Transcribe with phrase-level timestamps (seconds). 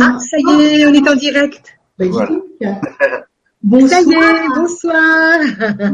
[0.00, 1.78] Ah, ça y est, on est en direct.
[1.98, 2.30] Ben, Voilà.
[3.62, 3.90] Bonsoir.
[3.90, 5.38] Ça y est, bonsoir.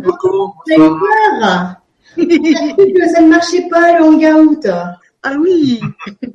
[0.02, 0.98] Bonjour, Vous avez bonsoir.
[0.98, 1.76] peur
[2.18, 4.60] On a cru que ça ne marchait pas le hangout.
[5.24, 5.80] Ah oui.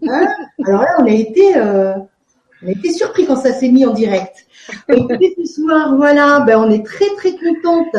[0.10, 0.28] Hein
[0.65, 1.94] Alors là, on a été, euh,
[2.63, 4.47] on a été surpris quand ça s'est mis en direct.
[4.89, 7.95] Écoutez, ce soir, voilà, ben, on est très très contente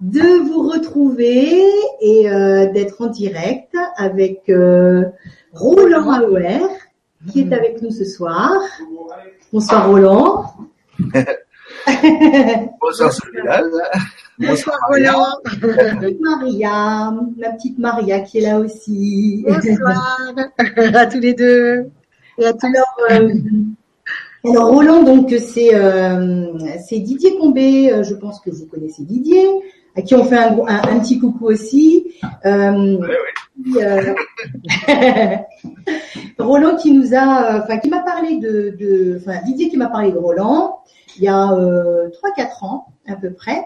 [0.00, 1.68] de vous retrouver
[2.00, 5.04] et euh, d'être en direct avec euh,
[5.52, 6.60] Roland Auer
[7.30, 8.52] qui est avec nous ce soir?
[9.52, 10.44] Bonsoir Roland.
[12.80, 13.70] Bonsoir Soledad.
[14.38, 15.26] Bonsoir Roland.
[16.20, 19.44] Maria, ma petite Maria qui est là aussi.
[19.46, 20.34] Bonsoir
[20.94, 21.90] à tous les deux.
[22.38, 23.28] Et à tous Alors, euh,
[24.44, 26.46] alors Roland, donc c'est euh,
[26.86, 27.92] c'est Didier Combé.
[27.92, 29.46] euh, je pense que vous connaissez Didier,
[29.96, 32.12] à qui on fait un, gros- un, un petit coucou aussi.
[32.46, 33.08] Euh, ouais.
[33.64, 34.14] qui, euh,
[36.38, 39.88] Roland qui nous a, euh, enfin qui m'a parlé de, de, enfin Didier qui m'a
[39.88, 40.78] parlé de Roland
[41.18, 43.64] il y a euh, 3-4 ans à peu près.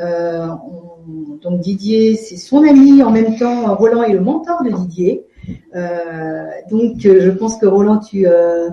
[0.00, 3.74] Euh, on- donc Didier, c'est son ami en même temps.
[3.74, 5.26] Roland est le mentor de Didier.
[5.74, 8.70] Euh, donc euh, je pense que Roland, tu euh,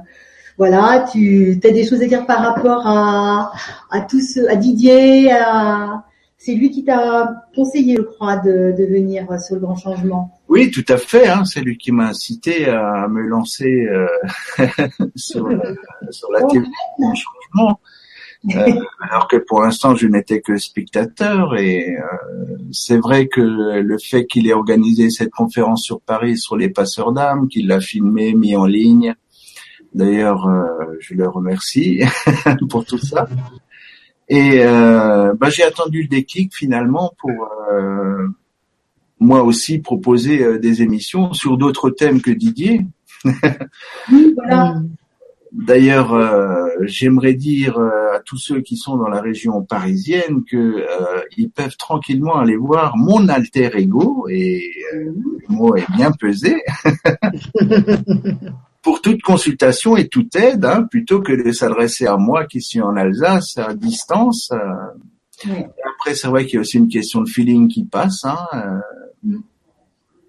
[0.58, 3.52] voilà, tu as des choses à dire par rapport à
[3.90, 5.31] à tout ce, à Didier.
[5.31, 6.03] À,
[6.44, 10.42] c'est lui qui t'a conseillé, je crois, de, de venir sur le grand changement.
[10.50, 11.28] Oui, tout à fait.
[11.28, 14.08] Hein, c'est lui qui m'a incité à me lancer euh,
[15.16, 15.62] sur, la,
[16.09, 17.80] sur la théorie du changement.
[18.56, 21.56] Euh, alors que pour l'instant, je n'étais que spectateur.
[21.58, 26.58] Et euh, c'est vrai que le fait qu'il ait organisé cette conférence sur Paris sur
[26.58, 29.14] les passeurs d'âme, qu'il l'a filmé, mis en ligne.
[29.94, 32.02] D'ailleurs, euh, je le remercie
[32.69, 33.28] pour tout ça.
[34.32, 38.28] Et euh, bah, j'ai attendu le déclic finalement pour euh,
[39.20, 42.86] moi aussi proposer euh, des émissions sur d'autres thèmes que Didier.
[43.26, 44.76] Oui, voilà.
[45.52, 46.18] D'ailleurs,
[46.84, 50.86] j'aimerais dire à tous ceux qui sont dans la région parisienne que
[51.36, 55.14] ils peuvent tranquillement aller voir mon alter ego et le
[55.50, 56.64] mot est bien pesé
[58.81, 62.81] pour toute consultation et toute aide, hein, plutôt que de s'adresser à moi qui suis
[62.81, 64.52] en Alsace à distance.
[64.52, 65.53] euh.
[65.96, 68.24] Après, c'est vrai qu'il y a aussi une question de feeling qui passe.
[68.25, 69.38] Hein, euh,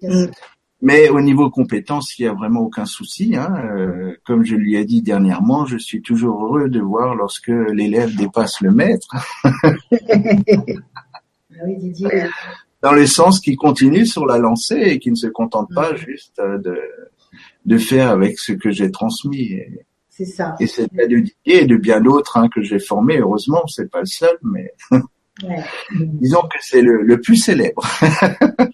[0.01, 0.31] sûr.
[0.81, 3.37] Mais au niveau compétences, il n'y a vraiment aucun souci.
[3.37, 3.53] Hein.
[3.77, 8.13] Euh, comme je lui ai dit dernièrement, je suis toujours heureux de voir lorsque l'élève
[8.15, 9.07] dépasse le maître,
[11.55, 12.09] Ah oui, Didier.
[12.81, 16.37] dans le sens qu'il continue sur la lancée et qui ne se contente pas juste
[16.39, 16.77] euh, de,
[17.65, 19.53] de faire avec ce que j'ai transmis.
[19.53, 20.55] Et, C'est ça.
[20.59, 23.17] et c'est le de Didier et de bien d'autres hein, que j'ai formés.
[23.19, 24.73] Heureusement, c'est pas le seul, mais
[25.41, 25.63] Ouais.
[25.91, 27.81] disons que c'est le, le plus célèbre.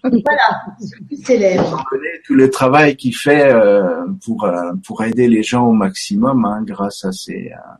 [0.02, 1.78] Voilà, c'est plus célèbre.
[1.80, 5.72] On connaît tout le travail qu'il fait euh, pour euh, pour aider les gens au
[5.72, 7.74] maximum hein, grâce à ces euh,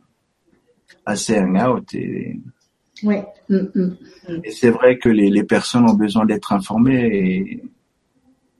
[1.05, 2.39] à ces hangouts et,
[3.03, 3.25] Ouais.
[3.49, 3.97] Mm, mm.
[4.43, 7.63] et c'est vrai que les, les personnes ont besoin d'être informées et,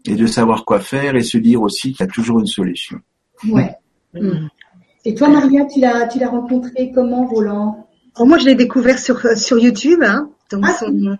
[0.06, 3.00] et de savoir quoi faire et se dire aussi qu'il y a toujours une solution.
[3.50, 3.76] Ouais.
[4.14, 4.48] Mm.
[5.06, 7.88] Et toi, Maria, tu l'as, tu l'as rencontré comment, Roland?
[8.20, 10.02] Oh, moi, je l'ai découvert sur sur YouTube.
[10.04, 11.18] Hein, donc Ah, son-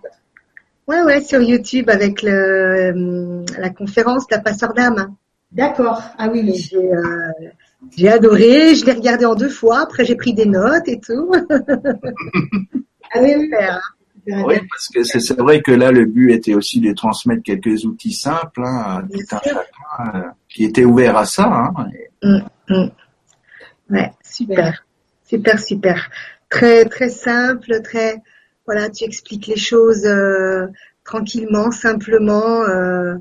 [0.88, 5.14] Ouais, ouais, sur YouTube avec le, euh, la conférence La Passeur d'âme.
[5.52, 6.02] D'accord.
[6.18, 6.54] Ah oui.
[6.54, 7.30] J'ai euh,
[7.96, 8.74] j'ai adoré.
[8.74, 9.80] Je l'ai regardé en deux fois.
[9.82, 11.30] Après, j'ai pris des notes et tout.
[13.14, 13.44] Ah oui, oui.
[13.44, 13.80] Super, hein.
[13.80, 17.84] Super Oui, parce que c'est vrai que là le but était aussi de transmettre quelques
[17.84, 21.44] outils simples hein, à tout un chacun euh, qui était ouvert à ça.
[21.44, 21.86] Hein,
[22.22, 22.42] et-
[23.90, 24.84] Ouais, super,
[25.26, 26.10] super, super.
[26.48, 28.22] Très, très simple, très.
[28.64, 30.66] Voilà, tu expliques les choses euh,
[31.04, 32.62] tranquillement, simplement.
[32.62, 33.16] Euh,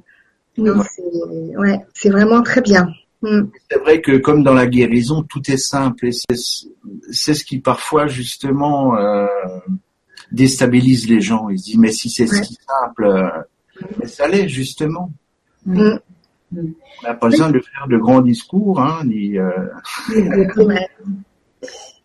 [0.55, 2.87] c'est ouais, c'est vraiment très bien.
[3.21, 3.43] Mm.
[3.69, 6.37] C'est vrai que comme dans la guérison, tout est simple et c'est
[7.11, 9.27] c'est ce qui parfois justement euh,
[10.31, 11.49] déstabilise les gens.
[11.49, 12.43] Ils se disent mais si c'est Ouais.
[12.43, 13.29] si simple, euh,
[13.99, 15.11] mais ça l'est justement.
[15.65, 15.97] Mm.
[16.53, 19.49] On n'a pas besoin de faire de grands discours, hein, ni, euh.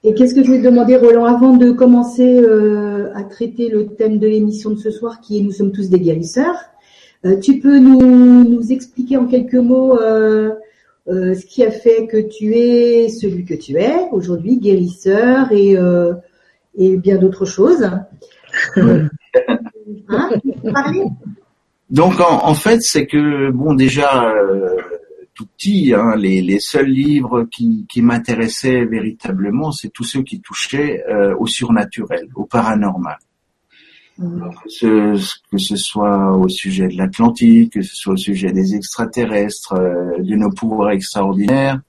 [0.05, 3.89] Et qu'est-ce que je vais te demander, Roland, avant de commencer euh, à traiter le
[3.89, 6.55] thème de l'émission de ce soir, qui est Nous sommes tous des guérisseurs,
[7.25, 10.53] euh, tu peux nous, nous expliquer en quelques mots euh,
[11.09, 15.77] euh, ce qui a fait que tu es celui que tu es aujourd'hui, guérisseur et,
[15.77, 16.13] euh,
[16.77, 17.89] et bien d'autres choses.
[18.77, 19.11] hein
[21.91, 24.77] Donc en, en fait, c'est que bon déjà euh,
[25.37, 30.41] tout petit, hein, les, les seuls livres qui, qui m'intéressaient véritablement, c'est tous ceux qui
[30.41, 33.19] touchaient euh, au surnaturel, au paranormal.
[34.19, 34.25] Que
[34.67, 39.75] ce, que ce soit au sujet de l'Atlantique, que ce soit au sujet des extraterrestres,
[39.75, 41.83] euh, de nos pouvoirs extraordinaires.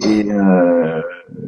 [0.00, 1.00] Et euh,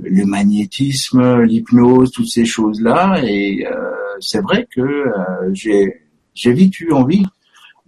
[0.02, 3.20] le magnétisme, l'hypnose, toutes ces choses-là.
[3.25, 3.72] Et euh,
[4.20, 6.02] c'est vrai que euh, j'ai
[6.34, 7.25] j'ai vite eu envie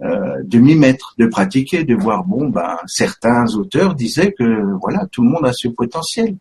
[0.02, 5.06] euh, de m'y mettre, de pratiquer, de voir bon ben certains auteurs disaient que voilà
[5.12, 6.36] tout le monde a ce potentiel.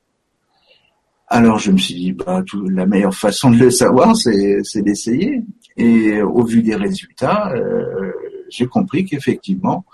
[1.28, 4.82] Alors je me suis dit bah tout, la meilleure façon de le savoir c'est c'est
[4.82, 5.42] d'essayer.
[5.76, 8.12] Et au vu des résultats, euh,
[8.50, 9.86] j'ai compris qu'effectivement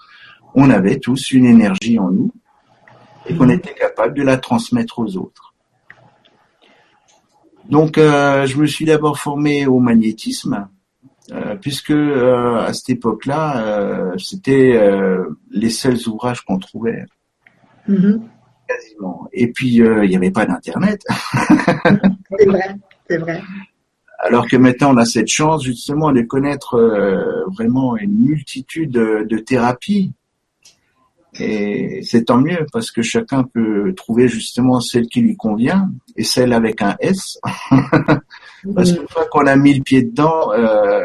[0.55, 2.31] on avait tous une énergie en nous
[3.27, 5.53] et qu'on était capable de la transmettre aux autres.
[7.69, 10.67] Donc, euh, je me suis d'abord formé au magnétisme,
[11.31, 14.79] euh, puisque euh, à cette époque-là, c'était
[15.51, 17.05] les seuls ouvrages qu'on trouvait.
[17.89, 18.21] Mm-hmm.
[18.67, 19.27] Quasiment.
[19.33, 21.01] Et puis, il n'y avait pas d'Internet.
[22.37, 22.75] c'est vrai,
[23.09, 23.41] c'est vrai.
[24.19, 26.77] Alors que maintenant, on a cette chance justement de connaître
[27.57, 30.13] vraiment une multitude de thérapies
[31.39, 36.23] et c'est tant mieux parce que chacun peut trouver justement celle qui lui convient et
[36.23, 37.39] celle avec un S.
[38.75, 41.03] parce qu'une fois qu'on a mis le pied dedans, euh,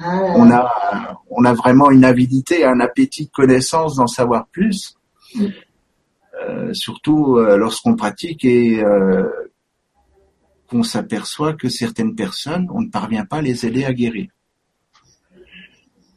[0.00, 4.96] ah on a on a vraiment une avidité, un appétit de connaissance d'en savoir plus.
[6.48, 9.28] Euh, surtout euh, lorsqu'on pratique et euh,
[10.68, 14.28] qu'on s'aperçoit que certaines personnes, on ne parvient pas à les aider à guérir.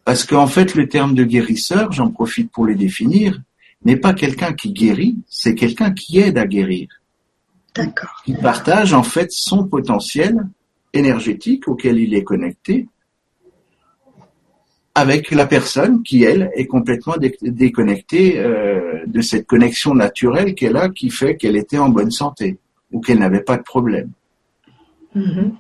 [0.06, 3.42] Parce qu'en fait, le terme de guérisseur, j'en profite pour le définir,
[3.84, 6.88] n'est pas quelqu'un qui guérit, c'est quelqu'un qui aide à guérir.
[7.74, 8.24] D'accord.
[8.25, 10.48] Il partage en fait son potentiel
[10.94, 12.88] énergétique auquel il est connecté
[14.98, 20.88] avec la personne qui, elle, est complètement déconnectée euh, de cette connexion naturelle qu'elle a
[20.88, 22.60] qui fait qu'elle était en bonne santé
[22.94, 24.12] ou qu'elle n'avait pas de problème.
[25.13, 25.52] Mm-hmm.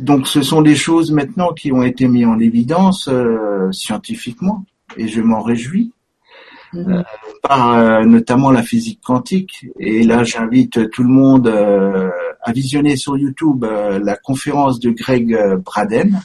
[0.00, 4.64] Donc ce sont des choses maintenant qui ont été mises en évidence euh, scientifiquement
[4.96, 5.92] et je m'en réjouis.
[6.72, 6.90] Mhm.
[6.90, 7.02] Euh,
[7.42, 9.66] par euh, notamment la physique quantique.
[9.78, 16.20] Et là, j'invite tout le monde à visionner sur YouTube la conférence de Greg Braden,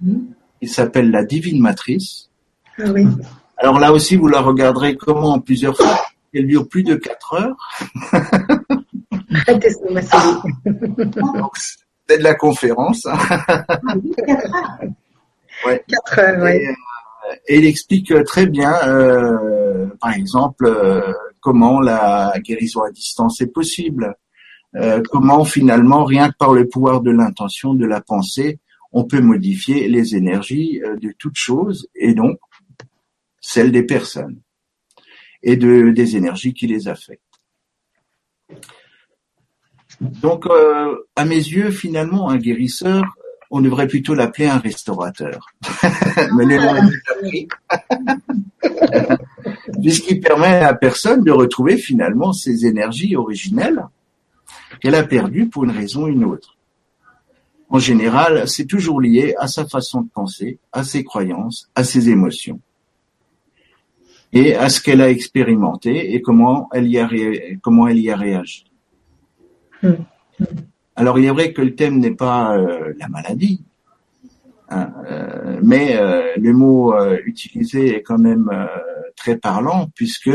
[0.00, 0.26] mhm.
[0.60, 2.30] qui s'appelle La Divine Matrice.
[2.78, 3.06] Ah oui.
[3.56, 6.00] Alors là aussi, vous la regarderez comment en plusieurs fois.
[6.32, 7.56] Elle dure plus de quatre heures.
[12.08, 13.06] c'est de la conférence.
[13.06, 13.66] Ah
[15.66, 15.84] ouais.
[15.88, 16.62] Quatre heures, ouais.
[16.62, 16.72] Et, euh,
[17.48, 24.14] il explique très bien, euh, par exemple, euh, comment la guérison à distance est possible.
[24.76, 28.58] Euh, comment finalement, rien que par le pouvoir de l'intention, de la pensée,
[28.92, 32.38] on peut modifier les énergies de toutes choses et donc
[33.40, 34.40] celles des personnes
[35.42, 37.20] et de, des énergies qui les affectent.
[40.22, 43.04] Donc, euh, à mes yeux, finalement, un guérisseur,
[43.50, 45.46] on devrait plutôt l'appeler un restaurateur.
[46.36, 46.58] Mais
[49.82, 53.86] Puisqu'il permet à personne de retrouver finalement ses énergies originelles
[54.80, 56.56] qu'elle a perdues pour une raison ou une autre.
[57.70, 62.10] En général, c'est toujours lié à sa façon de penser, à ses croyances, à ses
[62.10, 62.60] émotions
[64.32, 68.64] et à ce qu'elle a expérimenté et comment elle y a réagi.
[70.96, 73.64] Alors il est vrai que le thème n'est pas euh, la maladie,
[74.68, 76.94] hein, euh, mais euh, le mot
[77.24, 78.50] utilisé est quand même
[79.16, 80.30] très parlant puisque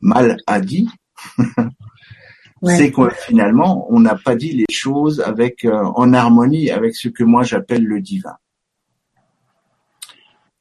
[0.00, 0.88] mal a dit,
[2.64, 7.22] c'est que finalement on n'a pas dit les choses avec en harmonie avec ce que
[7.22, 8.36] moi j'appelle le divin.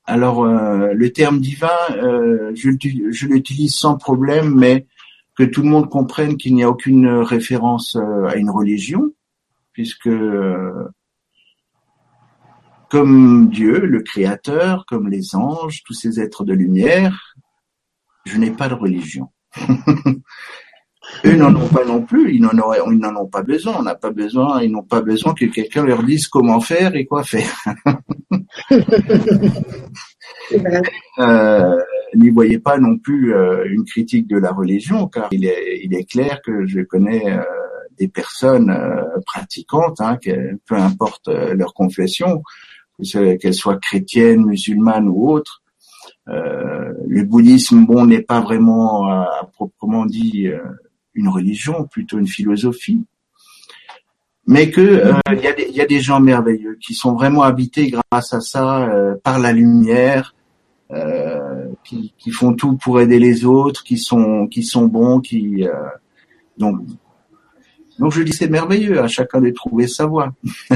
[0.06, 2.70] Alors le terme divin, je,
[3.12, 4.86] je l'utilise sans problème, mais
[5.38, 9.13] que tout le monde comprenne qu'il n'y a aucune référence euh, à une religion,
[9.72, 10.89] puisque euh,
[12.89, 17.36] comme Dieu, le Créateur, comme les anges, tous ces êtres de lumière,
[18.25, 19.32] je n'ai pas de religion.
[21.26, 23.84] Eux n'en ont pas non plus, ils n'en ont, ils n'en ont pas besoin, on
[23.84, 27.24] n'a pas besoin, ils n'ont pas besoin que quelqu'un leur dise comment faire et quoi
[27.24, 27.56] faire.
[31.20, 31.78] euh,
[32.16, 35.94] n'y voyez pas non plus euh, une critique de la religion, car il est, il
[35.94, 37.44] est clair que je connais euh,
[37.98, 40.18] des personnes euh, pratiquantes, hein,
[40.66, 42.44] peu importe leur confession,
[43.12, 45.62] qu'elles soient chrétiennes, musulmanes ou autres.
[46.26, 50.50] le bouddhisme, bon, n'est pas vraiment à proprement dit
[51.18, 53.06] une religion, plutôt une philosophie
[54.50, 58.40] mais que il y, y, a des gens merveilleux qui sont vraiment habités grâce à
[58.40, 58.90] ça
[59.22, 60.34] par la lumière,
[60.90, 65.68] euh, qui, qui, font tout pour aider les autres, qui sont qui sont bons, qui
[65.68, 65.74] euh,
[66.58, 66.80] donc
[68.00, 70.32] donc je dis c'est merveilleux à chacun de trouver sa voie.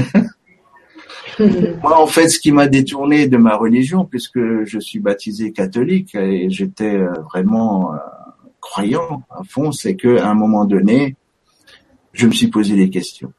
[1.38, 6.14] Moi, en fait, ce qui m'a détourné de ma religion, puisque je suis baptisé catholique
[6.14, 7.94] et j'étais euh, vraiment
[8.62, 11.16] croyant à fond, c'est que à un moment donné,
[12.14, 13.34] je me suis posé des questions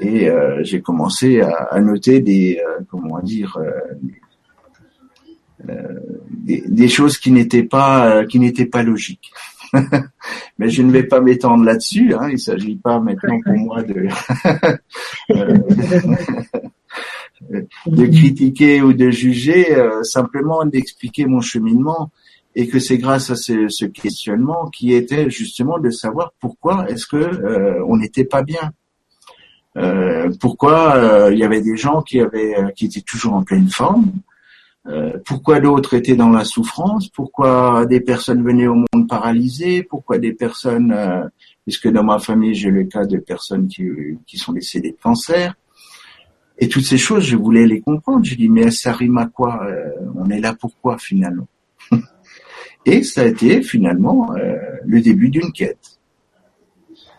[0.00, 3.70] et euh, j'ai commencé à, noter des euh, comment dire euh,
[6.28, 9.32] des, choses qui n'étaient pas qui n'étaient pas logiques.
[10.58, 12.14] Mais je ne vais pas m'étendre là-dessus.
[12.14, 13.94] Hein, il s'agit pas maintenant pour moi de
[17.86, 19.66] de critiquer ou de juger,
[20.02, 22.12] simplement d'expliquer mon cheminement
[22.56, 27.06] et que c'est grâce à ce, ce, questionnement qui était justement de savoir pourquoi est-ce
[27.06, 28.72] que on n'était pas bien.
[29.76, 33.42] Euh, pourquoi euh, il y avait des gens qui avaient euh, qui étaient toujours en
[33.42, 34.12] pleine forme
[35.24, 40.32] pourquoi d'autres étaient dans la souffrance, pourquoi des personnes venaient au monde paralysées, pourquoi des
[40.32, 40.94] personnes,
[41.64, 43.82] puisque dans ma famille j'ai le cas de personnes qui,
[44.28, 45.56] qui sont décédées de cancer,
[46.58, 48.24] et toutes ces choses je voulais les comprendre.
[48.24, 49.60] Je dis mais ça rime à quoi
[50.14, 51.48] On est là pourquoi finalement?
[52.86, 54.30] Et ça a été finalement
[54.84, 55.96] le début d'une quête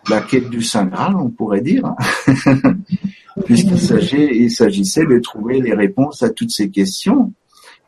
[0.08, 1.94] la quête du Saint Graal, on pourrait dire,
[3.44, 7.32] puisqu'il s'agissait, de trouver les réponses à toutes ces questions.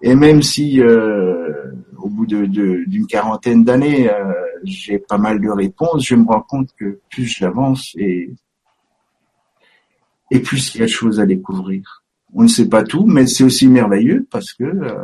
[0.03, 4.33] Et même si euh, au bout d'une quarantaine d'années, euh,
[4.65, 8.31] j'ai pas mal de réponses, je me rends compte que plus j'avance et,
[10.31, 12.03] et plus il y a de choses à découvrir.
[12.33, 14.95] On ne sait pas tout, mais c'est aussi merveilleux parce que euh,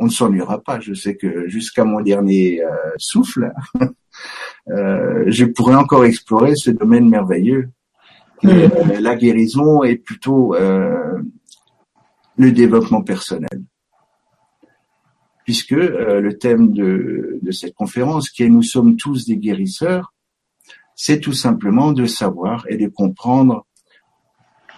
[0.00, 0.80] on ne s'ennuiera pas.
[0.80, 2.60] Je sais que jusqu'à mon dernier
[2.96, 3.52] souffle,
[4.70, 7.70] euh, je pourrais encore explorer ce domaine merveilleux.
[8.44, 8.68] Euh,
[9.00, 11.20] la guérison est plutôt euh,
[12.36, 13.62] le développement personnel.
[15.44, 20.14] Puisque le thème de, de cette conférence, qui est Nous sommes tous des guérisseurs,
[20.94, 23.66] c'est tout simplement de savoir et de comprendre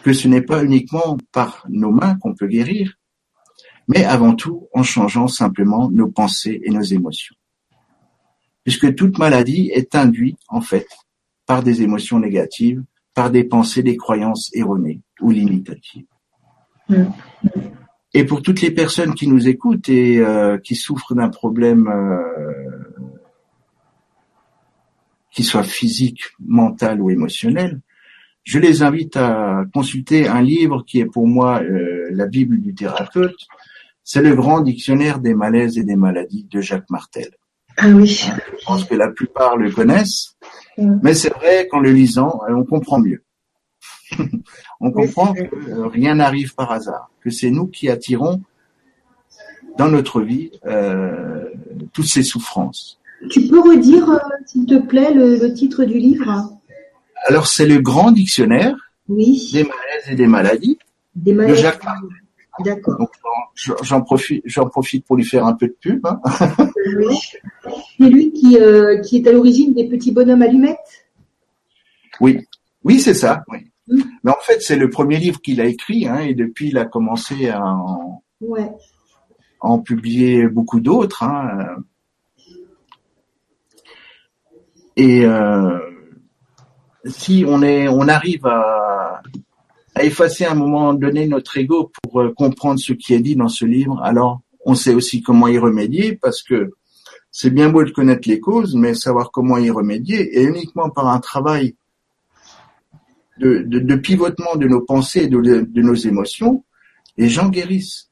[0.02, 2.95] que ce n'est pas uniquement par nos mains qu'on peut guérir,
[3.89, 7.35] mais avant tout en changeant simplement nos pensées et nos émotions
[8.65, 10.87] puisque toute maladie est induite, en fait,
[11.47, 12.83] par des émotions négatives,
[13.15, 16.07] par des pensées, des croyances erronées ou limitatives.
[18.15, 22.23] Et pour toutes les personnes qui nous écoutent et euh, qui souffrent d'un problème euh,
[25.31, 27.81] qui soit physique, mental ou émotionnel,
[28.45, 32.75] je les invite à consulter un livre qui est pour moi euh, la Bible du
[32.75, 33.37] thérapeute.
[34.04, 37.30] C'est le grand dictionnaire des malaises et des maladies de Jacques Martel.
[37.76, 38.06] Ah oui.
[38.06, 40.37] Je pense que la plupart le connaissent,
[40.76, 40.99] mm.
[41.02, 43.23] mais c'est vrai qu'en le lisant, euh, on comprend mieux.
[44.80, 48.42] on comprend que euh, rien n'arrive par hasard, que c'est nous qui attirons
[49.78, 51.44] dans notre vie euh,
[51.92, 52.99] toutes ces souffrances.
[53.30, 56.50] Tu peux redire, euh, s'il te plaît, le, titre du livre?
[57.26, 58.76] Alors c'est le grand dictionnaire
[59.09, 59.50] oui.
[59.52, 60.78] des malaises et des maladies
[61.14, 61.56] des malaises.
[61.56, 62.09] de Jacques Martel.
[62.61, 63.11] D'accord.
[63.54, 66.06] J'en profite, j'en profite pour lui faire un peu de pub.
[66.06, 66.21] Hein.
[66.99, 67.16] Oui.
[67.99, 71.06] C'est lui qui, euh, qui est à l'origine des petits bonhommes allumettes?
[72.21, 72.47] Oui,
[72.85, 73.42] oui, c'est ça.
[73.49, 73.59] Oui.
[73.88, 74.02] Mm.
[74.23, 76.85] Mais en fait, c'est le premier livre qu'il a écrit, hein, et depuis, il a
[76.85, 78.71] commencé à en, ouais.
[79.61, 81.23] à en publier beaucoup d'autres.
[81.23, 81.76] Hein.
[84.97, 85.78] Et euh,
[87.06, 88.91] si on est, on arrive à
[89.94, 93.37] à effacer à un moment donné notre ego pour euh, comprendre ce qui est dit
[93.37, 96.70] dans ce livre, alors on sait aussi comment y remédier parce que
[97.30, 101.08] c'est bien beau de connaître les causes, mais savoir comment y remédier et uniquement par
[101.08, 101.76] un travail
[103.38, 106.64] de, de, de pivotement de nos pensées et de, de, nos émotions,
[107.16, 108.11] les gens guérissent.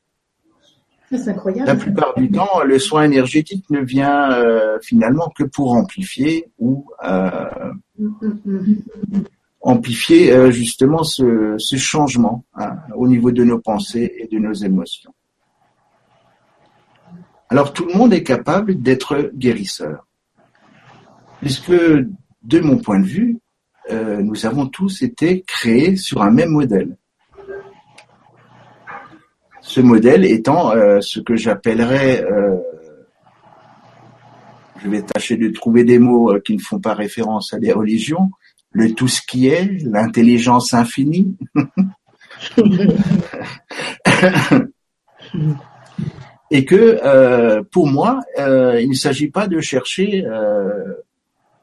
[1.11, 1.67] C'est incroyable.
[1.67, 6.87] La plupart du temps, le soin énergétique ne vient euh, finalement que pour amplifier ou
[7.05, 7.51] euh,
[7.99, 8.73] mm, mm,
[9.09, 9.23] mm
[9.61, 15.13] amplifier euh, justement ce, changement hein, au niveau de nos pensées et de nos émotions.
[17.49, 20.07] Alors tout le monde est capable d'être guérisseur,
[21.41, 23.39] puisque de mon point de vue,
[23.91, 26.97] euh, nous avons tous été créés sur un même modèle.
[29.61, 32.25] Ce modèle étant euh, ce que j'appellerais,
[34.83, 38.31] je vais tâcher de trouver des mots qui ne font pas référence à des religions,
[38.73, 41.37] le tout ce qui est, l'intelligence infinie.
[46.51, 50.95] et que euh, pour moi, euh, il ne s'agit pas de chercher euh,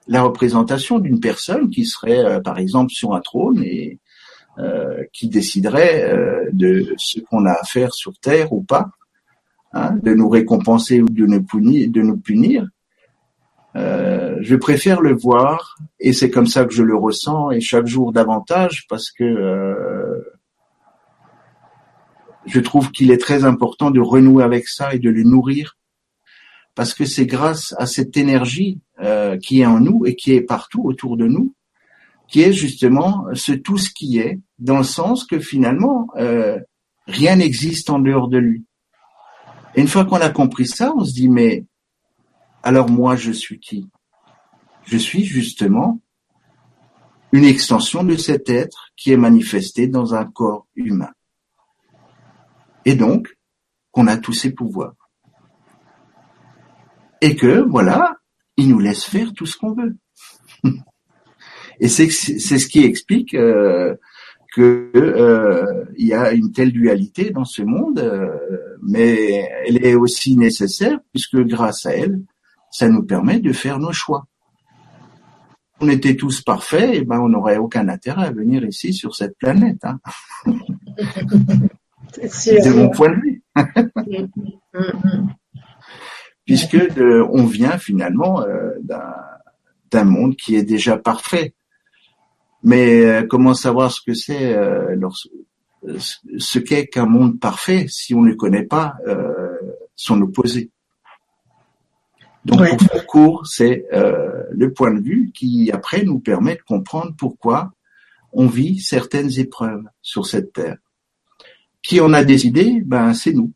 [0.07, 3.99] la représentation d'une personne qui serait, par exemple, sur un trône et
[5.13, 8.89] qui déciderait de ce qu'on a à faire sur Terre ou pas,
[9.73, 11.91] hein, de nous récompenser ou de nous punir.
[11.91, 12.65] De nous punir.
[13.75, 17.85] Euh, je préfère le voir et c'est comme ça que je le ressens et chaque
[17.85, 20.21] jour davantage parce que euh,
[22.45, 25.77] je trouve qu'il est très important de renouer avec ça et de le nourrir
[26.77, 30.41] parce que c'est grâce à cette énergie euh, qui est en nous et qui est
[30.41, 31.55] partout autour de nous,
[32.27, 36.59] qui est justement ce tout ce qui est, dans le sens que finalement, euh,
[37.07, 38.63] rien n'existe en dehors de lui.
[39.75, 41.65] Et une fois qu'on a compris ça, on se dit, mais
[42.63, 43.89] alors moi, je suis qui?
[44.85, 46.01] Je suis justement
[47.31, 51.11] une extension de cet être qui est manifesté dans un corps humain.
[52.85, 53.37] Et donc,
[53.91, 54.95] qu'on a tous ces pouvoirs
[57.21, 58.15] et que voilà,
[58.57, 59.97] il nous laisse faire tout ce qu'on veut.
[61.79, 63.95] et c'est ce qui explique euh,
[64.59, 68.29] euh, y a une telle dualité dans ce monde, euh,
[68.81, 72.21] mais elle est aussi nécessaire puisque grâce à elle,
[72.77, 74.27] ça nous permet de faire nos choix.
[75.79, 79.37] On était tous parfaits, et ben on n'aurait aucun intérêt à venir ici sur cette
[79.37, 79.83] planète.
[79.83, 79.99] Hein.
[82.29, 83.43] C'est de mon point de vue.
[83.55, 84.27] Mm,
[84.73, 85.29] mm, mm
[86.47, 86.77] puisque
[87.29, 88.71] on vient finalement euh,
[89.91, 91.53] d'un monde qui est déjà parfait.
[92.63, 94.95] Mais euh, comment savoir ce que c'est euh,
[96.37, 98.95] ce qu'est qu'un monde parfait si on ne connaît pas
[99.95, 100.71] son opposé?
[102.47, 107.13] Donc pour faire court, c'est le point de vue qui après nous permet de comprendre
[107.17, 107.73] pourquoi
[108.31, 110.77] on vit certaines épreuves sur cette terre.
[111.81, 112.81] Qui en a décidé?
[112.85, 113.51] Ben c'est nous.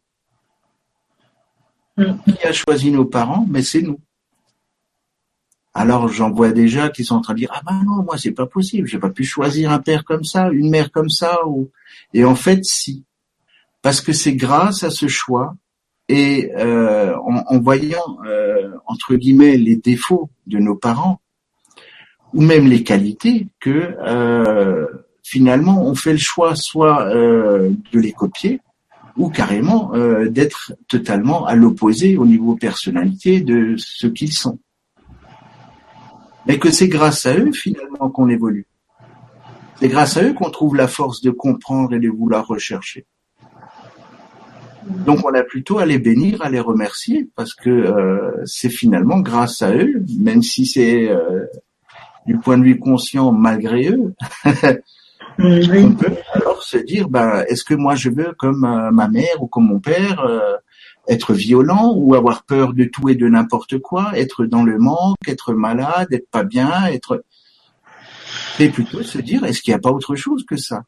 [1.97, 2.13] Mm.
[2.25, 3.45] Qui a choisi nos parents?
[3.49, 3.99] Mais c'est nous.
[5.73, 8.31] Alors j'en vois déjà qui sont en train de dire ah ben non moi c'est
[8.31, 11.69] pas possible j'ai pas pu choisir un père comme ça une mère comme ça ou
[12.13, 13.05] et en fait si
[13.81, 15.55] parce que c'est grâce à ce choix
[16.09, 21.21] et euh, en, voyant euh, entre guillemets les défauts de nos parents
[22.33, 24.87] ou même les qualités que euh,
[25.23, 28.61] finalement on fait le choix soit de les copier
[29.17, 34.59] ou carrément euh, d'être totalement à l'opposé au niveau personnalité de ce qu'ils sont.
[36.47, 38.67] Mais que c'est grâce à eux finalement qu'on évolue.
[39.79, 43.05] C'est grâce à eux qu'on trouve la force de comprendre et de vouloir rechercher.
[44.87, 49.19] Donc on a plutôt à les bénir, à les remercier, parce que euh, c'est finalement
[49.19, 51.45] grâce à eux, même si c'est euh,
[52.25, 54.13] du point de vue conscient malgré eux,
[55.39, 59.41] On peut alors se dire, ben, est-ce que moi je veux, comme euh, ma mère
[59.41, 60.55] ou comme mon père, euh,
[61.07, 65.17] être violent ou avoir peur de tout et de n'importe quoi, être dans le manque,
[65.27, 67.23] être malade, être pas bien, être...
[68.59, 70.83] Et plutôt se dire, est-ce qu'il n'y a pas autre chose que ça?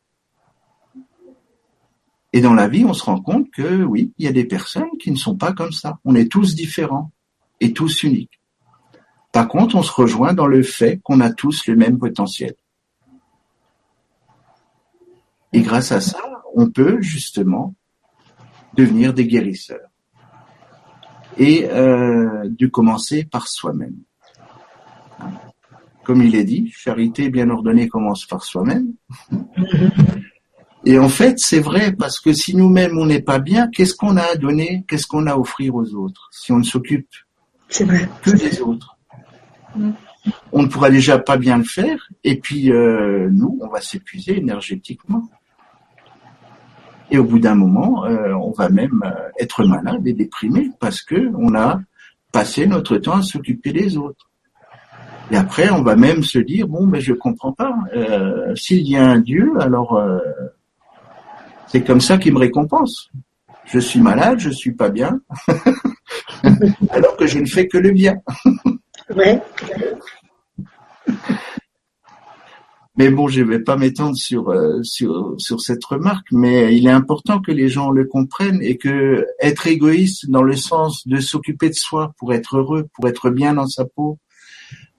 [2.33, 4.89] Et dans la vie, on se rend compte que oui, il y a des personnes
[4.99, 5.99] qui ne sont pas comme ça.
[6.03, 7.11] On est tous différents
[7.59, 8.41] et tous uniques.
[9.31, 12.55] Par contre, on se rejoint dans le fait qu'on a tous le même potentiel.
[15.53, 16.19] Et grâce à ça,
[16.55, 17.75] on peut justement
[18.73, 19.89] devenir des guérisseurs.
[21.37, 23.97] Et euh, de commencer par soi-même.
[26.03, 28.93] Comme il est dit, charité bien ordonnée commence par soi-même.
[30.85, 34.17] Et en fait, c'est vrai, parce que si nous-mêmes on n'est pas bien, qu'est-ce qu'on
[34.17, 37.07] a à donner, qu'est-ce qu'on a à offrir aux autres, si on ne s'occupe
[37.69, 38.97] que des autres?
[40.51, 44.37] On ne pourra déjà pas bien le faire, et puis euh, nous, on va s'épuiser
[44.37, 45.29] énergétiquement.
[47.11, 51.01] Et au bout d'un moment, euh, on va même euh, être malade et déprimé parce
[51.01, 51.79] que on a
[52.31, 54.29] passé notre temps à s'occuper des autres.
[55.31, 57.75] Et après, on va même se dire bon, mais je comprends pas.
[57.95, 60.19] Euh, S'il y a un Dieu, alors euh,
[61.73, 63.09] c'est comme ça qu'il me récompense.
[63.65, 65.19] Je suis malade, je suis pas bien,
[66.91, 68.17] alors que je ne fais que le bien.
[69.15, 69.41] ouais.
[72.95, 76.85] Mais bon, je ne vais pas m'étendre sur, euh, sur, sur cette remarque, mais il
[76.85, 81.19] est important que les gens le comprennent et que être égoïste dans le sens de
[81.19, 84.19] s'occuper de soi pour être heureux, pour être bien dans sa peau,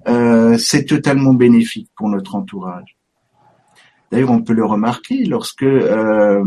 [0.09, 2.97] euh, c'est totalement bénéfique pour notre entourage.
[4.15, 6.45] D'ailleurs, on peut le remarquer lorsque euh,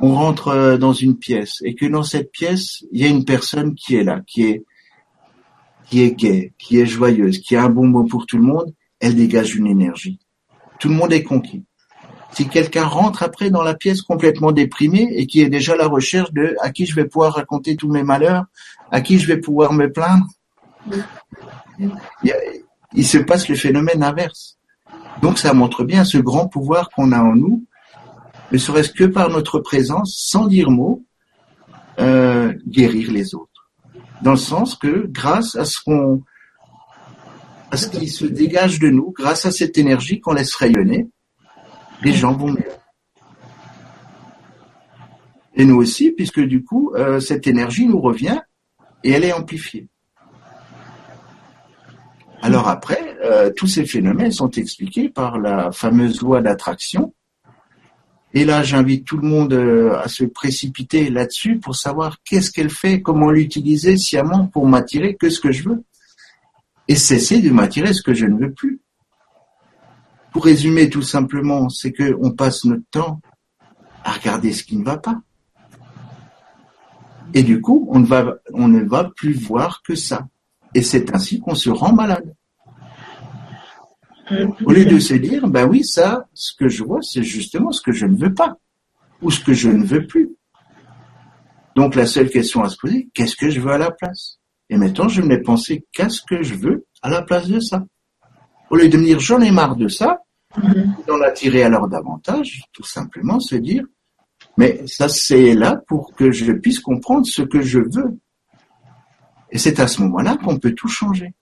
[0.00, 3.74] on rentre dans une pièce et que dans cette pièce, il y a une personne
[3.74, 4.64] qui est là, qui est
[5.84, 8.74] qui est gaie, qui est joyeuse, qui a un bon mot pour tout le monde,
[9.00, 10.18] elle dégage une énergie
[10.78, 11.64] tout le monde est conquis.
[12.32, 15.86] Si quelqu'un rentre après dans la pièce complètement déprimé et qui est déjà à la
[15.86, 18.44] recherche de à qui je vais pouvoir raconter tous mes malheurs,
[18.90, 20.26] à qui je vais pouvoir me plaindre,
[22.94, 24.57] il, se passe le phénomène inverse.
[25.22, 27.64] Donc ça montre bien ce grand pouvoir qu'on a en nous,
[28.52, 31.04] ne serait-ce que par notre présence, sans dire mot,
[31.98, 33.70] euh, guérir les autres.
[34.22, 36.22] Dans le sens que grâce à ce qu'on
[37.92, 41.08] qui se dégage de nous grâce à cette énergie qu'on laisse rayonner,
[42.02, 42.72] les gens vont mieux.
[45.54, 48.40] Et nous aussi, puisque du coup, euh, cette énergie nous revient
[49.04, 49.88] et elle est amplifiée.
[52.40, 57.14] Alors après, euh, tous ces phénomènes sont expliqués par la fameuse loi d'attraction.
[58.34, 62.70] Et là, j'invite tout le monde euh, à se précipiter là-dessus pour savoir qu'est-ce qu'elle
[62.70, 65.84] fait, comment l'utiliser sciemment pour m'attirer que ce que je veux.
[66.86, 68.80] Et cesser de m'attirer ce que je ne veux plus.
[70.32, 73.20] Pour résumer tout simplement, c'est qu'on passe notre temps
[74.04, 75.20] à regarder ce qui ne va pas.
[77.34, 80.28] Et du coup, on ne va, on ne va plus voir que ça.
[80.74, 82.34] Et c'est ainsi qu'on se rend malade.
[84.64, 87.80] Au lieu de se dire, ben oui, ça, ce que je vois, c'est justement ce
[87.80, 88.58] que je ne veux pas,
[89.22, 90.30] ou ce que je ne veux plus.
[91.76, 94.38] Donc la seule question à se poser, qu'est-ce que je veux à la place?
[94.68, 97.86] Et maintenant, je n'ai pensé qu'à ce que je veux à la place de ça.
[98.70, 100.18] Au lieu de me dire, j'en ai marre de ça,
[101.06, 103.84] d'en attirer alors davantage, tout simplement se dire,
[104.56, 108.18] mais ça c'est là pour que je puisse comprendre ce que je veux.
[109.50, 111.32] Et c'est à ce moment-là qu'on peut tout changer.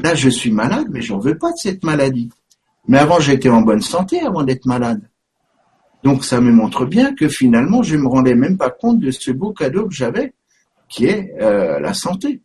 [0.00, 2.30] Là, je suis malade, mais j'en veux pas de cette maladie.
[2.88, 5.08] Mais avant, j'étais en bonne santé avant d'être malade.
[6.02, 9.30] Donc, ça me montre bien que finalement, je me rendais même pas compte de ce
[9.30, 10.34] beau cadeau que j'avais,
[10.88, 12.42] qui est euh, la santé.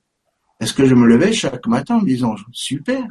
[0.59, 3.03] Est-ce que je me levais chaque matin en me disant super,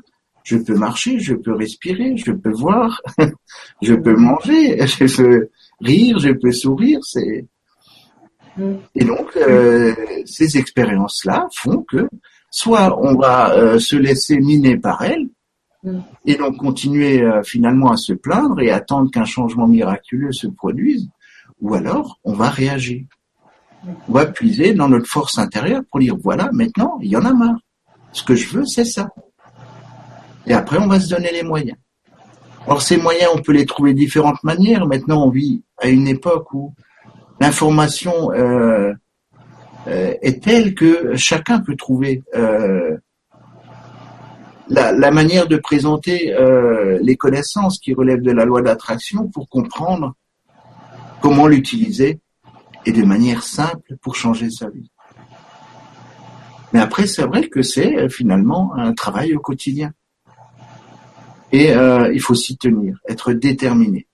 [0.44, 3.02] je peux marcher, je peux respirer, je peux voir,
[3.82, 5.48] je peux manger, je peux
[5.80, 7.46] rire, je peux sourire, c'est
[8.94, 12.08] et donc euh, ces expériences-là font que
[12.50, 15.28] soit on va euh, se laisser miner par elles
[16.24, 21.08] et donc continuer euh, finalement à se plaindre et attendre qu'un changement miraculeux se produise,
[21.60, 23.04] ou alors on va réagir.
[24.08, 27.32] On va puiser dans notre force intérieure pour dire voilà, maintenant, il y en a
[27.32, 27.58] marre.
[28.12, 29.10] Ce que je veux, c'est ça.
[30.46, 31.76] Et après, on va se donner les moyens.
[32.66, 34.86] Alors ces moyens, on peut les trouver de différentes manières.
[34.86, 36.74] Maintenant, on vit à une époque où
[37.40, 38.92] l'information euh,
[39.86, 42.96] euh, est telle que chacun peut trouver euh,
[44.68, 49.48] la, la, manière de présenter euh, les connaissances qui relèvent de la loi d'attraction pour
[49.48, 50.14] comprendre
[51.20, 52.20] comment l'utiliser
[52.84, 54.90] et de manière simple pour changer sa vie.
[56.72, 59.92] Mais après, c'est vrai que c'est euh, finalement un travail au quotidien.
[61.52, 64.06] Et euh, il faut s'y tenir, être déterminé.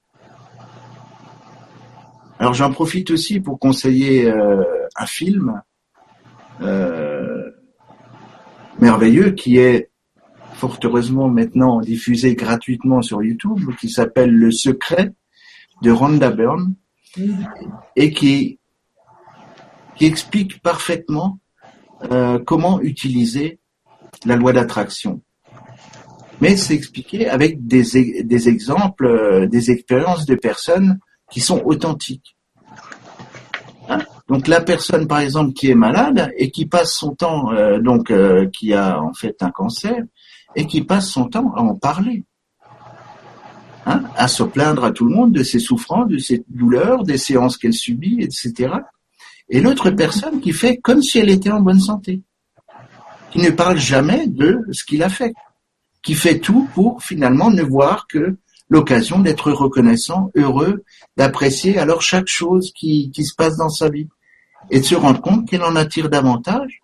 [2.43, 4.65] Alors j'en profite aussi pour conseiller euh,
[4.97, 5.63] un film
[6.61, 7.53] euh,
[8.81, 9.93] merveilleux qui est
[10.55, 15.13] fort heureusement maintenant diffusé gratuitement sur YouTube, qui s'appelle Le Secret
[15.83, 16.75] de Rhonda Byrne
[17.95, 18.59] et qui
[20.01, 21.39] explique parfaitement
[22.11, 23.61] euh, comment utiliser
[24.25, 25.23] la loi d'attraction.
[26.41, 30.99] Mais c'est expliqué avec des, des exemples, des expériences de personnes
[31.33, 32.37] qui sont authentiques.
[33.89, 37.81] Hein donc la personne, par exemple, qui est malade et qui passe son temps, euh,
[37.81, 39.97] donc euh, qui a en fait un cancer,
[40.55, 42.25] et qui passe son temps à en parler,
[43.87, 47.19] hein, à se plaindre à tout le monde de ses souffrances, de ses douleurs, des
[47.19, 48.75] séances qu'elle subit, etc
[49.53, 52.23] et l'autre personne qui fait comme si elle était en bonne santé,
[53.31, 55.35] qui ne parle jamais de ce qu'il a fait,
[56.03, 58.37] qui fait tout pour finalement ne voir que
[58.73, 60.83] l'occasion d'être reconnaissant, heureux,
[61.19, 64.09] d'apprécier alors chaque chose qui, se passe dans sa vie
[64.71, 66.81] et de se rendre compte qu'elle en attire davantage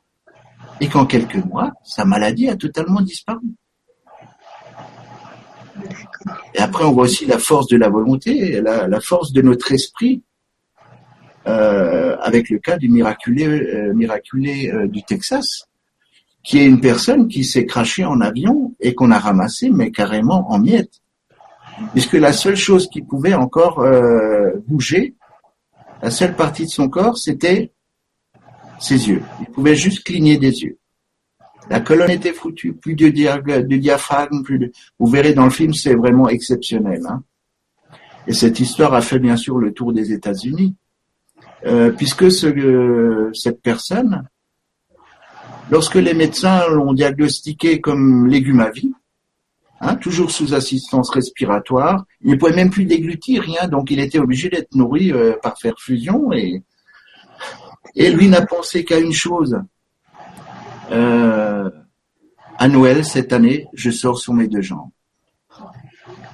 [0.83, 3.47] et qu'en quelques mois, sa maladie a totalement disparu.
[6.55, 10.23] Et après, on voit aussi la force de la volonté, la, force de notre esprit
[11.47, 13.47] euh, avec le cas du miraculé,
[13.95, 15.65] miraculé euh, du Texas,
[16.45, 20.53] qui est une personne qui s'est crachée en avion et qu'on a ramassé, mais carrément
[20.53, 21.01] en miettes.
[21.93, 23.85] Puisque la seule chose qui pouvait encore
[24.67, 25.15] bouger,
[26.03, 27.73] la seule partie de son corps, c'était
[28.79, 29.23] ses yeux.
[29.41, 30.79] Il pouvait juste cligner des yeux.
[31.71, 34.73] La colonne était foutue, plus de, diaphragme, plus de...
[34.99, 37.03] Vous verrez dans le film, c'est vraiment exceptionnel.
[37.07, 37.23] Hein.
[38.27, 40.77] Et cette histoire a fait bien sûr le tour des États-Unis.
[41.67, 44.29] Euh, puisque euh, cette personne,
[45.71, 48.93] lorsque les médecins l'ont diagnostiqué comme légume à vie,
[49.81, 54.19] hein, toujours sous assistance respiratoire, il ne pouvait même plus déglutir rien, donc il était
[54.19, 56.63] obligé d'être nourri euh, par perfusion et,
[57.95, 59.61] et lui n'a pensé qu'à une chose.
[60.91, 64.91] à Noël cette année, je sors sur mes deux jambes.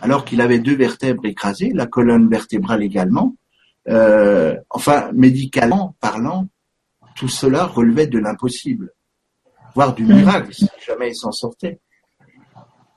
[0.00, 3.35] Alors qu'il avait deux vertèbres écrasées, la colonne vertébrale également,
[3.88, 6.48] euh, enfin, médicalement parlant,
[7.16, 8.92] tout cela relevait de l'impossible,
[9.74, 11.80] voire du miracle, si jamais il s'en sortait.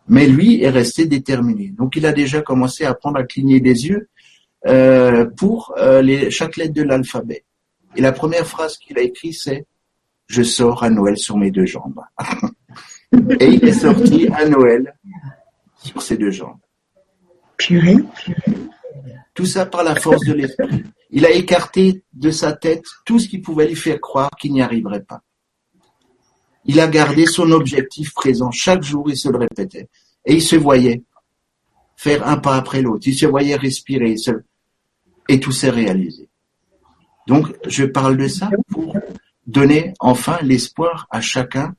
[0.09, 1.69] Mais lui est resté déterminé.
[1.69, 4.09] Donc il a déjà commencé à apprendre à cligner des yeux
[4.65, 7.43] euh, pour euh, les, chaque lettre de l'alphabet.
[7.95, 9.59] Et la première phrase qu'il a écrite, c'est⁇
[10.27, 11.99] Je sors à Noël sur mes deux jambes⁇
[13.41, 14.95] Et il est sorti à Noël
[15.77, 16.59] sur ses deux jambes.
[17.57, 17.97] Purée.
[19.33, 20.83] Tout ça par la force de l'esprit.
[21.11, 24.61] Il a écarté de sa tête tout ce qui pouvait lui faire croire qu'il n'y
[24.61, 25.21] arriverait pas.
[26.67, 28.51] Il a gardé son objectif présent.
[28.51, 29.87] Chaque jour, il se le répétait.
[30.25, 31.03] Et il se voyait
[31.95, 33.07] faire un pas après l'autre.
[33.07, 34.15] Il se voyait respirer.
[35.29, 36.29] Et tout s'est réalisé.
[37.27, 38.95] Donc, je parle de ça pour
[39.45, 41.73] donner enfin l'espoir à chacun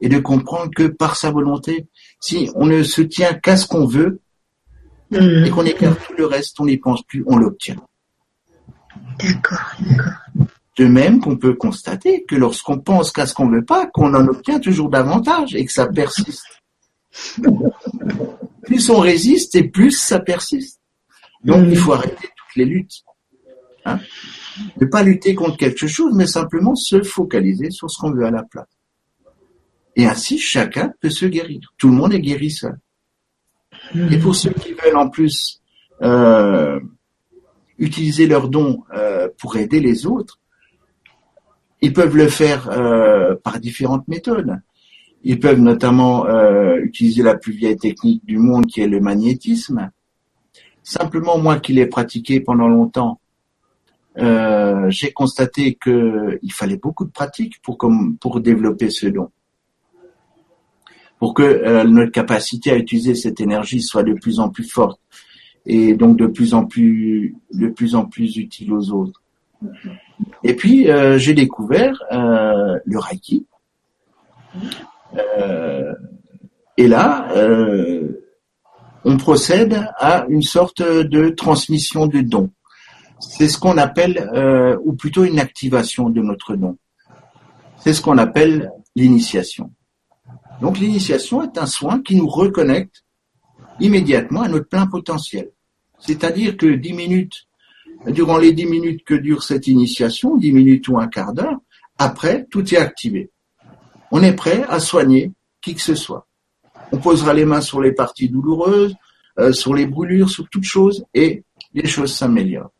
[0.00, 1.88] et de comprendre que par sa volonté,
[2.20, 4.20] si on ne se tient qu'à ce qu'on veut
[5.10, 5.44] Mhm.
[5.46, 7.76] et qu'on écarte tout le reste, on n'y pense plus, on l'obtient.
[9.18, 10.12] D'accord, d'accord.
[10.78, 14.26] De même qu'on peut constater que lorsqu'on pense qu'à ce qu'on veut pas, qu'on en
[14.28, 16.46] obtient toujours davantage et que ça persiste.
[18.62, 20.80] plus on résiste et plus ça persiste.
[21.44, 23.02] Donc il faut arrêter toutes les luttes.
[23.84, 23.98] Hein
[24.80, 28.30] ne pas lutter contre quelque chose, mais simplement se focaliser sur ce qu'on veut à
[28.30, 28.68] la place.
[29.96, 31.60] Et ainsi, chacun peut se guérir.
[31.76, 32.74] Tout le monde est guérisseur.
[33.94, 35.60] Et pour ceux qui veulent en plus
[36.02, 36.78] euh,
[37.78, 40.38] utiliser leurs dons euh, pour aider les autres,
[41.80, 44.60] ils peuvent le faire euh, par différentes méthodes.
[45.24, 49.90] Ils peuvent notamment euh, utiliser la plus vieille technique du monde qui est le magnétisme.
[50.82, 53.20] Simplement, moi qui l'ai pratiqué pendant longtemps,
[54.18, 59.30] euh, j'ai constaté qu'il fallait beaucoup de pratique pour, comme, pour développer ce don.
[61.18, 65.00] Pour que euh, notre capacité à utiliser cette énergie soit de plus en plus forte
[65.66, 69.22] et donc de plus en plus, de plus en plus utile aux autres.
[70.44, 73.46] Et puis euh, j'ai découvert euh, le Reiki.
[75.16, 75.94] Euh,
[76.76, 78.24] et là, euh,
[79.04, 82.50] on procède à une sorte de transmission de don.
[83.20, 86.78] C'est ce qu'on appelle, euh, ou plutôt une activation de notre don.
[87.78, 89.72] C'est ce qu'on appelle l'initiation.
[90.60, 93.04] Donc l'initiation est un soin qui nous reconnecte
[93.80, 95.50] immédiatement à notre plein potentiel.
[95.98, 97.47] C'est-à-dire que dix minutes,
[98.06, 101.58] durant les dix minutes que dure cette initiation, dix minutes ou un quart d'heure,
[101.98, 103.30] après, tout est activé.
[104.10, 106.26] On est prêt à soigner qui que ce soit.
[106.92, 108.94] On posera les mains sur les parties douloureuses,
[109.38, 112.70] euh, sur les brûlures, sur toutes choses, et les choses s'améliorent.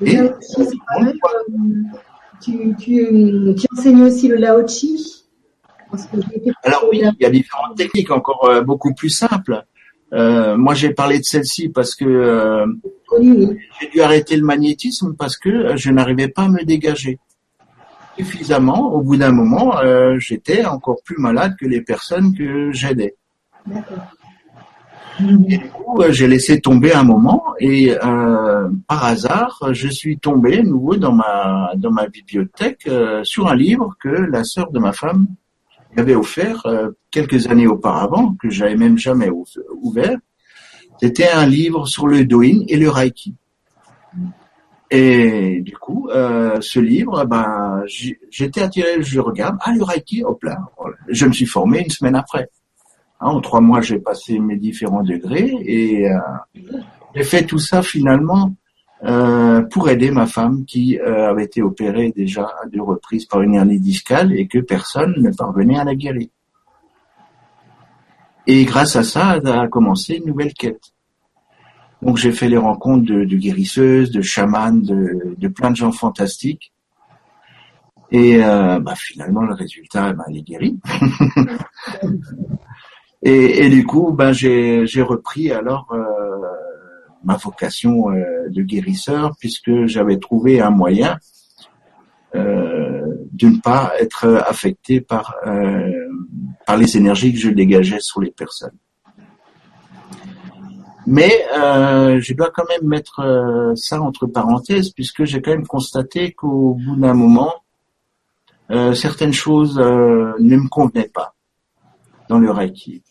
[0.00, 1.54] Et- pareil, euh,
[2.42, 5.24] tu, tu, tu enseignes aussi le Lao Chi
[6.64, 9.64] Alors oui, il y a différentes techniques encore euh, beaucoup plus simples.
[10.12, 12.66] Euh, moi, j'ai parlé de celle-ci parce que euh,
[13.80, 17.18] j'ai dû arrêter le magnétisme parce que je n'arrivais pas à me dégager
[18.16, 18.92] suffisamment.
[18.92, 23.14] Au bout d'un moment, euh, j'étais encore plus malade que les personnes que j'aidais.
[25.20, 30.62] Et du coup, j'ai laissé tomber un moment et euh, par hasard, je suis tombé
[30.62, 34.92] nouveau dans ma dans ma bibliothèque euh, sur un livre que la sœur de ma
[34.92, 35.26] femme
[35.96, 39.44] m'avait offert euh, quelques années auparavant, que j'avais même jamais ou-
[39.82, 40.16] ouvert.
[41.00, 43.34] C'était un livre sur le Doin et le Reiki.
[44.90, 47.82] Et du coup, euh, ce livre, ben,
[48.30, 50.58] j'étais attiré, je regarde, ah le Reiki, hop là,
[51.08, 52.48] je me suis formé une semaine après.
[53.20, 56.18] Hein, en trois mois, j'ai passé mes différents degrés et euh,
[57.14, 58.54] j'ai fait tout ça finalement
[59.04, 63.42] euh, pour aider ma femme qui euh, avait été opérée déjà à deux reprises par
[63.42, 66.28] une hernie discale et que personne ne parvenait à la guérir.
[68.46, 70.92] Et grâce à ça, a commencé une nouvelle quête.
[72.00, 75.92] Donc j'ai fait les rencontres de, de guérisseuses, de chamans, de, de plein de gens
[75.92, 76.72] fantastiques.
[78.10, 80.78] Et euh, bah, finalement, le résultat, bah, elle est guérie.
[83.22, 86.46] Et, et du coup, ben j'ai j'ai repris alors euh,
[87.26, 91.18] ma vocation euh, de guérisseur puisque j'avais trouvé un moyen
[92.34, 95.92] euh, de ne pas être affecté par euh,
[96.78, 98.78] les énergies que je dégageais sur les personnes.
[101.06, 105.66] Mais euh, je dois quand même mettre euh, ça entre parenthèses puisque j'ai quand même
[105.66, 107.54] constaté qu'au bout d'un moment,
[108.70, 111.34] euh, certaines choses euh, ne me convenaient pas
[112.28, 113.04] dans le Reiki.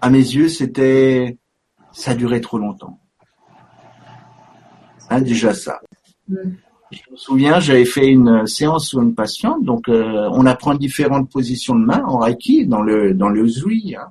[0.00, 1.38] À mes yeux, c'était,
[1.92, 2.98] ça durait trop longtemps.
[5.10, 5.80] Hein, déjà ça.
[6.28, 6.36] Mm.
[6.90, 11.30] Je me souviens, j'avais fait une séance sur une patiente, donc euh, on apprend différentes
[11.30, 14.10] positions de main en Reiki dans le dans le Zui, hein.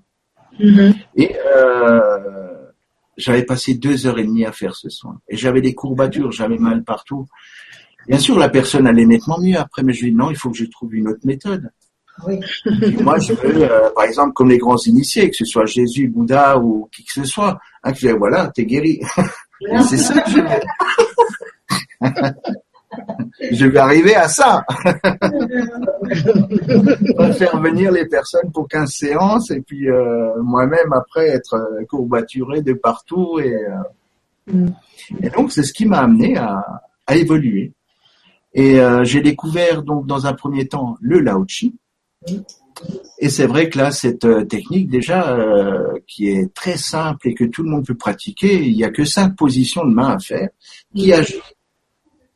[0.59, 0.93] Mhm.
[1.15, 2.09] et euh,
[3.17, 5.19] j'avais passé deux heures et demie à faire ce soin.
[5.29, 7.25] Et j'avais des courbatures, j'avais mal partout.
[8.07, 10.35] Bien sûr, la personne allait nettement mieux après, mais je lui ai dit non, il
[10.35, 11.69] faut que je trouve une autre méthode.
[12.27, 12.39] Oui.
[13.01, 16.59] Moi, je veux, euh, par exemple, comme les grands initiés, que ce soit Jésus, Bouddha
[16.59, 18.99] ou qui que ce soit, hein, que je dis, voilà, t'es guéri.
[19.61, 20.47] Et c'est ça que je veux.
[23.51, 24.65] je vais arriver à ça.
[27.33, 32.61] faire venir les personnes pour 15 séances et puis euh, moi-même après être euh, courbaturé
[32.61, 33.55] de partout et,
[34.49, 34.67] euh,
[35.21, 36.63] et donc c'est ce qui m'a amené à,
[37.07, 37.71] à, évoluer.
[38.55, 41.73] Et j'ai découvert donc dans un premier temps le Lao Chi.
[43.19, 45.37] Et c'est vrai que là, cette technique déjà,
[46.07, 49.05] qui est très simple et que tout le monde peut pratiquer, il n'y a que
[49.05, 50.49] cinq positions de main à faire,
[50.93, 51.39] qui agit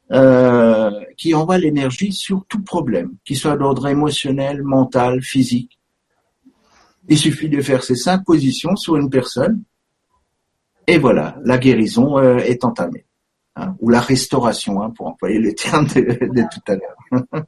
[0.10, 5.78] euh, qui envoie l'énergie sur tout problème, qu'il soit d'ordre émotionnel, mental, physique.
[7.10, 9.64] Il suffit de faire ces cinq positions sur une personne
[10.88, 13.04] et voilà, la guérison euh, est entamée.
[13.58, 17.46] Hein, ou la restauration, hein, pour employer le terme de, de tout à l'heure.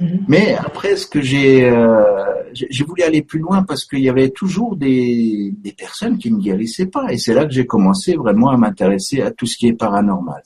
[0.00, 0.24] Mm-hmm.
[0.28, 4.30] Mais après, ce que j'ai, euh, j'ai voulu aller plus loin parce qu'il y avait
[4.30, 8.50] toujours des, des personnes qui ne guérissaient pas, et c'est là que j'ai commencé vraiment
[8.50, 10.42] à m'intéresser à tout ce qui est paranormal.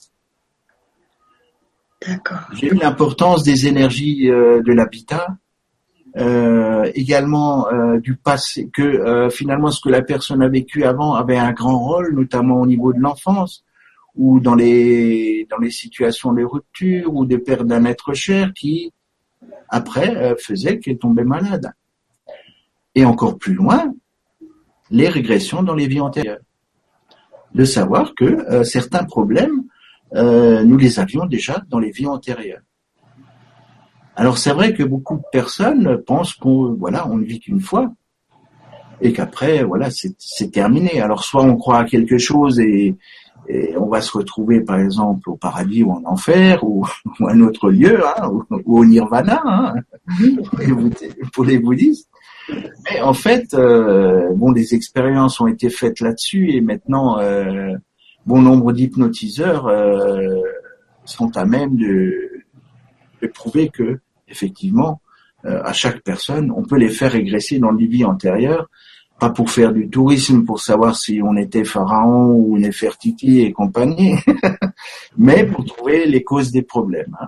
[2.53, 5.27] J'ai vu l'importance des énergies euh, de l'habitat,
[6.17, 11.37] euh, également euh, du passé, que finalement ce que la personne a vécu avant avait
[11.37, 13.63] un grand rôle, notamment au niveau de l'enfance
[14.15, 18.91] ou dans les dans les situations de rupture ou de perte d'un être cher qui
[19.69, 21.71] après faisait qu'elle tombait malade.
[22.95, 23.93] Et encore plus loin,
[24.89, 26.39] les régressions dans les vies antérieures.
[27.53, 29.63] De savoir que certains problèmes
[30.15, 32.61] euh, nous les avions déjà dans les vies antérieures.
[34.15, 37.91] Alors c'est vrai que beaucoup de personnes pensent qu'on voilà, on ne vit qu'une fois
[39.01, 40.99] et qu'après voilà, c'est terminé.
[40.99, 42.95] Alors soit on croit à quelque chose et,
[43.77, 46.85] on va se retrouver par exemple au paradis ou en enfer ou,
[47.19, 48.29] ou un autre lieu hein,
[48.65, 49.73] ou, au nirvana hein,
[51.33, 52.09] pour les bouddhistes.
[52.89, 57.75] Mais en fait, euh, bon, des expériences ont été faites là-dessus et maintenant euh,
[58.25, 60.39] bon nombre d'hypnotiseurs euh,
[61.05, 62.29] sont à même de,
[63.33, 65.01] prouver que effectivement
[65.45, 68.69] euh, à chaque personne on peut les faire régresser dans le vie antérieure
[69.19, 74.15] pas pour faire du tourisme pour savoir si on était pharaon ou Nefertiti et compagnie
[75.17, 77.27] mais pour trouver les causes des problèmes hein.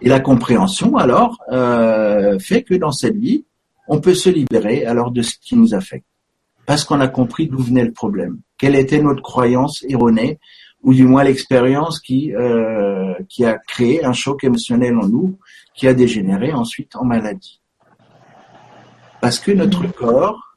[0.00, 3.44] et la compréhension alors euh, fait que dans cette vie
[3.86, 6.06] on peut se libérer alors de ce qui nous affecte
[6.66, 10.38] parce qu'on a compris d'où venait le problème quelle était notre croyance erronée,
[10.82, 15.38] ou du moins l'expérience qui, euh, qui a créé un choc émotionnel en nous,
[15.74, 17.60] qui a dégénéré ensuite en maladie.
[19.20, 20.47] Parce que notre corps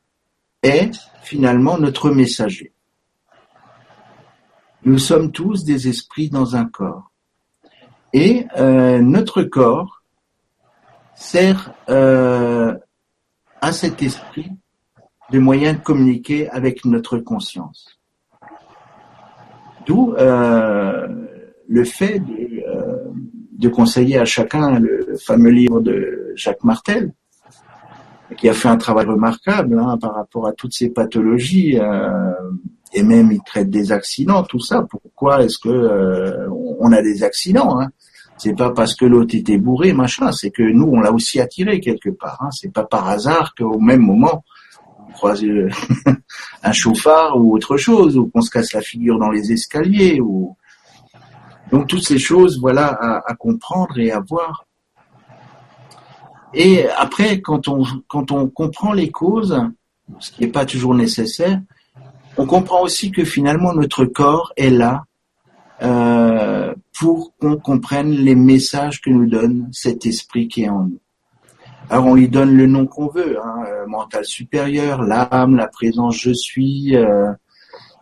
[0.63, 0.91] est
[1.23, 2.73] finalement notre messager.
[4.83, 7.11] Nous sommes tous des esprits dans un corps.
[8.13, 10.03] Et euh, notre corps
[11.15, 12.75] sert euh,
[13.61, 14.51] à cet esprit
[15.31, 17.99] de moyens de communiquer avec notre conscience.
[19.85, 21.07] D'où euh,
[21.67, 27.13] le fait de, conseiller à chacun le fameux livre de Jacques Martel,
[28.37, 32.31] qui a fait un travail remarquable hein, par rapport à toutes ces pathologies, euh,
[32.93, 34.85] et même il traite des accidents, tout ça.
[34.89, 36.47] Pourquoi est-ce que euh,
[36.79, 37.89] on a des accidents hein?
[38.37, 40.31] C'est pas parce que l'autre était bourré, machin.
[40.31, 42.39] C'est que nous, on l'a aussi attiré quelque part.
[42.41, 42.49] Hein.
[42.49, 44.43] C'est pas par hasard qu'au même moment,
[45.13, 45.67] croiser
[46.63, 50.19] un chauffard ou autre chose, ou qu'on se casse la figure dans les escaliers,
[51.71, 54.65] donc toutes ces choses, voilà, à, comprendre et à voir.
[56.53, 59.57] Et après, quand on quand on comprend les causes,
[60.19, 61.61] ce qui n'est pas toujours nécessaire,
[62.37, 65.03] on comprend aussi que finalement notre corps est là
[65.81, 70.99] euh, pour qu'on comprenne les messages que nous donne cet esprit qui est en nous.
[71.89, 76.17] Alors on lui donne le nom qu'on veut, hein, euh, mental supérieur, l'âme, la présence
[76.17, 76.95] je suis.
[76.95, 77.31] Euh,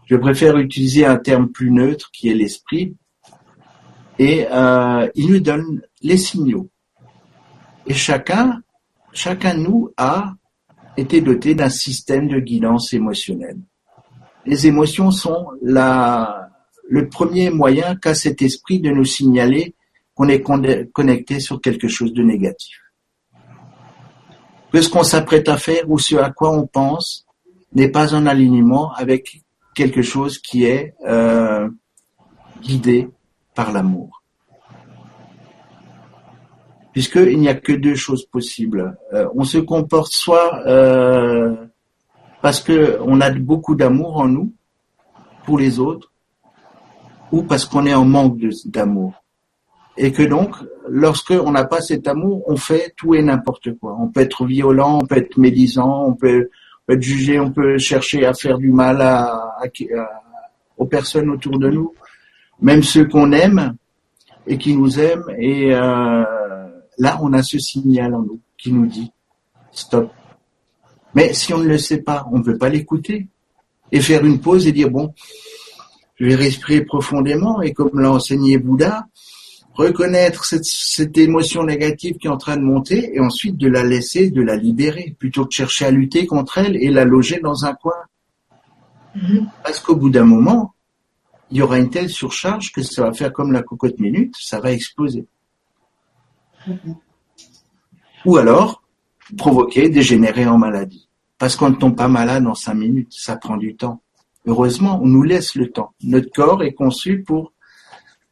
[0.06, 2.96] je préfère utiliser un terme plus neutre qui est l'esprit.
[4.18, 6.70] Et euh, il nous donne les signaux.
[7.90, 8.62] Et chacun,
[9.12, 10.34] chacun de nous a
[10.96, 13.60] été doté d'un système de guidance émotionnelle.
[14.46, 16.50] Les émotions sont la,
[16.88, 19.76] le premier moyen qu'a cet esprit de nous signaler
[20.14, 20.42] qu'on est
[20.94, 22.78] connecté sur quelque chose de négatif
[24.72, 27.26] que ce qu'on s'apprête à faire ou ce à quoi on pense
[27.74, 29.42] n'est pas en alignement avec
[29.76, 31.70] quelque chose qui est euh,
[32.62, 33.10] guidé
[33.56, 34.19] par l'amour.
[37.00, 38.98] Puisqu'il n'y a que deux choses possibles.
[39.14, 41.56] Euh, on se comporte soit euh,
[42.42, 44.52] parce qu'on a beaucoup d'amour en nous
[45.46, 46.12] pour les autres,
[47.32, 49.14] ou parce qu'on est en manque d'amour
[49.96, 50.58] et que donc,
[50.90, 53.96] lorsque on n'a pas cet amour, on fait tout et n'importe quoi.
[53.98, 56.50] On peut être violent, on peut être médisant, on peut,
[56.90, 59.02] être jugé, on peut chercher à faire du mal
[60.78, 61.94] aux personnes autour de nous,
[62.62, 63.78] même ceux qu'on aime.
[64.48, 65.24] et qui nous aime.
[65.38, 66.26] Et euh,
[67.00, 69.12] là, on a ce signal en nous qui nous dit
[69.72, 70.12] stop.
[71.16, 73.28] Mais si on ne le sait pas, on ne peut pas l'écouter
[73.92, 75.14] et faire une pause et dire bon,
[76.20, 79.08] je vais respirer profondément et comme l'a enseigné Bouddha,
[79.74, 83.84] reconnaître cette, cette, émotion négative qui est en train de monter et ensuite de la
[83.84, 87.40] laisser, de la libérer, plutôt que de chercher à lutter contre elle et la loger
[87.40, 87.94] dans un coin.
[89.16, 89.46] Mm-hmm.
[89.64, 90.74] Parce qu'au bout d'un moment,
[91.50, 94.60] il y aura une telle surcharge que ça va faire comme la cocotte minute, ça
[94.60, 95.26] va exploser.
[98.26, 98.84] Ou alors,
[99.38, 101.08] provoquer, dégénérer en maladie.
[101.38, 104.02] Parce qu'on ne tombe pas malade en cinq minutes, ça prend du temps.
[104.46, 105.94] Heureusement, on nous laisse le temps.
[106.04, 107.54] Notre corps est conçu pour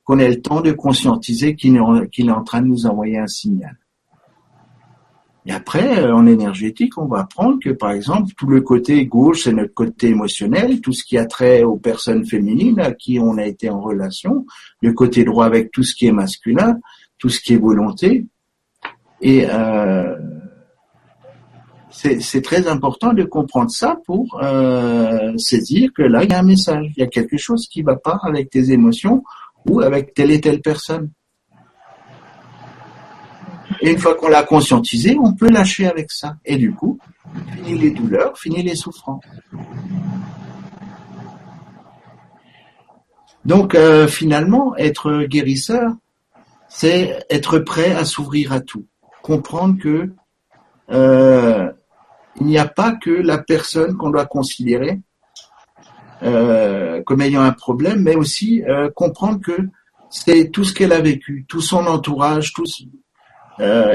[0.04, 3.78] qu'on ait le temps de conscientiser qu'il est en train de nous envoyer un signal.
[5.46, 9.54] Et après, en énergétique, on va apprendre que, par exemple, tout le côté gauche, c'est
[9.54, 13.46] notre côté émotionnel, tout ce qui a trait aux personnes féminines à qui on a
[13.46, 14.46] été en relation,
[14.82, 16.78] le côté droit avec tout ce qui est masculin,
[17.18, 18.26] tout ce qui est volonté.
[19.22, 20.16] Et euh,
[21.90, 26.44] c'est très important de comprendre ça pour euh, saisir que là, il y a un
[26.44, 29.24] message, il y a quelque chose qui ne va pas avec tes émotions
[29.68, 31.10] ou avec telle et telle personne.
[33.82, 36.36] Et une fois qu'on l'a conscientisé, on peut lâcher avec ça.
[36.46, 37.00] Et du coup,
[37.56, 39.24] finir les douleurs, finir les souffrances.
[43.46, 45.94] Donc euh, finalement, être guérisseur,
[46.80, 48.86] c'est être prêt à s'ouvrir à tout,
[49.24, 50.12] comprendre que
[50.92, 51.72] euh,
[52.40, 55.02] il n'y a pas que la personne qu'on doit considérer
[56.22, 59.58] euh, comme ayant un problème, mais aussi euh, comprendre que
[60.12, 62.66] c'est tout ce qu'elle a vécu, tout son entourage, tout,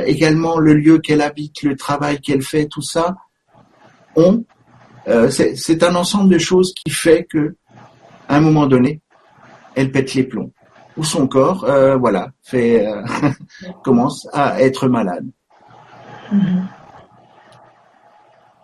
[0.05, 3.14] également le lieu qu'elle habite, le travail qu'elle fait, tout ça,
[5.30, 7.55] c'est un ensemble de choses qui fait que,
[8.28, 9.01] à un moment donné,
[9.76, 10.53] elle pète les plombs.
[10.97, 12.86] Ou son corps, euh, voilà, fait
[13.82, 15.26] commence à être malade.
[16.32, 16.62] Mm-hmm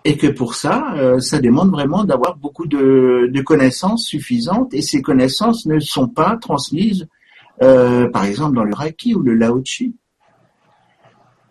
[0.09, 5.03] et que pour ça, euh, ça demande vraiment d'avoir beaucoup de, connaissances suffisantes et ces
[5.03, 7.07] connaissances ne sont pas transmises,
[7.63, 9.97] euh, par exemple, dans le Reiki ou le Lao Chi.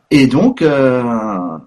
[0.10, 1.58] Et donc, euh,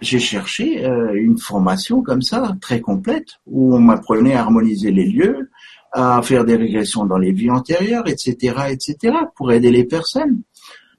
[0.00, 5.50] j'ai cherché une formation comme ça, très complète, où on m'apprenait à harmoniser les lieux,
[5.96, 10.42] à faire des régressions dans les vies antérieures, etc., etc., pour aider les personnes.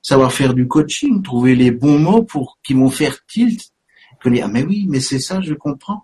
[0.01, 3.71] Savoir faire du coaching, trouver les bons mots pour qui vont faire tilt
[4.41, 6.03] ah mais oui, mais c'est ça, je comprends.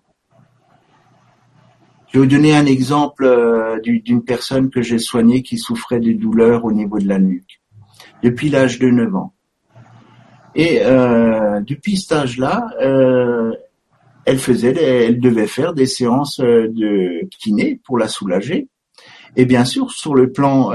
[2.08, 6.14] Je vais vous donner un exemple euh, d'une personne que j'ai soignée qui souffrait de
[6.14, 7.62] douleurs au niveau de la nuque
[8.22, 9.34] depuis l'âge de 9 ans.
[10.56, 13.52] Et euh, depuis cet âge-là, euh,
[14.26, 18.70] elle faisait, elle devait faire des séances de kiné pour la soulager.
[19.36, 20.72] Et bien sûr, sur le plan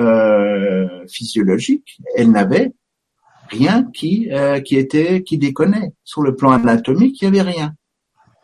[1.06, 2.72] physiologique, elle n'avait
[3.48, 5.92] rien qui euh, qui était qui déconnait.
[6.04, 7.74] Sur le plan anatomique, il n'y avait rien.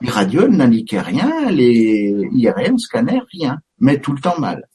[0.01, 4.69] Les radios n'indiquaient rien, les IRM, scanners, rien, mais tout le temps mal.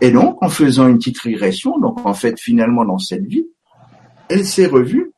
[0.00, 3.46] Et donc, en faisant une petite régression, donc en fait, finalement, dans cette vie,
[4.28, 5.12] elle s'est revue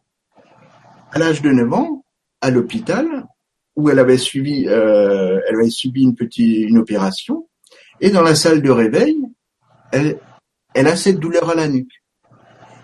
[1.12, 2.04] à l'âge de 9 ans
[2.40, 3.26] à l'hôpital
[3.74, 7.48] où elle avait suivi, euh, elle avait subi une petite une opération,
[8.00, 9.18] et dans la salle de réveil,
[9.92, 10.18] elle,
[10.74, 12.02] elle a cette douleur à la nuque.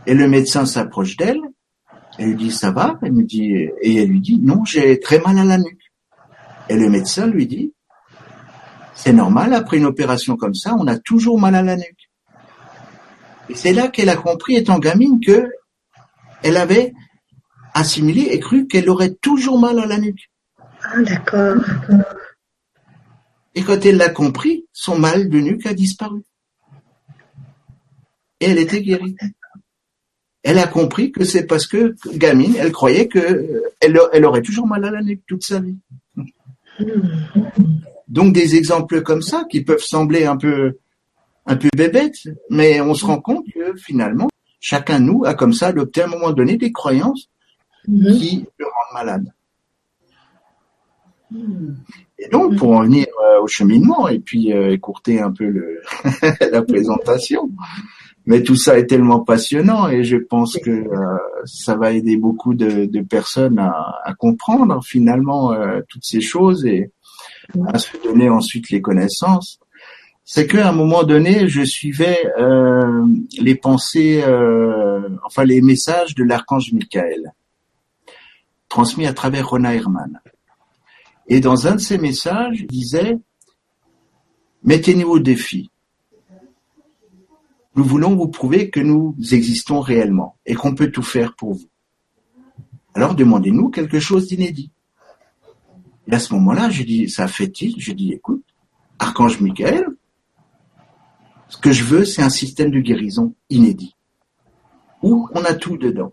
[0.07, 1.41] Et le médecin s'approche d'elle,
[2.19, 5.19] elle lui dit ça va, elle me dit, et elle lui dit non, j'ai très
[5.21, 5.93] mal à la nuque.
[6.69, 7.73] Et le médecin lui dit,
[8.95, 12.11] c'est normal, après une opération comme ça, on a toujours mal à la nuque.
[13.49, 15.51] Et c'est là qu'elle a compris, étant gamine, que
[16.43, 16.93] elle avait
[17.75, 20.31] assimilé et cru qu'elle aurait toujours mal à la nuque.
[20.83, 21.57] Ah, d'accord.
[23.55, 26.23] Et quand elle l'a compris, son mal de nuque a disparu.
[28.41, 29.17] Et elle était guérie
[30.45, 34.85] elle a compris que c'est parce que gamine, elle croyait que elle, aurait toujours mal
[34.85, 35.79] à la nuque toute sa vie.
[38.09, 40.79] Donc des exemples comme ça qui peuvent sembler un peu
[41.47, 44.29] un peu bébêtes, mais on se rend compte que finalement
[44.61, 47.31] chacun de nous a comme ça adopté à un moment donné des croyances
[47.87, 49.33] qui le rendent malade.
[52.19, 55.53] Et donc, pour en venir euh, au cheminement et puis euh, écourter un peu
[56.53, 57.51] la présentation,
[58.27, 62.55] mais tout ça est tellement passionnant et je pense que euh, ça va aider beaucoup
[62.55, 65.55] de, personnes à, à, comprendre finalement
[65.89, 66.91] toutes ces choses et
[67.67, 69.59] à se donner ensuite les connaissances.
[70.25, 72.33] C'est qu'à un moment donné, je suivais
[73.39, 74.25] les pensées,
[75.27, 77.33] enfin les messages de l'archange Michael,
[78.71, 80.19] transmis à travers Rona Herman.
[81.29, 83.19] Et dans un de ces messages, il disait,
[84.63, 85.71] mettez-nous au défi
[87.77, 91.69] Nous voulons vous prouver que nous existons réellement et qu'on peut tout faire pour vous.
[92.95, 94.71] Alors demandez-nous quelque chose d'inédit.
[96.07, 98.45] Et à ce moment-là, j'ai dit, ça fait-il J'ai dit, écoute,
[98.99, 99.87] Archange Michael,
[101.49, 103.97] ce que je veux, c'est un système de guérison inédit,
[105.03, 106.13] où on a tout dedans.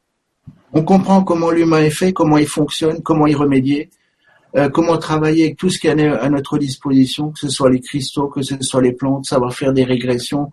[0.74, 3.90] On comprend comment l'humain est fait, comment il fonctionne, comment y remédier,
[4.56, 7.80] euh, comment travailler avec tout ce qui est à notre disposition, que ce soit les
[7.80, 10.52] cristaux, que ce soit les plantes, savoir faire des régressions,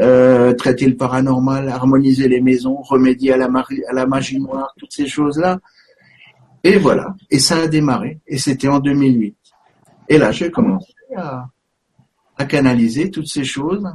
[0.00, 5.60] euh, traiter le paranormal, harmoniser les maisons, remédier à la, magie noire, toutes ces choses-là.
[6.64, 7.14] Et voilà.
[7.30, 8.18] Et ça a démarré.
[8.26, 9.36] Et c'était en 2008.
[10.08, 11.46] Et là, j'ai commencé à,
[12.48, 13.86] canaliser toutes ces choses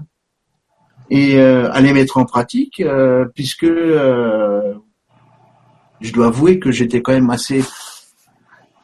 [1.10, 2.82] et euh, à les mettre en pratique,
[3.36, 4.74] puisque je
[6.14, 7.62] dois avouer que j'étais quand même assez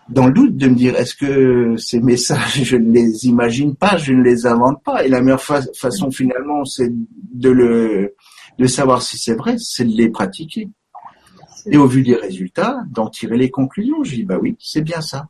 [0.10, 3.98] dans le doute de me dire est-ce que ces messages je ne les imagine pas,
[3.98, 8.16] je ne les invente pas et la meilleure façon finalement c'est de le
[8.58, 10.68] de savoir si c'est vrai, c'est de les pratiquer.
[11.70, 15.02] Et au vu des résultats, d'en tirer les conclusions, j'ai dit bah oui, c'est bien
[15.02, 15.28] ça.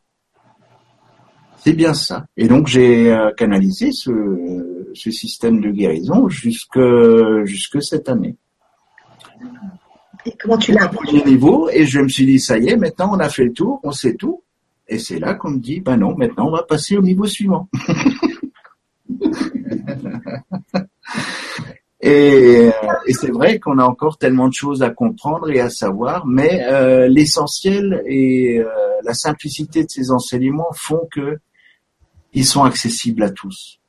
[1.58, 2.26] C'est bien ça.
[2.36, 6.80] Et donc j'ai euh, canalisé ce, ce système de guérison jusque
[7.44, 8.36] jusque cette année.
[10.24, 13.10] Et comment tu l'as appris niveau et je me suis dit ça y est, maintenant
[13.12, 14.42] on a fait le tour, on sait tout
[14.88, 17.68] et c'est là qu'on me dit, ben non, maintenant on va passer au niveau suivant.
[22.00, 22.70] et,
[23.06, 26.64] et c'est vrai qu'on a encore tellement de choses à comprendre et à savoir, mais
[26.64, 28.66] euh, l'essentiel et euh,
[29.04, 31.38] la simplicité de ces enseignements font que
[32.32, 33.80] ils sont accessibles à tous.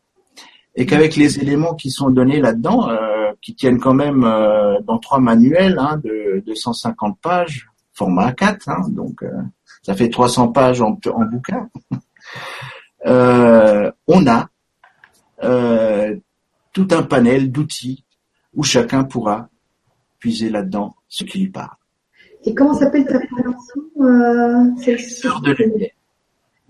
[0.76, 4.98] Et qu'avec les éléments qui sont donnés là-dedans, euh, qui tiennent quand même euh, dans
[4.98, 9.30] trois manuels hein, de, de 150 pages, format A4, hein, donc euh,
[9.82, 11.70] ça fait 300 pages en, bouquin,
[13.06, 14.50] euh, on a
[15.44, 16.16] euh,
[16.74, 18.04] tout un panel d'outils
[18.54, 19.50] où chacun pourra
[20.20, 21.76] puiser là-dedans ce qui lui parle.
[22.46, 25.92] Et comment s'appelle ta formation euh, Guérisseur de lumière.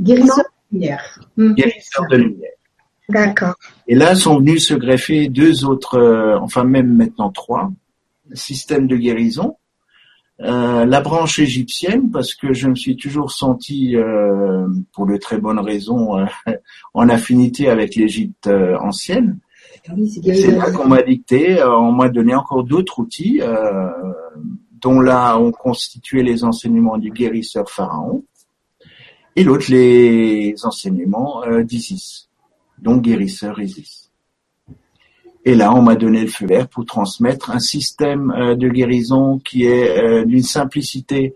[0.02, 1.20] Guérisseur de lumière.
[1.38, 1.54] Hmm.
[1.54, 2.52] Guérisseur de lumière.
[3.10, 3.56] D'accord.
[3.88, 7.72] Et là sont venus se greffer deux autres, euh, enfin même maintenant trois,
[8.34, 9.58] systèmes de guérison
[10.42, 15.38] euh, la branche égyptienne, parce que je me suis toujours senti, euh, pour de très
[15.38, 16.26] bonnes raisons, euh,
[16.94, 19.40] en affinité avec l'Égypte ancienne.
[19.88, 23.42] Ah c'est là qu'on m'a dicté, on m'a donné encore d'autres outils,
[24.82, 28.24] dont là on constituait les enseignements du guérisseur pharaon,
[29.36, 32.30] et l'autre les enseignements d'Isis,
[32.78, 34.09] donc guérisseur Isis.
[35.46, 39.40] Et là, on m'a donné le feu vert pour transmettre un système euh, de guérison
[39.40, 41.36] qui est euh, d'une simplicité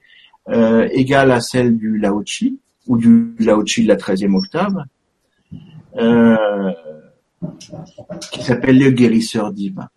[0.50, 4.84] euh, égale à celle du Lao Chi ou du Lao Chi de la 13e octave,
[8.32, 9.88] qui s'appelle le guérisseur divin.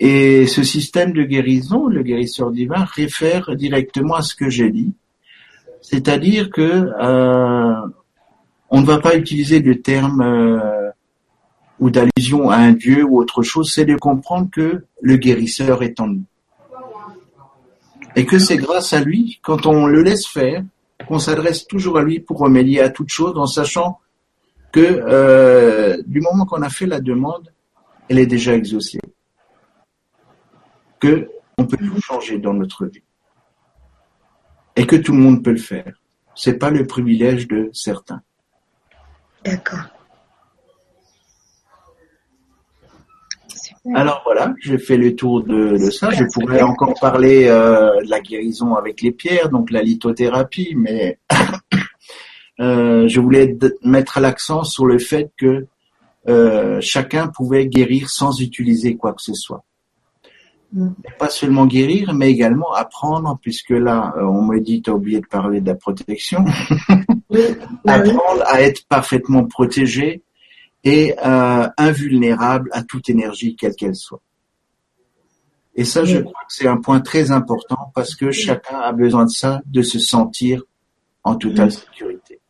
[0.00, 4.92] Et ce système de guérison, le guérisseur divin, réfère directement à ce que j'ai dit,
[5.80, 6.90] c'est-à-dire que
[8.74, 10.90] on ne va pas utiliser de termes euh,
[11.78, 16.00] ou d'allusion à un dieu ou autre chose, c'est de comprendre que le guérisseur est
[16.00, 16.24] en nous.
[18.16, 20.64] Et que c'est grâce à lui, quand on le laisse faire,
[21.06, 24.00] qu'on s'adresse toujours à lui pour remédier à toute chose en sachant
[24.72, 27.52] que euh, du moment qu'on a fait la demande,
[28.08, 29.00] elle est déjà exaucée.
[30.98, 33.04] Que on peut tout changer dans notre vie.
[34.74, 35.92] Et que tout le monde peut le faire.
[36.34, 38.20] C'est pas le privilège de certains.
[39.44, 39.94] D'accord.
[43.94, 46.10] Alors voilà, j'ai fait le tour de, ça.
[46.10, 51.18] Je pourrais encore parler euh, de la guérison avec les pierres, donc la lithothérapie, mais
[52.60, 55.66] euh, je voulais mettre l'accent sur le fait que
[56.28, 59.64] euh, chacun pouvait guérir sans utiliser quoi que ce soit.
[61.18, 65.20] Pas seulement guérir, mais également apprendre, puisque là, euh, on me dit, tu as oublié
[65.20, 66.44] de parler de la protection.
[67.86, 70.22] apprendre à être parfaitement protégé
[70.82, 74.20] et euh, invulnérable à toute énergie, quelle qu'elle soit.
[75.76, 79.24] Et ça, je crois que c'est un point très important parce que chacun a besoin
[79.24, 80.62] de ça, de se sentir
[81.24, 82.40] en totale sécurité.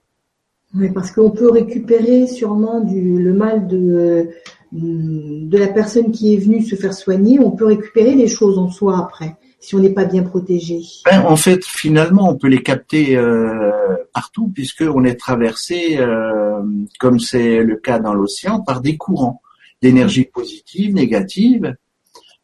[0.74, 4.30] Oui, parce qu'on peut récupérer sûrement du, le mal de,
[4.74, 8.70] de la personne qui est venue se faire soigner, on peut récupérer les choses en
[8.70, 10.80] soi après, si on n'est pas bien protégé.
[11.04, 13.70] Ben, en fait, finalement, on peut les capter euh,
[14.12, 16.60] partout, puisqu'on est traversé, euh,
[16.98, 19.40] comme c'est le cas dans l'océan, par des courants
[19.80, 21.76] d'énergie positive, négative,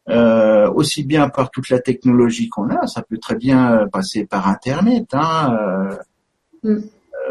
[0.09, 4.47] euh, aussi bien par toute la technologie qu'on a, ça peut très bien passer par
[4.47, 5.07] Internet.
[5.13, 5.97] Hein,
[6.63, 6.79] mm.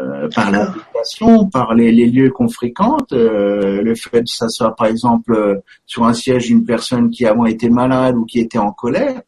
[0.01, 5.33] Euh, par l'application, par les, lieux qu'on fréquente, euh, le fait de s'asseoir par exemple
[5.33, 9.21] euh, sur un siège d'une personne qui avant été malade ou qui était en colère,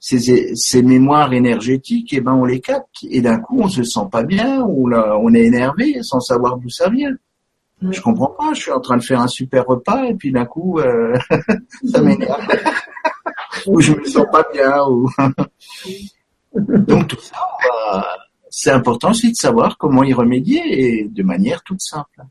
[0.00, 4.08] ces, ces mémoires énergétiques, eh ben on les capte et d'un coup on se sent
[4.10, 7.12] pas bien ou on est énervé sans savoir d'où ça vient.
[7.80, 10.46] Je comprends pas, je suis en train de faire un super repas et puis d'un
[10.46, 10.80] coup
[11.92, 12.42] ça m'énerve.
[13.66, 15.10] Ou je me sens pas bien ou
[16.54, 17.36] donc tout ça
[18.60, 22.22] c'est important aussi de savoir comment y remédier et de manière toute simple.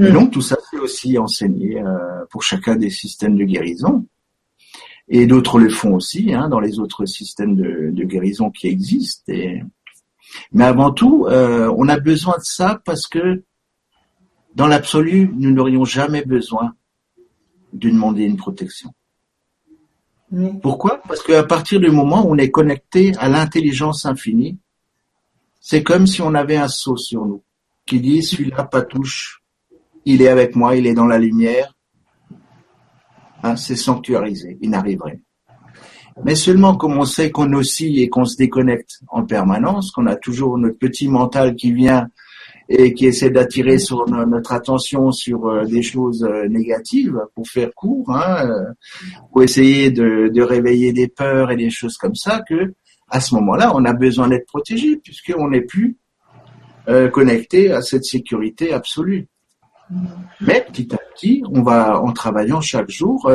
[0.00, 4.04] Et donc tout ça c'est aussi enseigné euh, pour chacun des systèmes de guérison.
[5.06, 9.32] Et d'autres le font aussi hein, dans les autres systèmes de, guérison qui existent.
[10.50, 13.44] Mais avant tout, euh, on a besoin de ça parce que
[14.56, 16.74] dans l'absolu, nous n'aurions jamais besoin
[17.72, 18.92] de demander une protection.
[20.62, 21.00] Pourquoi?
[21.06, 24.58] Parce qu'à partir du moment où on est connecté à l'intelligence infinie,
[25.66, 27.42] c'est comme si on avait un sceau sur nous
[27.86, 29.40] qui dit celui-là pas touche,
[30.04, 31.72] il est avec moi, il est dans la lumière.
[33.42, 35.22] Hein, c'est sanctuarisé, il n'arriverait.
[36.22, 40.16] Mais seulement comme on sait qu'on oscille et qu'on se déconnecte en permanence, qu'on a
[40.16, 42.08] toujours notre petit mental qui vient
[42.68, 47.70] et qui essaie d'attirer sur notre attention sur euh, des choses euh, négatives pour faire
[47.74, 48.72] court, hein, euh,
[49.32, 52.72] pour essayer de, de, réveiller des peurs et des choses comme ça, que
[53.08, 55.96] à ce moment-là, on a besoin d'être protégé puisqu'on n'est plus
[57.12, 59.26] connecté à cette sécurité absolue.
[60.40, 63.30] Mais petit à petit, on va en travaillant chaque jour,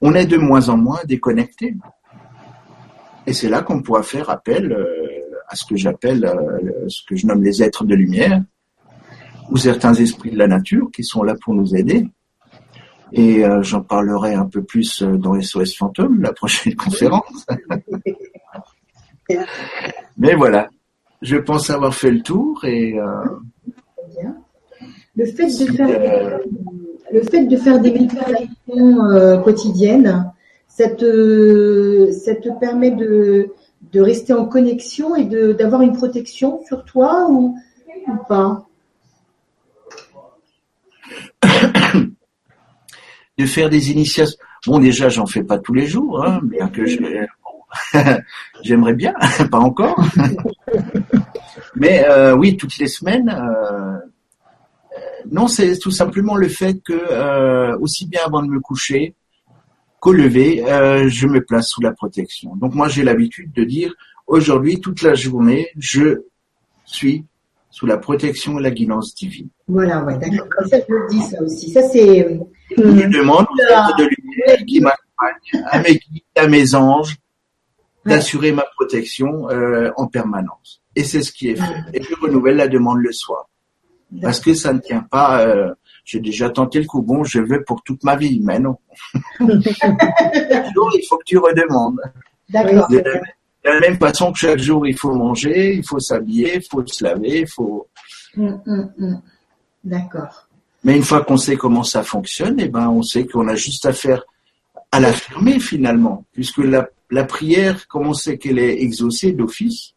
[0.00, 1.76] on est de moins en moins déconnecté.
[3.26, 4.72] Et c'est là qu'on pourra faire appel
[5.50, 8.40] à ce que j'appelle, euh, ce que je nomme les êtres de lumière,
[9.50, 12.06] ou certains esprits de la nature qui sont là pour nous aider.
[13.12, 17.46] Et euh, j'en parlerai un peu plus euh, dans SOS Fantôme, la prochaine conférence.
[20.18, 20.68] Mais voilà,
[21.22, 22.96] je pense avoir fait le tour et
[25.16, 26.40] le fait de faire
[27.12, 30.32] le fait de faire des méditations quotidiennes,
[30.68, 33.52] ça te ça te permet de
[33.92, 37.56] de rester en connexion et d'avoir une protection sur toi ou,
[38.06, 38.66] ou pas?
[43.40, 44.36] De faire des initiations.
[44.66, 46.84] Bon, déjà, j'en fais pas tous les jours, hein, bien que
[48.62, 49.14] j'aimerais bien,
[49.50, 49.98] pas encore.
[51.74, 53.30] Mais euh, oui, toutes les semaines.
[53.30, 53.96] Euh,
[55.30, 59.14] non, c'est tout simplement le fait que euh, aussi bien avant de me coucher,
[60.00, 60.62] qu'au lever,
[61.08, 62.56] je me place sous la protection.
[62.56, 63.94] Donc moi, j'ai l'habitude de dire,
[64.26, 66.22] aujourd'hui, toute la journée, je
[66.84, 67.24] suis
[67.70, 69.48] sous la protection et la guidance divine.
[69.68, 70.46] Voilà, ouais, d'accord.
[70.68, 71.70] Ça, je le dis ça aussi.
[71.70, 72.38] Ça, c'est...
[72.78, 77.16] Euh, je demande aux de lumière qui m'accompagnent, à mes guides, à mes anges,
[78.06, 80.82] d'assurer ma protection euh, en permanence.
[80.96, 81.84] Et c'est ce qui est fait.
[81.94, 83.48] Et je renouvelle la demande le soir.
[84.22, 85.72] Parce que ça ne tient pas euh,
[86.04, 88.76] j'ai déjà tenté le coup, bon, je veux pour toute ma vie, mais non.
[89.38, 92.00] chaque jour, il faut que tu redemandes.
[92.48, 92.88] D'accord.
[92.88, 93.02] De,
[93.62, 97.04] la même façon que chaque jour, il faut manger, il faut s'habiller, il faut se
[97.04, 97.86] laver, il faut...
[98.36, 99.22] Hum.
[99.84, 100.48] D'accord.
[100.84, 103.86] Mais une fois qu'on sait comment ça fonctionne, eh ben, on sait qu'on a juste
[103.86, 104.24] à faire
[104.92, 109.94] à l'affirmer finalement, puisque la, la prière, comme on sait qu'elle est exaucée d'office,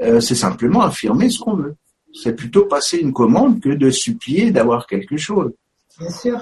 [0.00, 1.76] euh, c'est simplement affirmer ce qu'on veut
[2.16, 5.52] c'est plutôt passer une commande que de supplier d'avoir quelque chose.
[5.98, 6.40] Bien sûr.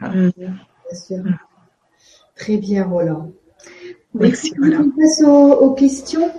[0.00, 0.10] Ah.
[0.10, 0.30] Mm.
[0.36, 0.54] Bien
[0.92, 1.24] sûr.
[2.36, 3.32] Très bien, Roland.
[4.14, 4.52] Merci.
[4.60, 6.30] On passe aux, questions?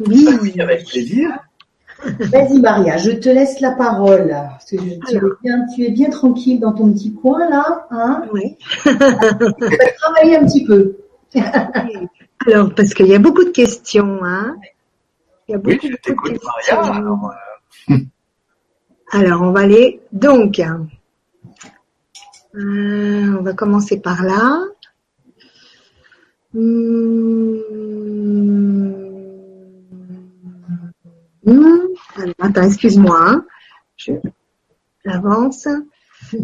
[0.00, 0.26] Oui.
[0.60, 1.30] avec plaisir.
[2.04, 4.28] Vas-y Maria, je te laisse la parole.
[4.28, 4.76] Parce que
[5.74, 7.86] tu, es bien, tranquille dans ton petit coin là.
[7.90, 8.56] Hein oui.
[8.86, 10.96] On va travailler un petit peu.
[12.46, 14.20] alors, parce qu'il y a beaucoup de questions.
[14.22, 14.56] Hein
[15.48, 16.94] il y a beaucoup, oui, je t'écoute Maria.
[16.94, 17.32] Alors,
[17.90, 17.94] euh,
[19.12, 20.00] alors, on va aller.
[20.12, 20.78] Donc, euh,
[22.54, 24.62] on va commencer par là.
[26.52, 27.00] Hmm.
[32.38, 33.18] Attends, excuse-moi.
[33.18, 33.44] Hein.
[35.04, 35.66] j'avance.
[36.32, 36.38] J'ai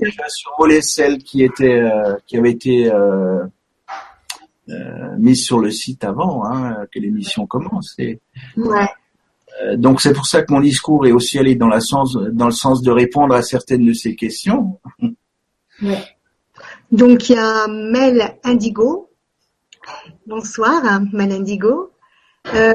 [0.00, 2.90] déjà survolé celle qui euh, qui avait été
[4.68, 7.94] euh, mise sur le site avant hein, que l'émission commence.
[7.98, 8.20] Et,
[8.56, 8.88] ouais.
[9.62, 12.46] Euh, donc c'est pour ça que mon discours est aussi allé dans, la sens, dans
[12.46, 14.78] le sens de répondre à certaines de ces questions.
[16.90, 19.10] Donc il y a Mel Indigo.
[20.26, 21.92] Bonsoir Mel Indigo.
[22.54, 22.74] Euh,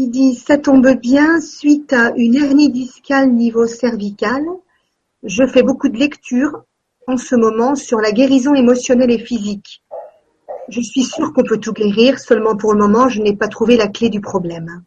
[0.00, 4.42] il dit ça tombe bien suite à une hernie discale niveau cervical.
[5.22, 6.62] Je fais beaucoup de lectures
[7.06, 9.82] en ce moment sur la guérison émotionnelle et physique.
[10.68, 13.76] je suis sûre qu'on peut tout guérir, seulement pour le moment, je n'ai pas trouvé
[13.76, 14.84] la clé du problème.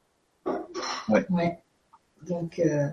[1.10, 1.26] Ouais.
[1.30, 1.60] ouais.
[2.28, 2.88] Donc, euh,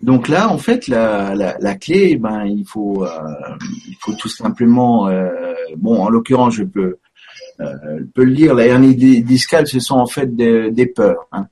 [0.00, 3.08] Donc là, en fait, la, la, la clé, ben, il faut, euh,
[3.88, 5.28] il faut tout simplement, euh,
[5.76, 6.98] bon, en l'occurrence, je peux,
[7.60, 11.26] euh, je peux le dire, la hernie discale, ce sont en fait des, des peurs,
[11.32, 11.46] hein.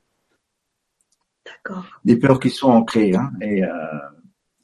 [1.45, 1.85] D'accord.
[2.05, 3.69] des peurs qui sont ancrées, hein, et euh,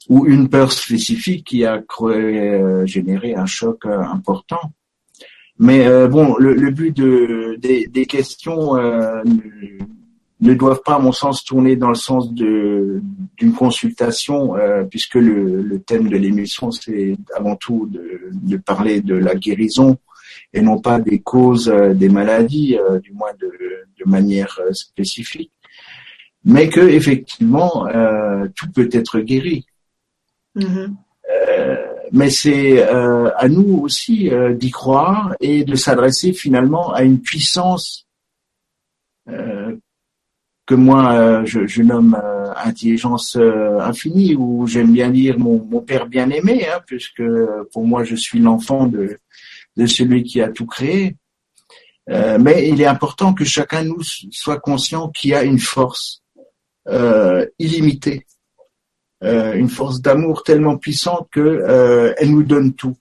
[0.09, 4.73] ou une peur spécifique qui a créé, euh, généré un choc euh, important.
[5.59, 8.75] Mais bon, le, le, but de, des, des questions
[10.43, 13.01] ne doivent pas, à mon sens, tourner dans le sens de
[13.37, 19.01] d'une consultation, euh, puisque le, le, thème de l'émission, c'est avant tout de, de, parler
[19.01, 19.97] de la guérison
[20.53, 25.51] et non pas des causes euh, des maladies, euh, du moins de, de, manière spécifique,
[26.43, 27.87] mais que effectivement
[28.53, 29.65] tout peut être guéri.
[30.57, 30.93] Mm-hmm.
[32.11, 38.07] mais c'est à nous aussi d'y croire et de s'adresser finalement à une puissance
[40.65, 45.63] que moi euh, je, je, nomme euh, intelligence euh, infinie ou j'aime bien dire mon,
[45.63, 47.23] mon père bien aimé hein, puisque
[47.71, 49.17] pour moi je suis l'enfant de,
[49.77, 51.15] de celui qui a tout créé
[52.07, 56.21] mais il est important que chacun de nous soit conscient qu'il y a une force
[57.57, 58.25] illimitée
[59.21, 62.97] une force d'amour tellement puissante que elle nous donne tout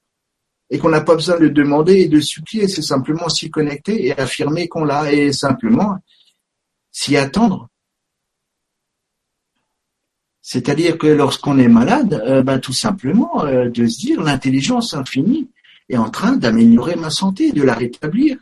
[0.70, 4.18] et qu'on n'a pas besoin de demander et de supplier c'est simplement s'y connecter et
[4.18, 5.98] affirmer qu'on l'a et simplement
[6.92, 7.68] s'y attendre.
[10.42, 15.48] C'est-à-dire que lorsqu'on est malade, euh, ben, tout simplement euh, de se dire l'intelligence infinie
[15.92, 18.38] est en train d'améliorer ma santé, de la rétablir.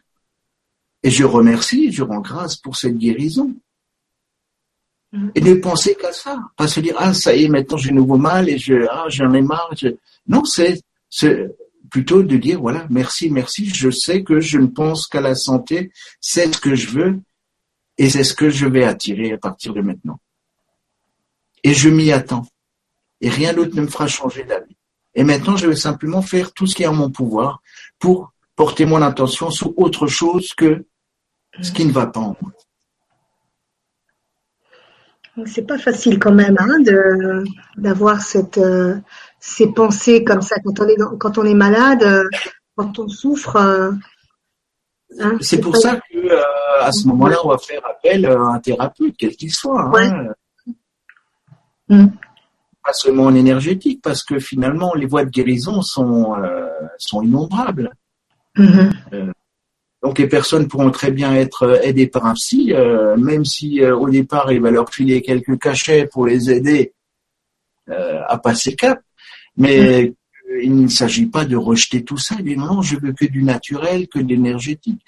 [1.03, 3.55] Et je remercie, je rends grâce pour cette guérison.
[5.12, 5.30] Mm-hmm.
[5.34, 8.16] Et ne penser qu'à ça, pas se dire ah ça y est maintenant j'ai nouveau
[8.16, 9.74] mal et je ah j'en ai marre.
[10.26, 10.80] Non c'est
[11.90, 15.90] plutôt de dire voilà merci merci je sais que je ne pense qu'à la santé
[16.20, 17.20] c'est ce que je veux
[17.98, 20.20] et c'est ce que je vais attirer à partir de maintenant.
[21.64, 22.46] Et je m'y attends.
[23.20, 24.76] Et rien d'autre ne me fera changer d'avis.
[25.14, 27.62] Et maintenant, je vais simplement faire tout ce qui est en mon pouvoir
[27.98, 30.84] pour porter mon attention sur autre chose que
[31.61, 32.52] ce qui ne va pas en moi.
[35.46, 37.44] C'est pas facile quand même hein, de
[37.76, 38.96] d'avoir cette euh,
[39.38, 42.28] ces pensées comme ça quand on est quand on est malade, euh,
[42.76, 43.56] quand on souffre.
[43.56, 43.92] Euh,
[45.18, 46.42] Hein, c'est pour ça que euh,
[46.80, 49.90] à ce moment-là, on va faire appel à un thérapeute, quel qu'il soit.
[49.96, 50.28] Hein.
[51.88, 52.06] Mm.
[52.91, 56.66] Pas seulement en énergétique, parce que finalement, les voies de guérison sont euh,
[56.99, 57.93] sont innombrables.
[58.57, 58.93] Mm-hmm.
[59.12, 59.32] Euh,
[60.03, 62.72] donc les personnes pourront très bien être aidées par un psy,
[63.18, 66.95] même si au départ il va leur filer quelques cachets pour les aider
[67.86, 69.03] à passer cap.
[69.59, 70.14] Mais mm
[70.62, 72.36] il ne s'agit pas de rejeter tout ça.
[72.36, 75.01] Dit non, je veux que du naturel, que de l'énergétique.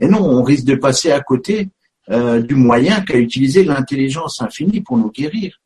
[0.00, 1.68] Et non, on risque de passer à côté
[2.10, 5.60] euh, du moyen qu'a utilisé l'intelligence infinie pour nous guérir.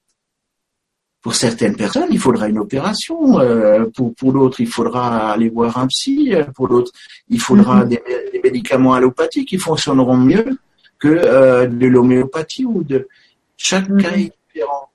[1.22, 3.38] Pour certaines personnes, il faudra une opération.
[3.38, 6.34] Euh, pour pour d'autres, il faudra aller voir un psy.
[6.54, 6.92] Pour d'autres,
[7.28, 7.88] il faudra mm-hmm.
[8.32, 10.58] des, médicaments allopathiques qui fonctionneront mieux
[10.98, 13.08] que euh, de l'homéopathie ou de
[13.56, 14.26] chaque cas mm-hmm.
[14.26, 14.90] est différent.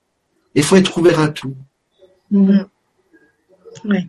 [0.54, 1.54] Il faut être ouvert à tout.
[2.30, 4.08] Oui.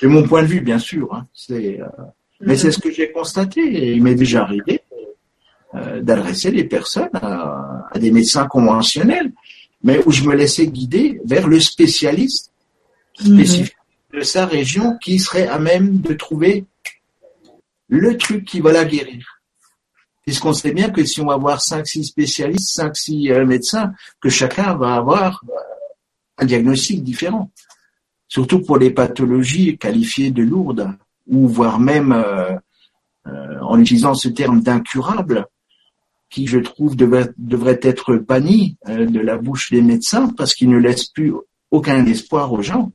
[0.00, 1.12] C'est mon point de vue, bien sûr.
[1.14, 1.26] Hein.
[1.32, 1.86] C'est, euh,
[2.40, 3.60] mais c'est ce que j'ai constaté.
[3.60, 4.82] Et il m'est déjà arrivé
[5.74, 9.32] euh, d'adresser les personnes à, des médecins conventionnels,
[9.82, 12.52] mais où je me laissais guider vers le spécialiste
[13.18, 13.76] spécifique
[14.12, 16.66] de sa région qui serait à même de trouver
[17.88, 19.40] le truc qui va la guérir.
[20.24, 24.74] Puisqu'on sait bien que si on va avoir 5-6 spécialistes, 5-6 euh, médecins, que chacun
[24.74, 25.42] va avoir
[26.38, 27.50] un diagnostic différent
[28.32, 30.88] surtout pour les pathologies qualifiées de lourdes,
[31.26, 32.56] ou voire même, euh,
[33.26, 35.46] euh, en utilisant ce terme d'incurable,
[36.32, 40.78] qui je trouve devrait, être banni euh, de la bouche des médecins parce qu'il ne
[40.78, 41.32] laisse plus
[41.70, 42.90] aucun espoir aux gens.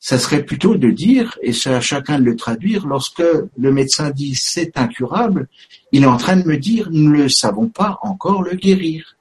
[0.00, 4.10] Ça serait plutôt de dire, et c'est à chacun de le traduire, lorsque le médecin
[4.10, 5.46] dit c'est incurable,
[5.92, 9.16] il est en train de me dire nous ne savons pas encore le guérir.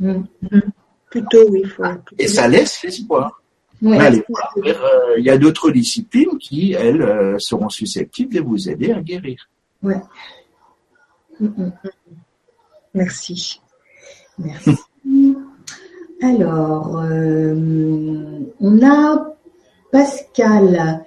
[0.00, 0.22] Mmh.
[1.10, 1.62] Plutôt, oui.
[2.18, 3.42] Et ça laisse l'espoir.
[3.84, 9.00] Euh, il y a d'autres disciplines qui, elles, euh, seront susceptibles de vous aider à
[9.00, 9.48] guérir.
[9.82, 10.00] Ouais.
[11.38, 11.72] Mm, mm, mm.
[12.98, 13.60] Merci.
[14.38, 14.70] Merci.
[16.20, 19.36] Alors, euh, on a
[19.92, 21.04] Pascal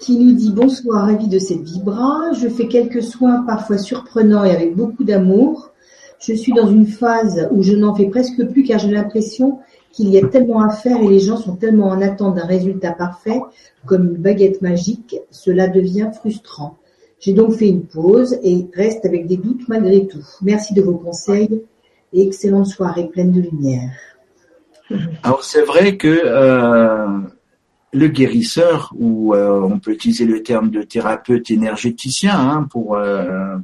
[0.00, 2.32] qui nous dit bonsoir, ravi de cette vibra.
[2.32, 5.70] Je fais quelques soins parfois surprenants et avec beaucoup d'amour.
[6.18, 9.58] Je suis dans une phase où je n'en fais presque plus car j'ai l'impression
[9.92, 12.92] qu'il y a tellement à faire et les gens sont tellement en attente d'un résultat
[12.92, 13.40] parfait,
[13.84, 16.78] comme une baguette magique, cela devient frustrant.
[17.24, 20.22] J'ai donc fait une pause et reste avec des doutes malgré tout.
[20.42, 21.62] Merci de vos conseils
[22.12, 23.92] et excellente soirée pleine de lumière.
[25.22, 27.20] Alors c'est vrai que euh,
[27.94, 33.56] le guérisseur, ou euh, on peut utiliser le terme de thérapeute énergéticien hein, pour euh,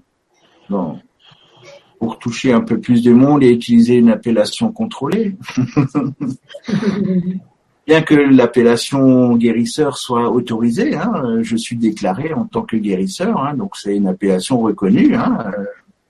[1.98, 5.36] pour toucher un peu plus de monde et utiliser une appellation contrôlée.
[7.90, 13.54] Bien que l'appellation guérisseur soit autorisée, hein, je suis déclaré en tant que guérisseur, hein,
[13.54, 15.52] donc c'est une appellation reconnue, hein,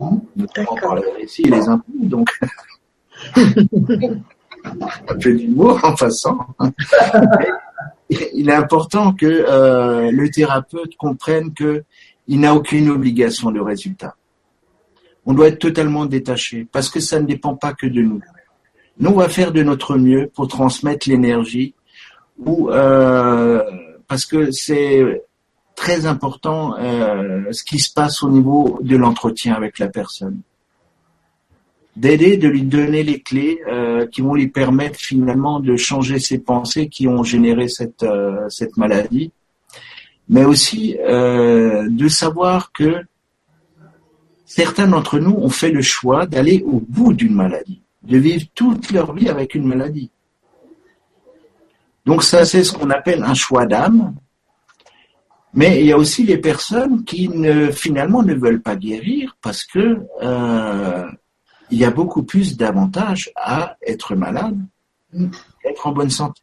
[0.03, 1.91] euh, notamment par les récits et les impôts.
[1.95, 2.39] Donc,
[3.35, 6.49] un peu d'humour en passant.
[8.11, 11.85] il est important que euh, le thérapeute comprenne que
[12.29, 14.17] il n'a aucune obligation de résultat.
[15.25, 18.21] On doit être totalement détaché parce que ça ne dépend pas que de nous.
[19.01, 21.75] Nous, on va faire de notre mieux pour transmettre l'énergie
[22.39, 23.63] ou euh,
[24.07, 25.23] parce que c'est
[25.75, 30.41] très important euh, ce qui se passe au niveau de l'entretien avec la personne.
[31.97, 36.39] D'aider, de lui donner les clés euh, qui vont lui permettre finalement de changer ses
[36.39, 39.33] pensées qui ont généré cette, euh, cette maladie,
[40.29, 43.03] mais aussi euh, de savoir que
[44.45, 48.91] certains d'entre nous ont fait le choix d'aller au bout d'une maladie, de vivre toute
[48.91, 50.11] leur vie avec une maladie.
[52.07, 54.15] Donc ça, c'est ce qu'on appelle un choix d'âme.
[55.53, 59.65] Mais il y a aussi les personnes qui ne, finalement ne veulent pas guérir parce
[59.65, 61.05] que euh,
[61.71, 64.59] il y a beaucoup plus d'avantages à être malade
[65.63, 66.43] qu'être en bonne santé.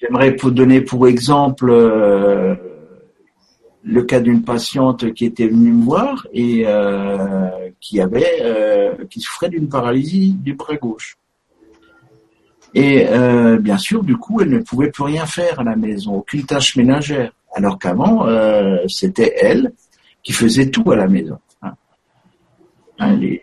[0.00, 2.54] J'aimerais vous donner pour exemple euh,
[3.82, 9.20] le cas d'une patiente qui était venue me voir et euh, qui avait, euh, qui
[9.20, 11.16] souffrait d'une paralysie du bras gauche.
[12.74, 16.16] Et euh, bien sûr, du coup, elle ne pouvait plus rien faire à la maison,
[16.16, 17.30] aucune tâche ménagère.
[17.54, 19.72] Alors qu'avant, euh, c'était elle
[20.24, 21.38] qui faisait tout à la maison.
[21.62, 21.74] Hein.
[22.98, 23.42] Hein, les,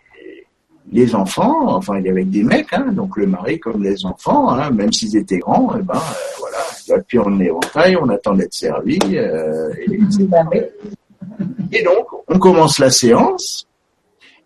[0.92, 4.54] les, enfants, enfin, il y avait des mecs, hein, donc le mari comme les enfants,
[4.70, 8.08] même s'ils étaient grands, et eh ben euh, voilà, puis on est en taille, on
[8.10, 8.98] attend d'être servi.
[9.14, 9.72] Euh,
[11.72, 13.66] et, donc, on commence la séance,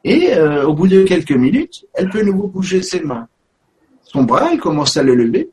[0.04, 3.28] et euh, au bout de quelques minutes, elle peut nouveau bouger ses mains.
[4.04, 5.50] Son bras, elle commence à le lever.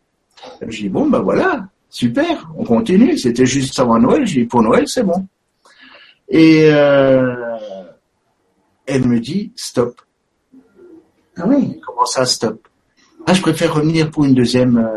[0.68, 3.18] Je dis, bon, ben voilà, super, on continue.
[3.18, 4.26] C'était juste avant Noël.
[4.26, 5.28] Je dis, pour Noël, c'est bon.
[6.30, 7.36] Et euh,
[8.86, 10.02] elle me dit, stop.
[11.38, 12.68] Ah oui Comment ça, stop?
[13.26, 14.88] Ah, je préfère revenir pour une deuxième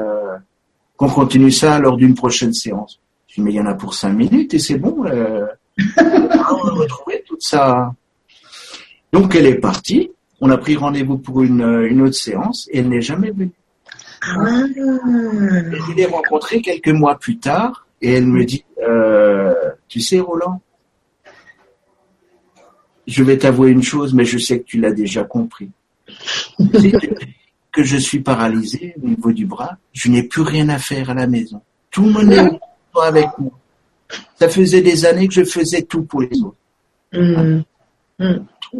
[0.99, 3.01] qu'on continue ça lors d'une prochaine séance.
[3.29, 5.07] Je dis, mais il y en a pour cinq minutes et c'est bon.
[5.07, 5.47] Euh,
[5.97, 7.95] on va retrouver tout ça.
[9.13, 10.11] Donc elle est partie.
[10.41, 13.51] On a pris rendez-vous pour une, une autre séance et elle n'est jamais venue.
[14.23, 14.65] Ah.
[14.75, 19.55] je l'ai rencontrée quelques mois plus tard et elle me dit, euh,
[19.89, 20.61] tu sais Roland,
[23.07, 25.71] je vais t'avouer une chose, mais je sais que tu l'as déjà compris
[27.73, 31.15] que je suis paralysé au niveau du bras, je n'ai plus rien à faire à
[31.15, 31.61] la maison.
[31.91, 32.61] Tout le monde est
[33.03, 33.53] avec moi.
[34.39, 36.57] Ça faisait des années que je faisais tout pour les autres.
[37.13, 37.63] Mmh.
[38.19, 38.35] Mmh.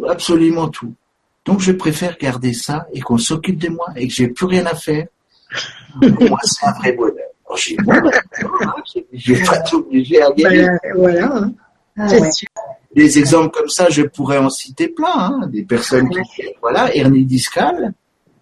[0.07, 0.93] Absolument tout.
[1.45, 4.65] Donc je préfère garder ça et qu'on s'occupe de moi et que j'ai plus rien
[4.65, 5.07] à faire.
[6.01, 7.25] Pour moi, c'est un vrai bonheur.
[9.13, 10.69] je vais pas t'obliger à guérir.
[10.95, 11.35] voilà.
[11.35, 11.53] Hein.
[11.97, 12.07] Ah,
[12.95, 15.13] des exemples comme ça, je pourrais en citer plein.
[15.15, 15.47] Hein.
[15.47, 17.93] Des personnes qui, voilà, hernie discale,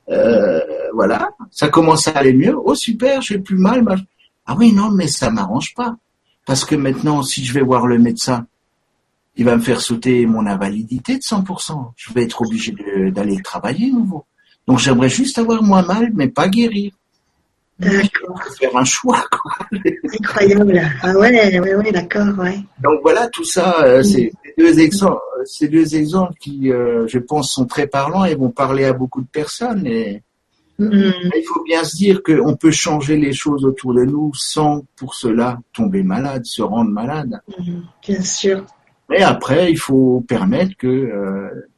[0.10, 0.60] euh,
[0.93, 2.56] voilà, ça commence à aller mieux.
[2.56, 3.84] Oh super, j'ai plus mal.
[4.45, 5.95] Ah oui, non, mais ça m'arrange pas.
[6.45, 8.45] Parce que maintenant, si je vais voir le médecin,
[9.38, 11.92] il va me faire sauter mon invalidité de 100%.
[11.96, 12.76] Je vais être obligé
[13.12, 14.26] d'aller travailler nouveau.
[14.68, 16.92] Donc j'aimerais juste avoir moins mal, mais pas guérir.
[17.80, 18.42] D'accord.
[18.60, 19.54] Faire un choix, quoi.
[20.20, 20.82] Incroyable.
[21.04, 22.58] Ah ouais, ouais, ouais, d'accord, ouais.
[22.82, 27.52] Donc voilà, tout ça, euh, c'est deux exemples, ces deux exemples qui, euh, je pense,
[27.52, 29.86] sont très parlants et vont parler à beaucoup de personnes.
[29.86, 30.24] Et
[30.80, 31.32] mm-hmm.
[31.36, 35.14] il faut bien se dire qu'on peut changer les choses autour de nous sans, pour
[35.14, 37.40] cela, tomber malade, se rendre malade.
[37.48, 37.82] Mm-hmm.
[38.08, 38.66] Bien sûr.
[39.10, 41.70] Mais après, il faut permettre que euh,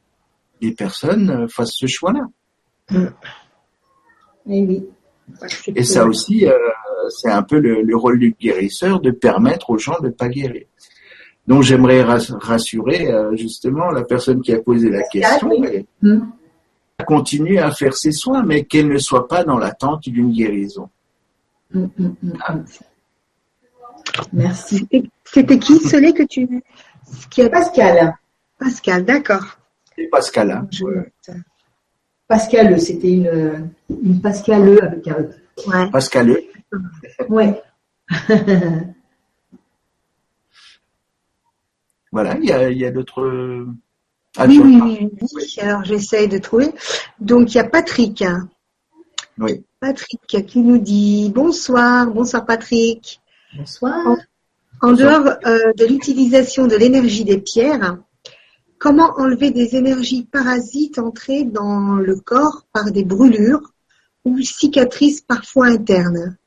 [0.60, 2.26] les personnes fassent ce choix-là.
[2.90, 3.06] Mm.
[4.48, 4.84] Et oui.
[5.68, 6.52] Et ça aussi, euh,
[7.08, 10.28] c'est un peu le, le, rôle du guérisseur de permettre aux gens de ne pas
[10.28, 10.64] guérir.
[11.46, 15.50] Donc j'aimerais rassurer euh, justement la personne qui a posé la question.
[16.00, 16.20] Hmm.
[17.06, 20.88] Continuer à faire ses soins, mais qu'elle ne soit pas dans l'attente d'une guérison.
[21.72, 22.56] Hmm, hmm, ah.
[24.32, 24.86] Merci.
[25.24, 26.62] C'était qui celui que tu
[27.30, 28.14] qui a Pascal.
[28.58, 29.58] Pascal, d'accord.
[30.10, 30.50] Pascal.
[30.50, 30.68] Hein.
[32.26, 35.30] Pascal, c'était une, une Pascal avec un E.
[35.66, 35.90] Ouais.
[35.90, 36.42] Pascal E.
[37.28, 37.60] Ouais.
[42.12, 43.66] voilà, il y a, y a d'autres.
[44.36, 46.70] Ah, oui, oui, oui, Alors j'essaye de trouver.
[47.18, 48.24] Donc il y a Patrick.
[49.38, 49.64] Oui.
[49.80, 53.20] Patrick qui nous dit bonsoir, bonsoir Patrick.
[53.56, 54.16] Bonsoir.
[54.82, 57.98] En, dehors euh, de l'utilisation de l'énergie des pierres,
[58.78, 63.72] comment enlever des énergies parasites entrées dans le corps par des brûlures
[64.24, 66.38] ou cicatrices parfois internes?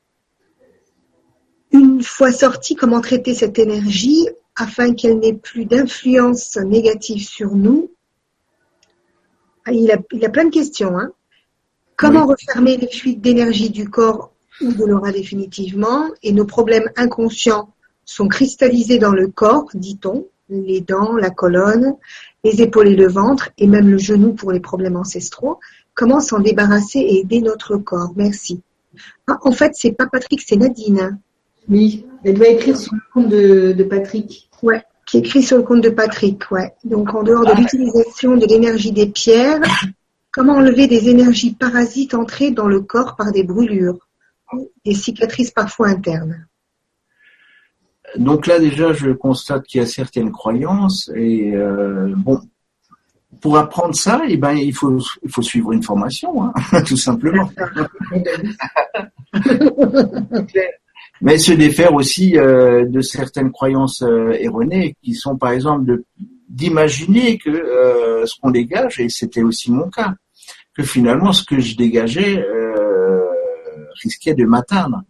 [1.70, 7.92] Une fois sortie, comment traiter cette énergie afin qu'elle n'ait plus d'influence négative sur nous?
[9.64, 10.98] Ah, il a, il a plein de questions.
[10.98, 11.12] Hein.
[11.96, 17.73] Comment refermer les fuites d'énergie du corps ou de l'aura définitivement Et nos problèmes inconscients
[18.04, 21.94] sont cristallisés dans le corps, dit-on, les dents, la colonne,
[22.44, 25.58] les épaules et le ventre, et même le genou pour les problèmes ancestraux.
[25.94, 28.60] Comment s'en débarrasser et aider notre corps Merci.
[29.26, 31.18] Ah, en fait, c'est pas Patrick, c'est Nadine.
[31.68, 34.50] Oui, elle doit écrire sur le compte de, Patrick.
[34.62, 36.74] Ouais, qui écrit sur le compte de Patrick, ouais.
[36.84, 37.58] Donc en dehors de ah.
[37.58, 39.62] l'utilisation de l'énergie des pierres,
[40.30, 44.08] comment enlever des énergies parasites entrées dans le corps par des brûlures,
[44.84, 46.46] des cicatrices parfois internes?
[48.16, 52.40] Donc là déjà, je constate qu'il y a certaines croyances et euh, bon,
[53.40, 56.52] pour apprendre ça, eh ben il faut il faut suivre une formation, hein,
[56.86, 57.50] tout simplement.
[61.20, 66.02] Mais se défaire aussi euh, de certaines croyances euh, erronées qui sont par exemple
[66.48, 67.50] d'imaginer que
[68.26, 70.14] ce qu'on dégage et c'était aussi mon cas
[70.76, 72.44] que finalement ce que je dégageais
[74.02, 75.02] risquait de m'atteindre.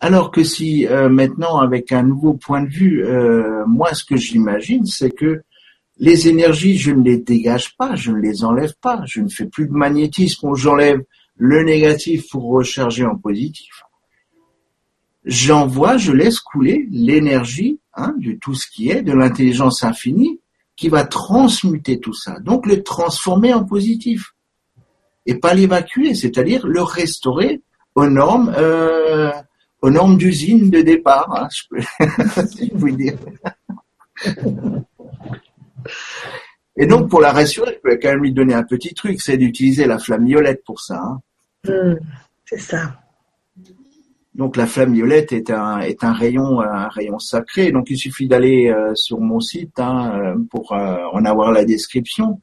[0.00, 4.16] Alors que si euh, maintenant, avec un nouveau point de vue, euh, moi, ce que
[4.16, 5.42] j'imagine, c'est que
[5.98, 9.46] les énergies, je ne les dégage pas, je ne les enlève pas, je ne fais
[9.46, 11.02] plus de magnétisme où j'enlève
[11.36, 13.82] le négatif pour recharger en positif.
[15.24, 20.40] J'envoie, je laisse couler l'énergie hein, de tout ce qui est, de l'intelligence infinie,
[20.76, 22.38] qui va transmuter tout ça.
[22.38, 24.34] Donc le transformer en positif.
[25.26, 27.60] Et pas l'évacuer, c'est-à-dire le restaurer
[27.96, 29.32] aux normes euh,
[29.82, 33.16] aux normes d'usine de départ, hein, je peux vous dire.
[36.76, 39.36] Et donc, pour la rassurer, je peux quand même lui donner un petit truc, c'est
[39.36, 41.00] d'utiliser la flamme violette pour ça.
[41.00, 41.20] Hein.
[41.64, 41.96] Hmm,
[42.44, 43.00] c'est ça.
[44.38, 47.72] Donc la flamme violette est un est un rayon un rayon sacré.
[47.72, 51.64] Donc il suffit d'aller euh, sur mon site hein, euh, pour euh, en avoir la
[51.64, 52.40] description.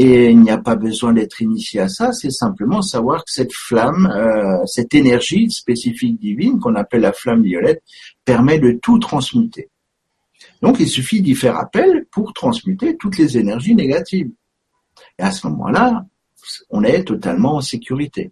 [0.00, 3.52] Et il n'y a pas besoin d'être initié à ça, c'est simplement savoir que cette
[3.52, 7.82] flamme, euh, cette énergie spécifique divine qu'on appelle la flamme violette,
[8.24, 9.70] permet de tout transmuter.
[10.62, 14.30] Donc il suffit d'y faire appel pour transmuter toutes les énergies négatives.
[15.18, 16.06] Et à ce moment-là,
[16.70, 18.30] on est totalement en sécurité.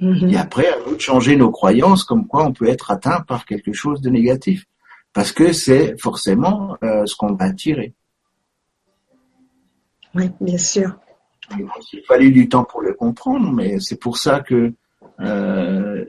[0.00, 0.32] Mm-hmm.
[0.32, 3.44] Et après, à nous de changer nos croyances comme quoi on peut être atteint par
[3.44, 4.64] quelque chose de négatif.
[5.12, 7.92] Parce que c'est forcément euh, ce qu'on va attirer.
[10.16, 10.96] Oui, bien sûr.
[11.58, 14.72] Il fallu du temps pour le comprendre, mais c'est pour ça que
[15.20, 16.04] euh,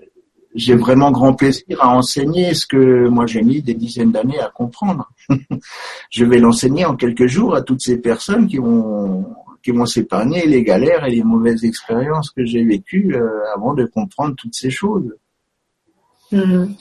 [0.55, 4.49] j'ai vraiment grand plaisir à enseigner ce que moi j'ai mis des dizaines d'années à
[4.49, 5.11] comprendre.
[6.09, 9.25] je vais l'enseigner en quelques jours à toutes ces personnes qui vont
[9.61, 13.85] qui vont s'épargner les galères et les mauvaises expériences que j'ai vécues euh, avant de
[13.85, 15.13] comprendre toutes ces choses.
[16.31, 16.75] Mm-hmm.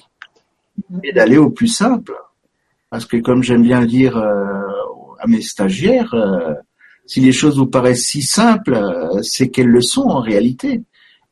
[1.03, 2.15] Et d'aller au plus simple.
[2.91, 4.63] Parce que comme j'aime bien dire euh,
[5.19, 6.15] à mes stagiaires,
[7.07, 10.83] si les choses vous paraissent si simples, euh, c'est qu'elles le sont en réalité.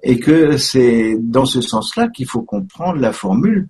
[0.06, 3.68] Et que c'est dans ce sens-là qu'il faut comprendre la formule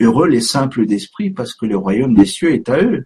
[0.00, 3.04] heureux les simples d'esprit parce que le royaume des cieux est à eux.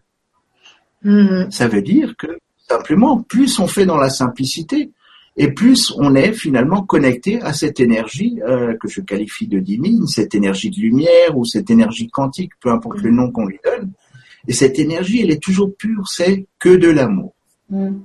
[1.05, 1.51] Mm-hmm.
[1.51, 4.93] Ça veut dire que simplement, plus on fait dans la simplicité,
[5.37, 10.07] et plus on est finalement connecté à cette énergie euh, que je qualifie de divine,
[10.07, 13.91] cette énergie de lumière ou cette énergie quantique, peu importe le nom qu'on lui donne.
[14.47, 17.35] Et cette énergie, elle est toujours pure, c'est que de l'amour.
[17.71, 18.01] Mm.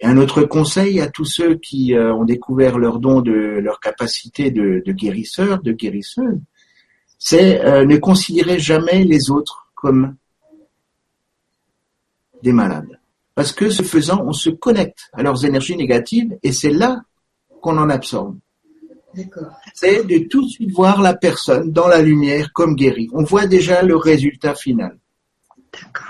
[0.00, 3.80] Et un autre conseil à tous ceux qui euh, ont découvert leur don de leur
[3.80, 6.40] capacité de, de guérisseur, de guérisseuse,
[7.18, 10.16] c'est euh, ne considérer jamais les autres comme
[12.42, 12.98] des malades.
[13.34, 17.02] Parce que ce faisant, on se connecte à leurs énergies négatives et c'est là
[17.60, 18.38] qu'on en absorbe.
[19.74, 23.10] C'est de tout de suite voir la personne dans la lumière comme guérie.
[23.12, 24.98] On voit déjà le résultat final.
[25.72, 26.09] D'accord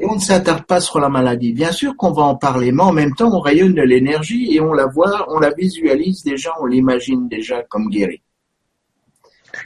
[0.00, 1.52] et on ne s'attarde pas sur la maladie.
[1.52, 4.60] Bien sûr qu'on va en parler, mais en même temps, on rayonne de l'énergie et
[4.60, 8.22] on la voit, on la visualise déjà, on l'imagine déjà comme guérie.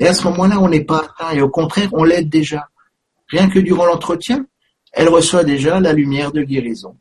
[0.00, 2.68] Et à ce moment-là, on n'est pas atteint et au contraire, on l'aide déjà.
[3.28, 4.46] Rien que durant l'entretien,
[4.92, 6.96] elle reçoit déjà la lumière de guérison.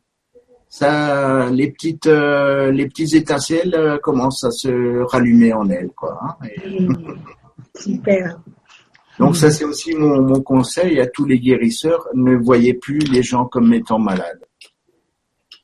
[0.68, 6.18] Ça, les petites, euh, les petites étincelles euh, commencent à se rallumer en elle, quoi.
[6.22, 6.46] hein.
[6.48, 7.18] Et- Mm.
[7.76, 8.38] Super.
[9.18, 13.22] Donc ça, c'est aussi mon, mon conseil à tous les guérisseurs ne voyez plus les
[13.22, 14.44] gens comme étant malades.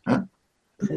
[0.07, 0.25] Hein?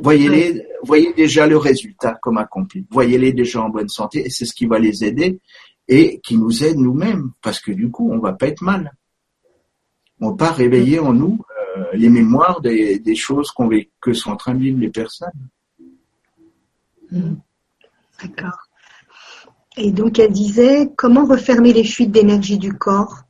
[0.01, 2.85] Voyez-les, voyez déjà le résultat comme accompli.
[2.89, 5.39] Voyez-les déjà en bonne santé et c'est ce qui va les aider
[5.87, 8.93] et qui nous aide nous-mêmes parce que du coup, on va pas être mal.
[10.21, 11.39] On va pas réveiller en nous
[11.77, 15.49] euh, les mémoires des, des choses qu'on que sont en train de vivre les personnes.
[17.11, 18.69] D'accord.
[19.77, 23.23] Et donc, elle disait, comment refermer les fuites d'énergie du corps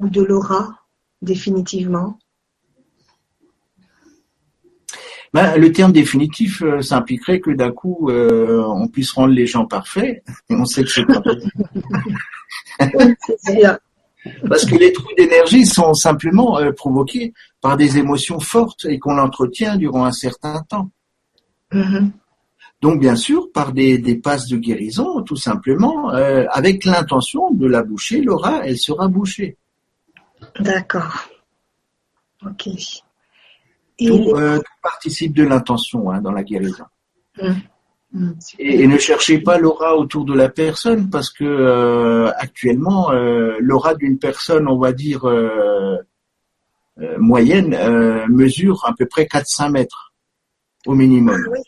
[0.00, 0.80] ou de l'aura
[1.22, 2.18] définitivement?
[5.34, 9.46] Ben, le terme définitif, euh, ça impliquerait que d'un coup, euh, on puisse rendre les
[9.46, 10.22] gens parfaits.
[10.48, 11.52] Et on sait que c'est pas possible.
[14.48, 19.18] Parce que les trous d'énergie sont simplement euh, provoqués par des émotions fortes et qu'on
[19.18, 20.90] entretient durant un certain temps.
[21.72, 22.12] Mhm.
[22.80, 27.66] Donc bien sûr, par des, des passes de guérison, tout simplement, euh, avec l'intention de
[27.66, 29.56] la boucher, l'aura, elle sera bouchée.
[30.60, 31.28] D'accord.
[32.46, 32.68] Ok.
[34.00, 36.84] Et Tout, euh, tout participe de l'intention hein, dans la guérison.
[37.42, 37.52] Mm.
[38.58, 43.56] Et, et ne cherchez pas l'aura autour de la personne parce que euh, actuellement, euh,
[43.60, 45.26] l'aura d'une personne, on va dire
[47.18, 50.12] moyenne, euh, mesure à peu près 4-5 mètres
[50.86, 51.38] au minimum.
[51.46, 51.58] Ah oui,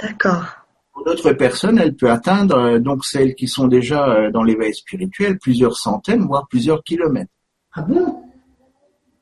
[0.00, 0.44] d'accord.
[0.92, 4.74] Pour d'autres personnes, elle peut atteindre, euh, donc celles qui sont déjà euh, dans l'éveil
[4.74, 7.30] spirituel, plusieurs centaines, voire plusieurs kilomètres.
[7.72, 8.24] Ah bon?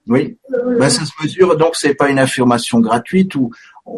[0.08, 0.38] Oui,
[0.78, 3.50] ben, ça se mesure, donc c'est pas une affirmation gratuite où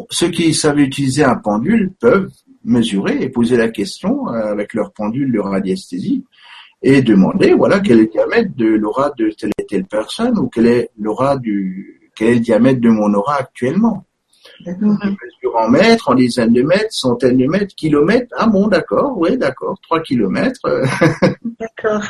[0.09, 2.31] ceux qui savent utiliser un pendule peuvent
[2.63, 6.25] mesurer et poser la question euh, avec leur pendule de radiesthésie
[6.81, 10.47] et demander voilà quel est le diamètre de l'aura de telle et telle personne ou
[10.47, 14.05] quel est l'aura du quel est le diamètre de mon aura actuellement.
[14.65, 14.97] D'accord.
[15.03, 18.33] Ils mesurent en mètres, en dizaines de mètres, centaines de mètres, kilomètres.
[18.37, 20.59] Ah bon, d'accord, oui, d'accord, trois kilomètres.
[20.65, 20.85] euh,
[21.59, 22.03] D'accord.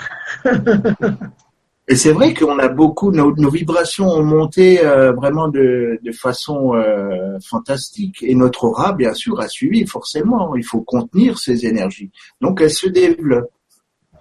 [1.87, 6.11] Et c'est vrai qu'on a beaucoup, nos, nos vibrations ont monté euh, vraiment de, de
[6.11, 8.17] façon euh, fantastique.
[8.21, 10.55] Et notre aura, bien sûr, a suivi forcément.
[10.55, 12.11] Il faut contenir ces énergies.
[12.41, 13.49] Donc elles se développent.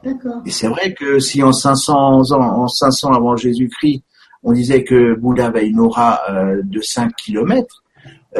[0.02, 0.40] D'accord.
[0.46, 4.02] Et c'est vrai que si en 500 ans, en 500 avant Jésus-Christ,
[4.42, 7.82] on disait que Bouddha avait une aura euh, de 5 kilomètres,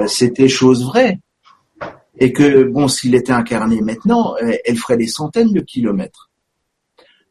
[0.06, 1.18] c'était chose vraie.
[2.18, 6.30] Et que, bon, s'il était incarné maintenant, euh, elle ferait des centaines de kilomètres.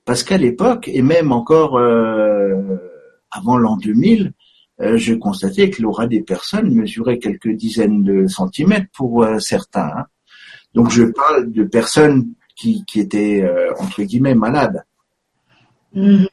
[0.05, 2.77] Parce qu'à l'époque, et même encore euh,
[3.29, 4.31] avant l'an 2000,
[4.79, 9.91] euh, je constatais que l'aura des personnes mesurait quelques dizaines de centimètres pour euh, certains.
[9.97, 10.05] hein.
[10.73, 14.83] Donc je parle de personnes qui, qui étaient, euh, entre guillemets, malades.
[15.93, 16.27] Mhm.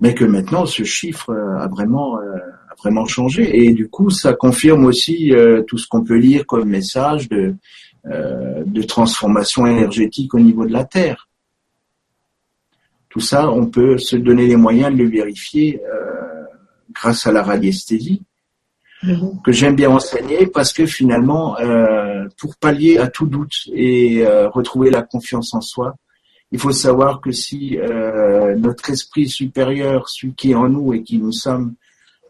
[0.00, 2.36] mais que maintenant ce chiffre euh, a vraiment euh,
[2.82, 6.68] vraiment changé et du coup ça confirme aussi euh, tout ce qu'on peut lire comme
[6.68, 7.54] message de
[8.06, 11.28] euh, de transformation énergétique au niveau de la terre.
[13.08, 16.44] Tout ça, on peut se donner les moyens de le vérifier euh,
[16.92, 18.22] grâce à la radiesthésie
[19.04, 19.40] Mhm.
[19.44, 21.56] que j'aime bien enseigner parce que finalement,
[22.38, 24.24] pour pallier à tout doute et
[24.54, 25.96] retrouver la confiance en soi,
[26.52, 31.02] il faut savoir que si euh, notre esprit supérieur, celui qui est en nous et
[31.02, 31.74] qui nous sommes,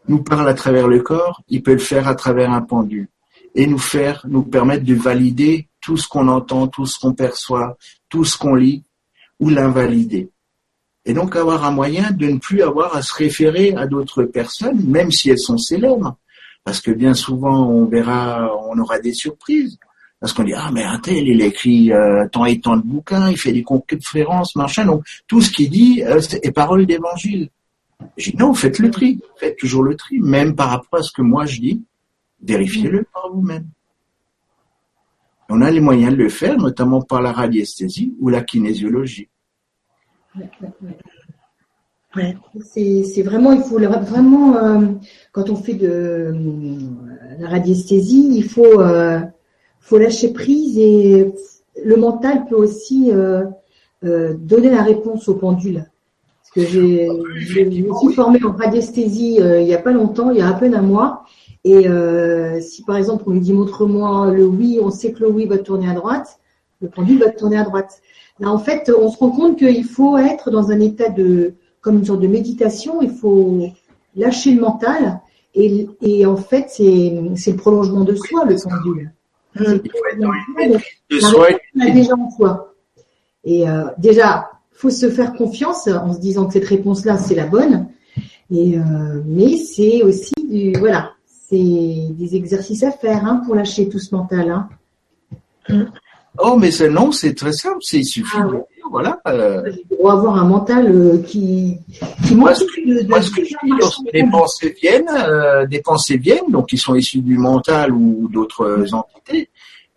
[0.07, 3.07] nous parle à travers le corps, il peut le faire à travers un pendule
[3.55, 7.77] et nous faire, nous permettre de valider tout ce qu'on entend, tout ce qu'on perçoit,
[8.09, 8.83] tout ce qu'on lit
[9.39, 10.29] ou l'invalider.
[11.05, 14.83] Et donc avoir un moyen de ne plus avoir à se référer à d'autres personnes,
[14.85, 16.17] même si elles sont célèbres.
[16.63, 19.77] Parce que bien souvent, on verra, on aura des surprises.
[20.21, 23.29] Parce qu'on dit, ah, mais un tel, il écrit euh, tant et tant de bouquins,
[23.29, 24.85] il fait des conférences, machin.
[24.85, 27.49] Donc, tout ce qu'il dit euh, est parole d'évangile.
[28.17, 29.19] J'ai dit, non, faites le tri.
[29.37, 30.19] Faites toujours le tri.
[30.19, 31.83] Même par rapport à ce que moi je dis,
[32.41, 33.67] vérifiez-le par vous-même.
[35.49, 39.29] On a les moyens de le faire, notamment par la radiesthésie ou la kinésiologie.
[42.15, 42.37] Ouais.
[42.63, 44.87] C'est vraiment, il faut vraiment, euh,
[45.31, 46.77] quand on fait de euh,
[47.39, 49.19] la radiesthésie, il faut, euh,
[49.79, 51.33] faut lâcher prise et
[51.83, 53.11] le mental peut aussi
[54.01, 55.89] donner la réponse au pendule.
[56.55, 60.37] Que j'ai je me suis formée en radiesthésie euh, il n'y a pas longtemps, il
[60.37, 61.25] y a à peine un mois.
[61.63, 65.29] Et euh, si par exemple on lui dit montre-moi le oui, on sait que le
[65.29, 66.39] oui va tourner à droite,
[66.81, 68.01] le pendule va tourner à droite.
[68.39, 71.97] Là en fait, on se rend compte qu'il faut être dans un état de comme
[71.97, 73.59] une sorte de méditation, il faut
[74.15, 75.21] lâcher le mental
[75.55, 79.11] et, et en fait c'est c'est le prolongement de soi le pendule.
[79.55, 82.73] Le prolongement de soi, donc De soi, on déjà en soi.
[83.43, 84.51] Et euh, déjà,
[84.83, 87.87] faut se faire confiance en se disant que cette réponse-là, c'est la bonne.
[88.51, 88.77] Et
[89.25, 94.13] mais c'est aussi du voilà, c'est des exercices à faire hein, pour lâcher tout ce
[94.13, 94.51] mental.
[94.51, 94.69] Hein.
[95.69, 95.85] Mm.
[96.39, 98.47] Oh, mais c'est non, c'est très simple, c'est il suffit ah,
[98.89, 99.19] voilà.
[99.27, 99.71] Euh...
[99.95, 101.77] Pour avoir un mental euh, qui,
[102.25, 105.81] qui moi, ce que, moi, ce que je dis, lorsque des pensées viennent, euh, des
[105.81, 109.49] pensées viennent, donc qui sont issues du mental ou d'autres entités,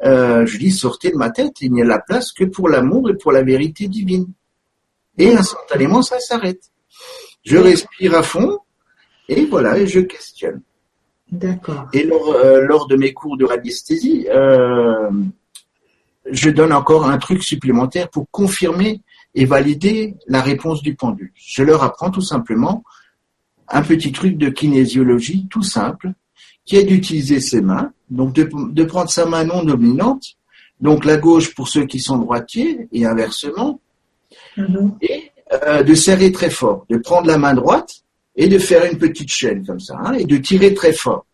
[0.05, 3.09] euh, je dis sortez de ma tête, il n'y a la place que pour l'amour
[3.11, 4.27] et pour la vérité divine.
[5.19, 6.63] Et instantanément, ça s'arrête.
[7.45, 8.59] Je respire à fond
[9.29, 10.61] et voilà, et je questionne.
[11.31, 11.89] D'accord.
[11.93, 15.11] Et lors, euh, lors, de mes cours de radiesthésie, euh,
[16.31, 19.01] je donne encore un truc supplémentaire pour confirmer
[19.35, 21.33] et valider la réponse du pendule.
[21.35, 22.85] Je leur apprends tout simplement
[23.69, 26.13] un petit truc de kinésiologie tout simple,
[26.65, 30.37] qui est d'utiliser ses mains, donc de, prendre sa main non dominante,
[30.81, 33.81] donc la gauche pour ceux qui sont droitiers et inversement,
[34.57, 34.97] mm-hmm.
[35.03, 38.03] et euh, de serrer très fort, de prendre la main droite
[38.35, 41.27] et de faire une petite chaîne comme ça, hein, et de tirer très fort.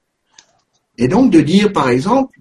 [0.99, 2.39] Et donc de dire, par exemple,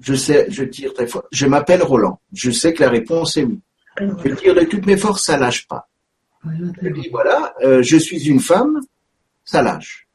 [0.00, 3.44] je sais, je tire très fort, je m'appelle Roland, je sais que la réponse est
[3.44, 3.60] oui.
[4.00, 5.88] Je tire de toutes mes forces, ça lâche pas.
[6.44, 8.80] Je dis voilà, euh, je suis une femme,
[9.44, 10.08] ça lâche.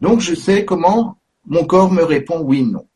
[0.00, 2.86] Donc je sais comment mon corps me répond oui, non.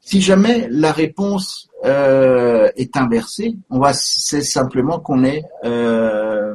[0.00, 6.54] Si jamais la réponse euh, est inversée, on va c'est simplement qu'on est euh,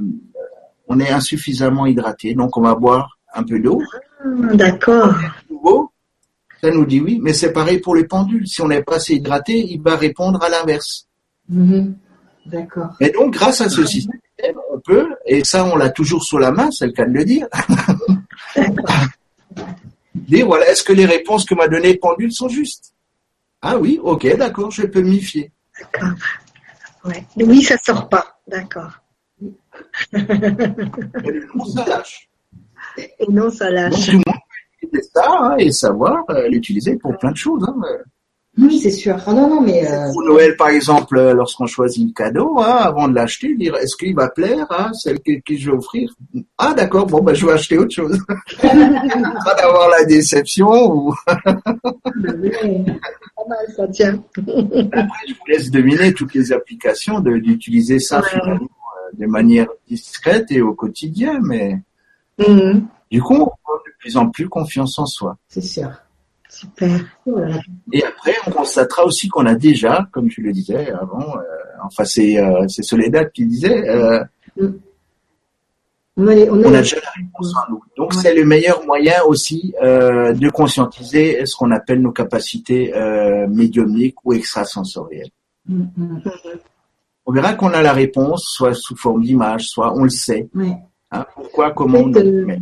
[0.88, 3.82] on est insuffisamment hydraté, donc on va boire un peu d'eau.
[4.24, 5.16] Ah, d'accord.
[6.64, 8.48] Ça nous dit oui, mais c'est pareil pour les pendules.
[8.48, 11.10] Si on n'est pas assez hydraté, il va répondre à l'inverse.
[11.50, 11.96] Mhm.
[12.46, 12.92] D'accord.
[13.02, 14.22] Et donc, grâce à ce système,
[14.72, 17.26] on peut, et ça, on l'a toujours sous la main, c'est le cas de le
[17.26, 17.48] dire.
[20.16, 22.94] dire, voilà, est-ce que les réponses que m'a données pendule sont justes?
[23.66, 25.50] Ah oui, ok, d'accord, je peux m'y fier.
[25.80, 26.18] D'accord.
[27.06, 27.26] Ouais.
[27.38, 28.92] Oui, ça sort pas, d'accord.
[30.14, 30.20] Et
[31.56, 32.30] non, ça lâche.
[32.98, 34.08] Et non, ça lâche.
[34.08, 37.64] tout le monde peut utiliser ça hein, et savoir euh, l'utiliser pour plein de choses.
[37.66, 37.82] Hein.
[38.56, 39.18] Oui, c'est sûr.
[39.26, 40.12] Ah, non, non, mais euh...
[40.12, 43.96] pour Noël, par exemple, euh, lorsqu'on choisit le cadeau, hein, avant de l'acheter, dire est-ce
[43.96, 46.14] qu'il va plaire, hein, celle que, que, je vais offrir?
[46.60, 47.08] Ah, d'accord.
[47.08, 48.20] Bon, ben, je vais acheter autre chose.
[48.62, 51.16] pas d'avoir la déception ou.
[53.76, 54.24] ça tient.
[54.38, 60.52] Après, je vous laisse deviner toutes les applications d'utiliser ça finalement euh, de manière discrète
[60.52, 61.80] et au quotidien, mais
[62.38, 62.86] mhm.
[63.10, 65.38] du coup, on prend de plus en plus confiance en soi.
[65.48, 65.90] C'est sûr.
[66.54, 67.00] Super.
[67.92, 71.42] Et après, on constatera aussi qu'on a déjà, comme tu le disais avant, euh,
[71.84, 74.24] enfin c'est euh, Soledad qui disait, euh,
[76.16, 77.82] on, a, déjà la réponse en nous.
[77.98, 82.94] Donc c'est le meilleur moyen aussi de conscientiser ce qu'on appelle nos capacités
[83.50, 85.32] médiumniques ou extrasensorielles.
[85.68, 86.22] Mm, mm.
[87.26, 90.50] On verra qu'on a la réponse, soit sous forme d'image, soit on le sait.
[91.10, 92.60] Hein, pourquoi, comment on le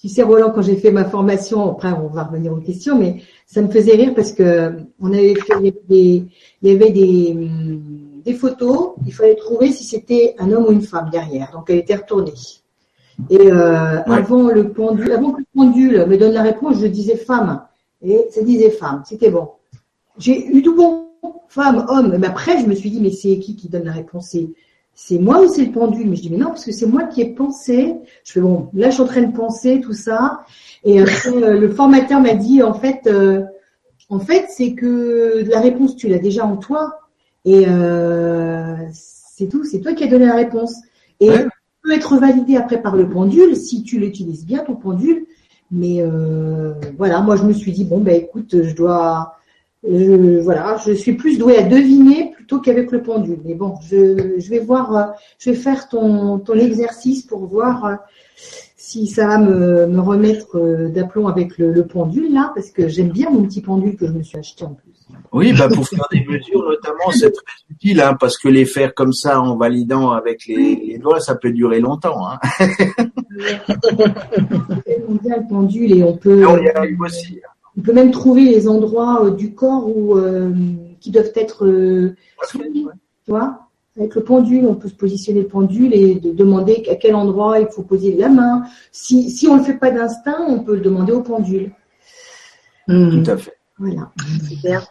[0.00, 3.22] tu sais, Roland, quand j'ai fait ma formation, après on va revenir aux questions, mais
[3.46, 6.24] ça me faisait rire parce que on avait fait des,
[6.62, 10.72] il y avait des, hum, des photos, il fallait trouver si c'était un homme ou
[10.72, 11.50] une femme derrière.
[11.52, 12.32] Donc elle était retournée.
[13.28, 17.16] Et euh, avant le pendule, avant que le pendule me donne la réponse, je disais
[17.16, 17.62] femme.
[18.00, 19.48] Et ça disait femme, c'était bon.
[20.18, 21.06] J'ai eu tout bon,
[21.48, 22.16] femme, homme.
[22.18, 24.36] Mais après, je me suis dit, mais c'est qui qui donne la réponse?
[25.00, 27.04] C'est moi ou c'est le pendule Mais je dis, mais non, parce que c'est moi
[27.04, 27.94] qui ai pensé.
[28.24, 30.40] Je fais, bon, là, je suis en train de penser tout ça.
[30.82, 33.44] Et après, euh, le formateur m'a dit, en fait, euh,
[34.08, 36.98] en fait, c'est que la réponse, tu l'as déjà en toi.
[37.44, 40.74] Et euh, c'est tout, c'est toi qui as donné la réponse.
[41.20, 41.46] Et ouais.
[41.84, 45.26] peut être validé après par le pendule si tu l'utilises bien, ton pendule.
[45.70, 46.02] Mais
[46.96, 49.36] voilà, moi, je me suis dit, bon, ben écoute, je dois
[49.88, 53.40] je, voilà, je suis plus douée à deviner plutôt qu'avec le pendule.
[53.44, 55.04] Mais bon, je, je, vais voir, euh,
[55.38, 57.94] je vais faire ton, ton exercice pour voir euh,
[58.76, 62.88] si ça va me, me remettre euh, d'aplomb avec le, le, pendule là, parce que
[62.88, 64.92] j'aime bien mon petit pendule que je me suis acheté en plus.
[65.30, 68.94] Oui, bah pour faire des mesures notamment, c'est très utile, hein, parce que les faire
[68.94, 72.28] comme ça en validant avec les, les doigts, ça peut durer longtemps.
[72.28, 72.38] Hein.
[75.06, 76.46] on bien le pendule et on peut.
[76.46, 77.40] on y arrive aussi.
[77.44, 77.50] Hein.
[77.76, 80.50] On peut même trouver les endroits du corps où, euh,
[81.00, 82.16] qui doivent être euh,
[82.50, 82.58] tu
[83.26, 83.68] vois
[83.98, 87.58] avec le pendule, on peut se positionner le pendule et de demander à quel endroit
[87.58, 88.62] il faut poser la main.
[88.92, 91.72] Si, si on ne le fait pas d'instinct, on peut le demander au pendule.
[92.86, 93.58] Tout à fait.
[93.76, 94.12] Voilà.
[94.48, 94.86] Super.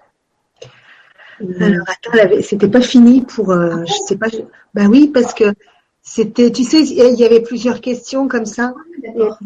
[1.59, 4.27] Alors attends, c'était pas fini pour, euh, je sais pas.
[4.73, 5.53] Bah oui, parce que
[6.01, 8.73] c'était, tu sais, il y avait plusieurs questions comme ça.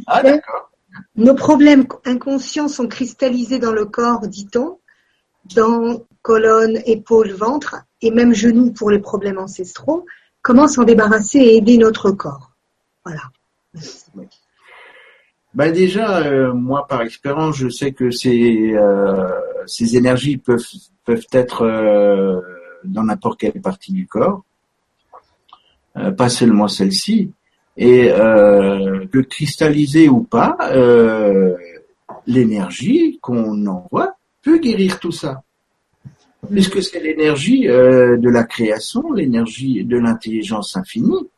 [0.08, 0.72] Ah d'accord.
[1.16, 4.80] Nos problèmes inconscients sont cristallisés dans le corps, dit-on,
[5.56, 10.06] dans colonne, épaule, ventre, et même genoux pour les problèmes ancestraux.
[10.42, 12.52] Comment s'en débarrasser et aider notre corps
[13.06, 13.22] Voilà.
[15.54, 19.28] Ben déjà, euh, moi par expérience, je sais que ces euh,
[19.94, 22.40] énergies peuvent être euh,
[22.86, 24.44] dans n'importe quelle partie du corps,
[26.18, 27.32] pas seulement celle-ci,
[27.76, 30.58] et que cristalliser ou pas,
[32.26, 35.44] l'énergie qu'on envoie peut guérir tout ça,
[36.50, 41.30] puisque c'est l'énergie de la création, l'énergie de l'intelligence infinie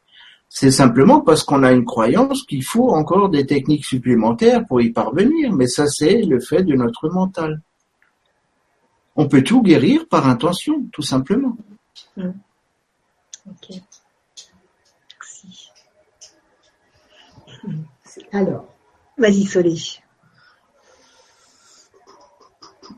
[0.56, 4.92] c'est simplement parce qu'on a une croyance qu'il faut encore des techniques supplémentaires pour y
[4.92, 7.60] parvenir, mais ça c'est le fait de notre mental.
[9.16, 11.58] On peut tout guérir par intention, tout simplement.
[12.16, 12.34] Hmm.
[13.50, 13.82] Ok.
[15.10, 15.70] Merci.
[18.32, 18.68] Alors.
[19.18, 19.76] Vas-y, Solé.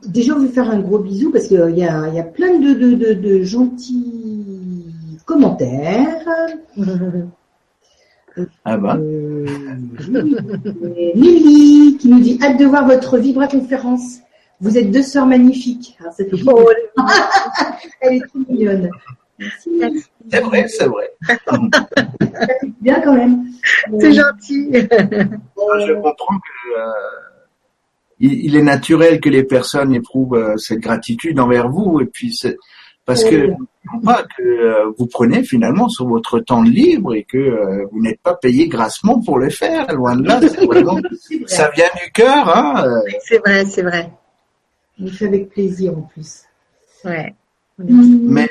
[0.08, 2.74] Déjà, on veut faire un gros bisou parce qu'il y a, y a plein de,
[2.74, 4.86] de, de gentils
[5.26, 6.26] commentaires.
[8.66, 8.98] Ah bah.
[8.98, 9.46] Euh,
[11.16, 14.20] Lily qui nous dit hâte de voir votre Vibra conférence.
[14.62, 15.98] Vous êtes deux sœurs magnifiques.
[16.04, 16.10] Ah,
[16.48, 16.70] oh,
[18.02, 18.90] Elle est trop mignonne.
[20.30, 21.12] C'est vrai, c'est vrai.
[22.82, 23.46] bien quand même.
[24.00, 24.70] C'est gentil.
[24.72, 26.92] Je comprends que euh,
[28.20, 32.40] il, est naturel que les personnes éprouvent euh, cette gratitude envers vous et puis
[33.06, 33.50] parce que
[34.04, 38.20] pas que euh, vous prenez finalement sur votre temps libre et que euh, vous n'êtes
[38.22, 39.94] pas payé grassement pour le faire.
[39.94, 40.42] Loin de là,
[41.46, 42.50] ça vient du cœur.
[42.50, 43.02] Hein.
[43.20, 44.12] C'est vrai, c'est vrai.
[45.00, 46.44] On fait avec plaisir en plus.
[47.04, 47.36] Ouais.
[47.78, 48.48] Mais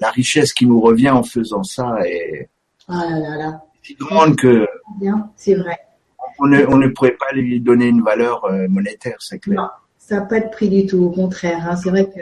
[0.00, 2.48] la, richesse qui nous revient en faisant ça est
[2.88, 4.66] ah là là si grande que
[5.36, 5.78] c'est vrai.
[6.38, 9.60] On ne, on ne pourrait pas lui donner une valeur monétaire, c'est clair.
[9.60, 9.68] Non,
[9.98, 11.66] ça n'a pas de prix du tout, au contraire.
[11.68, 11.76] Hein.
[11.76, 12.20] C'est vrai que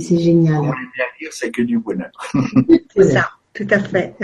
[0.00, 0.58] c'est génial.
[0.60, 2.10] On aime bien dire, c'est que du bonheur.
[2.96, 4.14] c'est ça, tout à fait.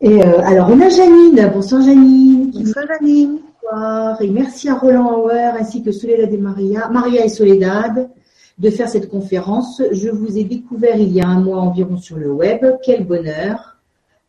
[0.00, 1.50] Et euh, alors, on a Janine.
[1.52, 2.50] Bonsoir Janine.
[2.50, 3.40] Bonsoir Janine.
[3.62, 4.20] Bonsoir.
[4.20, 8.10] Et merci à Roland Hauer ainsi que Soledad et Maria, Maria et Soledad
[8.58, 9.82] de faire cette conférence.
[9.92, 12.64] Je vous ai découvert il y a un mois environ sur le web.
[12.84, 13.73] Quel bonheur.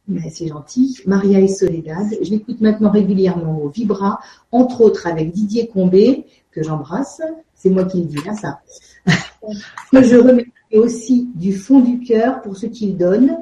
[0.07, 0.99] Mais c'est gentil.
[1.05, 2.07] Maria et Soledad.
[2.21, 4.19] Je l'écoute maintenant régulièrement au Vibra,
[4.51, 7.21] entre autres avec Didier Combé, que j'embrasse.
[7.55, 8.59] C'est moi qui le dis, hein, ça
[9.91, 13.37] que je remercie aussi du fond du cœur pour ce qu'il donne.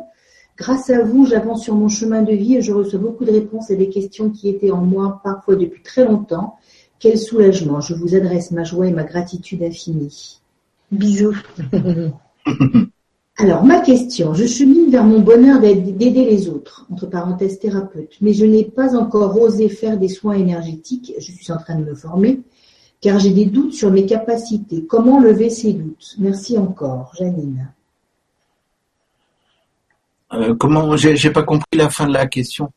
[0.57, 3.71] Grâce à vous, j'avance sur mon chemin de vie et je reçois beaucoup de réponses
[3.71, 6.57] à des questions qui étaient en moi parfois depuis très longtemps.
[6.99, 7.81] Quel soulagement.
[7.81, 10.39] Je vous adresse ma joie et ma gratitude infinie.
[10.91, 11.35] Bisous.
[13.37, 18.33] Alors, ma question, je chemine vers mon bonheur d'aider les autres, entre parenthèses thérapeute, mais
[18.33, 21.95] je n'ai pas encore osé faire des soins énergétiques, je suis en train de me
[21.95, 22.41] former,
[23.01, 24.85] car j'ai des doutes sur mes capacités.
[24.87, 26.15] Comment lever ces doutes?
[26.19, 27.69] Merci encore, Janine.
[30.33, 32.69] Euh, comment J'ai pas compris la fin de la question.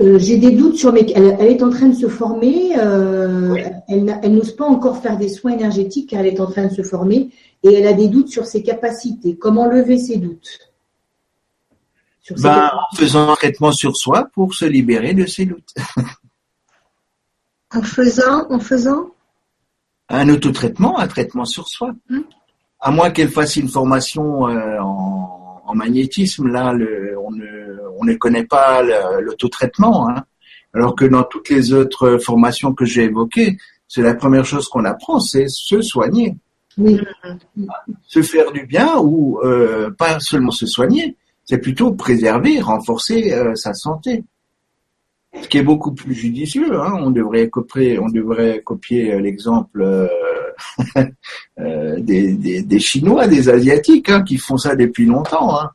[0.00, 1.06] Euh, j'ai des doutes sur mes.
[1.14, 2.72] Elle, est en train de se former.
[2.78, 3.56] Euh,
[3.88, 6.82] Elle, n'ose pas encore faire des soins énergétiques car elle est en train de se
[6.82, 7.30] former
[7.62, 9.36] et elle a des doutes sur ses capacités.
[9.36, 10.72] Comment lever ces doutes
[12.38, 15.74] ben, En faisant un traitement sur soi pour se libérer de ses doutes.
[17.74, 19.10] en faisant, en faisant
[20.08, 21.92] un autotraitement, un traitement sur soi.
[22.08, 22.20] Hmm.
[22.80, 28.04] À moins qu'elle fasse une formation euh, en, en, magnétisme, là, le, on, ne, on
[28.04, 28.82] ne connaît pas
[29.20, 30.08] l'autotraitement.
[30.08, 30.24] Hein.
[30.74, 33.56] Alors que dans toutes les autres formations que j'ai évoquées,
[33.88, 36.36] c'est la première chose qu'on apprend, c'est se soigner.
[36.78, 37.00] Oui.
[38.06, 43.54] Se faire du bien ou euh, pas seulement se soigner, c'est plutôt préserver, renforcer euh,
[43.54, 44.24] sa santé
[45.42, 46.78] ce qui est beaucoup plus judicieux.
[46.80, 46.98] Hein.
[47.00, 50.08] On devrait copier, on devrait copier euh, l'exemple euh,
[51.98, 55.58] des, des, des, Chinois, des Asiatiques, hein, qui font ça depuis longtemps.
[55.58, 55.70] Hein.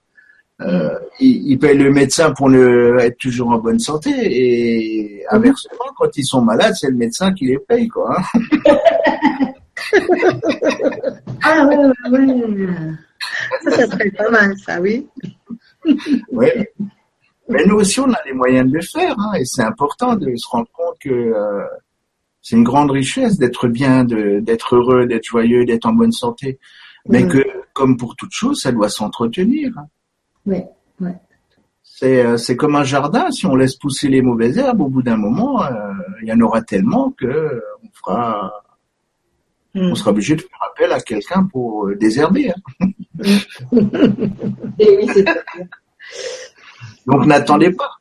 [0.61, 5.85] Euh, ils, ils, payent le médecin pour ne, être toujours en bonne santé et inversement,
[5.97, 8.15] quand ils sont malades, c'est le médecin qui les paye, quoi.
[8.35, 8.39] Hein.
[11.43, 11.77] ah ouais,
[12.11, 12.57] ouais.
[13.63, 15.07] Ça, ça serait pas mal, ça, oui.
[16.31, 16.47] oui.
[17.49, 20.35] Mais nous aussi, on a les moyens de le faire, hein, et c'est important de
[20.35, 21.65] se rendre compte que euh,
[22.41, 26.59] c'est une grande richesse d'être bien, d'être heureux, d'être joyeux, d'être en bonne santé.
[27.07, 27.43] Mais que,
[27.73, 29.73] comme pour toute chose, ça doit s'entretenir.
[30.45, 30.61] Oui,
[30.99, 31.11] oui.
[31.83, 33.29] C'est, euh, c'est comme un jardin.
[33.31, 36.39] Si on laisse pousser les mauvaises herbes, au bout d'un moment, euh, il y en
[36.39, 38.51] aura tellement que on fera,
[39.75, 42.51] on sera obligé de faire appel à quelqu'un pour désherber.
[42.51, 42.89] Hein.
[44.79, 45.25] et oui, c'est
[47.07, 47.91] donc n'attendez pas.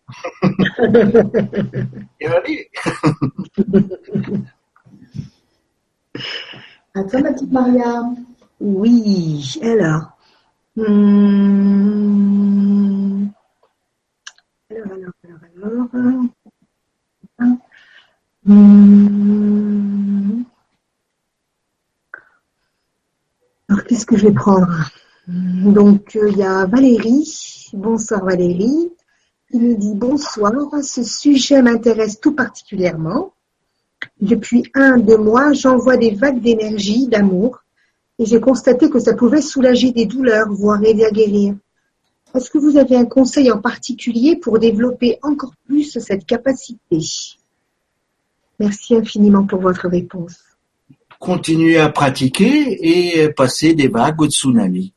[2.21, 2.71] Et allez.
[6.93, 8.03] À toi, ma petite Maria.
[8.59, 10.19] Oui, alors.
[10.77, 10.89] Alors,
[14.71, 15.13] alors,
[15.63, 16.25] alors, alors.
[18.45, 19.70] Hmm.
[23.91, 24.69] Qu'est-ce que je vais prendre
[25.27, 27.69] Donc, euh, il y a Valérie.
[27.73, 28.89] Bonsoir Valérie.
[29.51, 30.53] Il me dit bonsoir.
[30.85, 33.33] Ce sujet m'intéresse tout particulièrement.
[34.21, 37.65] Depuis un, deux mois, j'envoie des vagues d'énergie, d'amour,
[38.21, 41.57] et j'ai constaté que ça pouvait soulager des douleurs, voire aider à guérir.
[42.33, 47.01] Est-ce que vous avez un conseil en particulier pour développer encore plus cette capacité?
[48.61, 50.50] Merci infiniment pour votre réponse.
[51.21, 54.95] Continuez à pratiquer et passer des vagues au tsunami.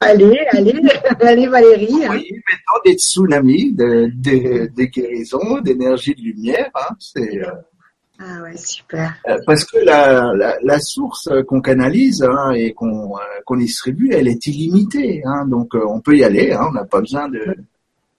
[0.00, 0.82] allez, allez,
[1.22, 2.04] allez Valérie.
[2.04, 2.10] Hein.
[2.10, 6.70] Oui, maintenant des tsunamis de, de, guérison, d'énergie de lumière.
[6.74, 7.52] Hein, c'est, euh,
[8.18, 9.14] ah ouais, super.
[9.26, 10.30] Euh, parce que la,
[10.62, 15.22] la, source qu'on canalise hein, et qu'on euh, qu'on distribue, elle est illimitée.
[15.46, 17.56] Donc on peut y aller, on n'a pas besoin de...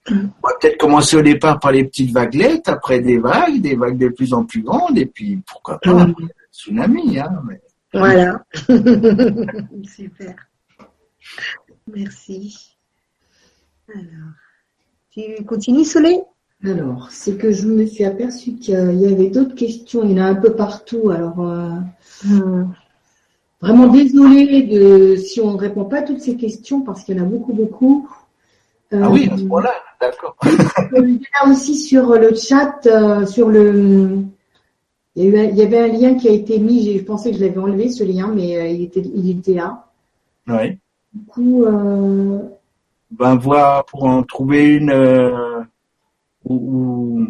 [0.08, 3.98] On va peut-être commencer au départ par les petites vaguelettes, après des vagues, des vagues
[3.98, 6.14] de plus en plus grandes, et puis pourquoi pas un
[6.52, 7.18] tsunami.
[7.18, 7.60] Hein, mais...
[7.92, 8.44] Voilà.
[9.84, 10.36] super.
[11.86, 12.76] Merci.
[13.88, 14.32] Alors,
[15.10, 16.20] tu continues, Soleil
[16.64, 20.04] Alors, c'est que je me suis aperçue qu'il y avait d'autres questions.
[20.04, 21.10] Il y en a un peu partout.
[21.10, 21.70] Alors, euh,
[22.24, 22.72] hmm.
[23.60, 27.20] vraiment désolée de si on ne répond pas à toutes ces questions parce qu'il y
[27.20, 28.08] en a beaucoup, beaucoup.
[28.92, 30.36] ah oui, à ce moment-là, d'accord.
[30.44, 34.24] il y a aussi sur le chat, euh, sur le.
[35.16, 36.96] Il y, avait un lien qui a été mis.
[36.96, 39.86] Je pensais que je l'avais enlevé ce lien, mais euh, il était, il était là.
[40.46, 40.78] Oui.
[41.12, 42.38] Du coup, euh...
[43.10, 45.60] ben voir pour en trouver une euh,
[46.44, 47.26] où,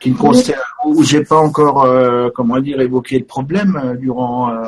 [0.00, 4.50] qui ne concerne où j'ai pas encore euh, comment dire évoqué le problème euh, durant
[4.50, 4.66] euh,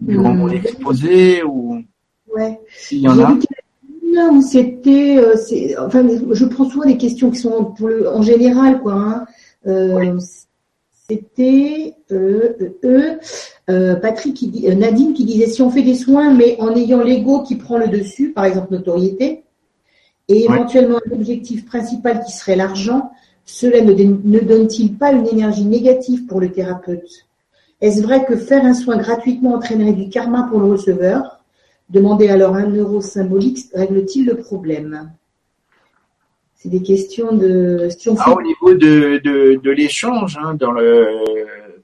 [0.00, 0.54] durant mon hmm.
[0.54, 1.82] exposé ou
[2.34, 2.60] ouais.
[2.70, 3.36] s'il y en a
[4.26, 5.18] où c'était
[5.78, 9.26] enfin je prends souvent des questions qui sont pour le, en général quoi hein.
[9.66, 10.18] euh,
[11.10, 12.52] c'était euh,
[12.84, 13.16] euh,
[13.70, 17.02] euh, Patrick qui dit, Nadine qui disait si on fait des soins mais en ayant
[17.02, 19.44] l'ego qui prend le dessus, par exemple notoriété,
[20.28, 23.10] et éventuellement un objectif principal qui serait l'argent,
[23.46, 27.26] cela ne, ne donne-t-il pas une énergie négative pour le thérapeute?
[27.80, 31.37] Est-ce vrai que faire un soin gratuitement entraînerait du karma pour le receveur?
[31.90, 35.10] Demander alors un euro symbolique règle-t-il le problème?
[36.54, 37.88] C'est des questions de.
[38.18, 41.06] ah, au niveau de, de, de l'échange, hein, dans le,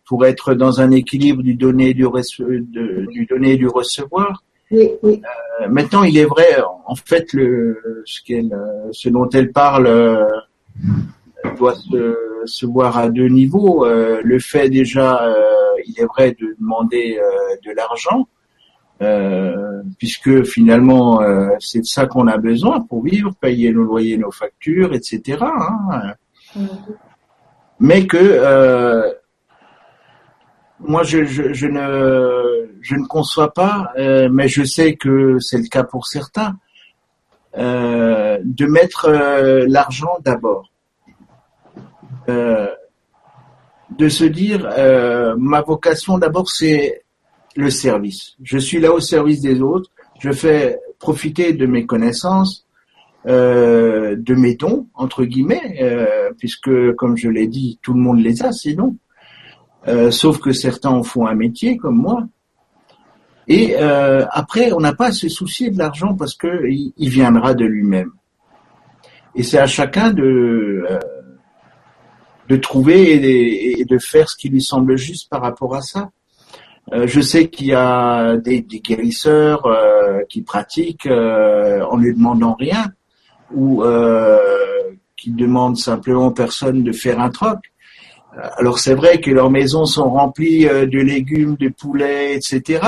[0.05, 4.43] pour être dans un équilibre du donner du, de, du donner et du recevoir.
[4.71, 5.23] Oui, oui.
[5.63, 8.51] Euh, maintenant, il est vrai, en fait, le, ce, qu'elle,
[8.91, 10.27] ce dont elle parle euh,
[11.57, 13.87] doit se, se, voir à deux niveaux.
[13.87, 15.35] Euh, le fait déjà, euh,
[15.87, 18.27] il est vrai de demander euh, de l'argent,
[19.05, 24.17] euh, puisque finalement euh, c'est de ça qu'on a besoin pour vivre, payer nos loyers,
[24.17, 25.39] nos factures, etc.
[25.43, 26.15] Hein.
[26.57, 26.69] Mm-hmm.
[27.81, 29.13] Mais que euh,
[30.81, 33.93] moi je, je, je, ne je ne conçois pas,
[34.31, 36.57] mais je sais que c'est le cas pour certains,
[37.57, 39.11] de mettre
[39.69, 40.71] l'argent d'abord.
[42.29, 44.69] de se dire
[45.39, 47.04] ma vocation d'abord c'est
[47.57, 48.35] le service.
[48.43, 49.91] Je suis là au service des autres.
[50.21, 52.67] Je fais profiter de mes connaissances,
[53.27, 58.21] euh, de mes dons entre guillemets, euh, puisque comme je l'ai dit, tout le monde
[58.21, 58.97] les a dons.
[59.87, 62.27] Euh, sauf que certains en font un métier comme moi.
[63.47, 67.53] Et euh, après, on n'a pas à se soucier de l'argent parce que il, viendra
[67.53, 68.11] de lui-même.
[69.35, 70.87] Et c'est à chacun de
[72.63, 76.11] trouver et de faire ce qui lui semble juste par rapport à ça.
[76.93, 82.55] Euh, je sais qu'il y a des, guérisseurs euh, qui pratiquent euh, en ne demandant
[82.55, 82.86] rien
[83.55, 83.85] ou
[85.16, 87.59] qui demandent simplement aux personnes de faire un troc.
[88.56, 92.81] Alors c'est vrai que leurs maisons sont remplies de légumes, de poulets, etc.,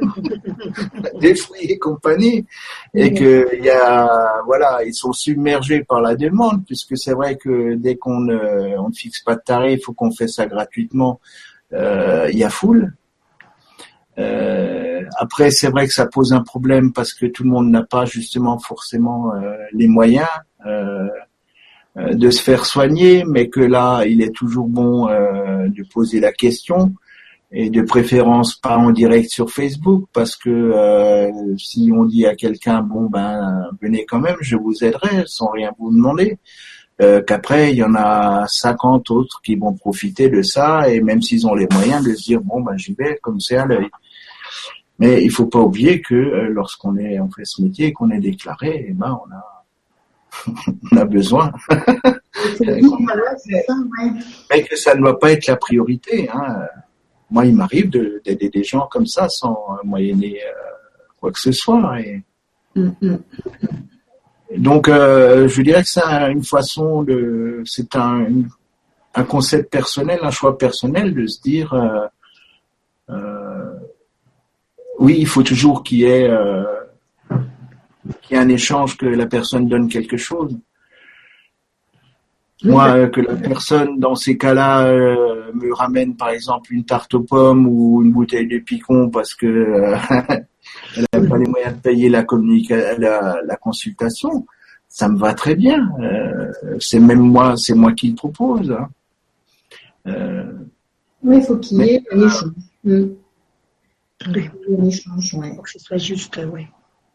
[1.20, 2.44] des fruits et compagnie,
[2.92, 4.10] et que il y a,
[4.46, 8.88] voilà, ils sont submergés par la demande, puisque c'est vrai que dès qu'on ne, on
[8.88, 11.20] ne fixe pas de tarif, il faut qu'on fait ça gratuitement
[11.72, 12.94] euh, il y a foule.
[14.18, 17.82] Euh, après, c'est vrai que ça pose un problème parce que tout le monde n'a
[17.82, 20.28] pas justement forcément euh, les moyens
[21.96, 26.92] de se faire soigner, mais que là, il est toujours bon de poser la question
[27.52, 32.82] et de préférence pas en direct sur Facebook parce que si on dit à quelqu'un
[32.82, 36.38] bon ben venez quand même, je vous aiderai sans rien vous demander.
[37.02, 41.20] Euh, qu'après il y en a 50 autres qui vont profiter de ça et même
[41.20, 43.90] s'ils ont les moyens de se dire bon ben j'y vais comme c'est à l'œil.
[44.98, 48.20] Mais il faut pas oublier que euh, lorsqu'on est on fait ce métier, qu'on est
[48.20, 49.64] déclaré, eh ben on a
[50.92, 51.52] on a besoin.
[54.50, 56.28] Mais que ça ne doit pas être la priorité.
[56.32, 56.66] Hein.
[57.30, 60.52] Moi, il m'arrive d'aider des gens comme ça sans moyenner euh,
[61.18, 62.00] quoi que ce soit.
[62.00, 62.22] Et...
[62.74, 63.18] Mm, mm.
[64.54, 68.26] Donc, euh, je dirais que c'est une façon de, c'est un,
[69.14, 72.06] un concept personnel, un choix personnel de se dire, euh,
[73.10, 73.72] euh,
[74.98, 76.64] oui, il faut toujours qu'il y ait, euh,
[78.22, 80.56] qu'il y ait un échange, que la personne donne quelque chose.
[82.64, 87.20] Moi, que la personne, dans ces cas-là, euh, me ramène par exemple une tarte aux
[87.20, 89.96] pommes ou une bouteille de picon parce que euh,
[90.96, 92.24] elle n'a pas les moyens de payer la,
[92.98, 94.46] la, la, consultation,
[94.88, 95.88] ça me va très bien.
[96.00, 98.70] Euh, c'est même moi, c'est moi qui le propose.
[98.70, 98.88] Hein.
[100.06, 100.52] Euh,
[101.22, 102.52] oui, il faut qu'il y ait un échange.
[102.84, 103.04] Mm.
[104.26, 105.54] Un échange, ouais.
[105.54, 106.66] Faut que ce soit juste, oui.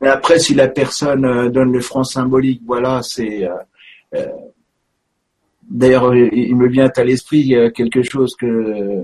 [0.02, 3.48] Mais après, si la personne donne le franc symbolique, voilà, c'est
[5.72, 9.02] D'ailleurs, il me vient à l'esprit quelque chose que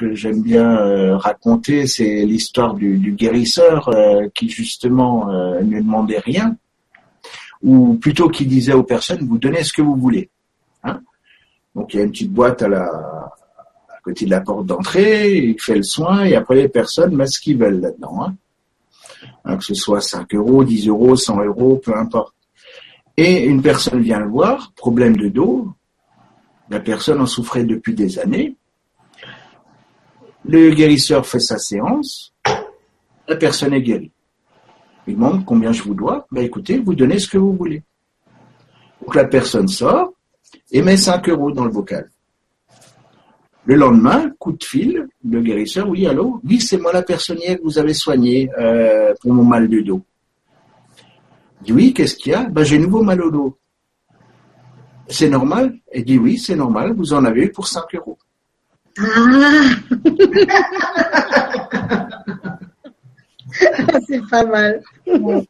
[0.00, 6.18] que j'aime bien euh, raconter, c'est l'histoire du, guérisseur euh, qui justement euh, ne demandait
[6.18, 6.56] rien,
[7.62, 10.30] ou plutôt qui disait aux personnes vous donnez ce que vous voulez.
[10.84, 11.00] Hein
[11.74, 12.90] Donc il y a une petite boîte à la
[14.02, 17.40] côté de la porte d'entrée, il fait le soin et après les personnes mettent ce
[17.40, 18.22] qu'ils veulent là-dedans.
[18.22, 18.34] Hein.
[19.44, 22.34] hein que ce soit 5 euros, 10 euros, 100 euros, peu importe.
[23.18, 25.68] Et une personne vient le voir, problème de dos,
[26.70, 28.56] la personne en souffrait depuis des années.
[30.48, 32.32] Le guérisseur fait sa séance.
[33.28, 34.12] La personne est guérie.
[35.06, 36.26] Il demande combien je vous dois.
[36.30, 37.82] Ben écoutez, vous donnez ce que vous voulez.
[39.02, 40.12] Donc la personne sort
[40.70, 42.08] et met 5 euros dans le bocal.
[43.64, 46.40] Le lendemain, coup de fil, le guérisseur, oui, allô?
[46.44, 50.02] Oui, c'est moi la personne que vous avez soignée euh, pour mon mal de dos.
[51.60, 52.44] Il dit, oui, qu'est-ce qu'il y a?
[52.44, 53.58] Ben, J'ai nouveau mal au dos.
[55.10, 55.74] C'est normal?
[55.90, 58.16] Elle dit oui, c'est normal, vous en avez eu pour 5 euros.
[58.98, 59.02] Ah
[64.06, 64.80] C'est pas mal.
[65.06, 65.46] Donc,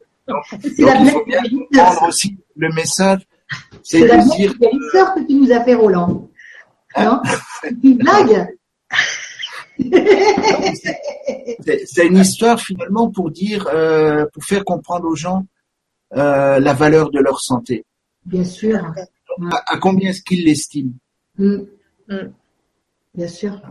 [0.63, 3.21] il faut bien comprendre aussi le message.
[3.83, 4.57] C'est la dire...
[4.57, 6.27] que tu nous as fait, Roland.
[6.97, 7.21] Non?
[7.83, 8.47] Une blague?
[11.85, 15.45] C'est une histoire finalement pour dire, euh, pour faire comprendre aux gens
[16.15, 17.83] euh, la valeur de leur santé.
[18.25, 18.93] Bien sûr
[19.67, 20.93] à, combien est-ce qu'il l'estime
[21.37, 21.57] mm.
[22.07, 22.33] Mm.
[23.13, 23.61] Bien sûr.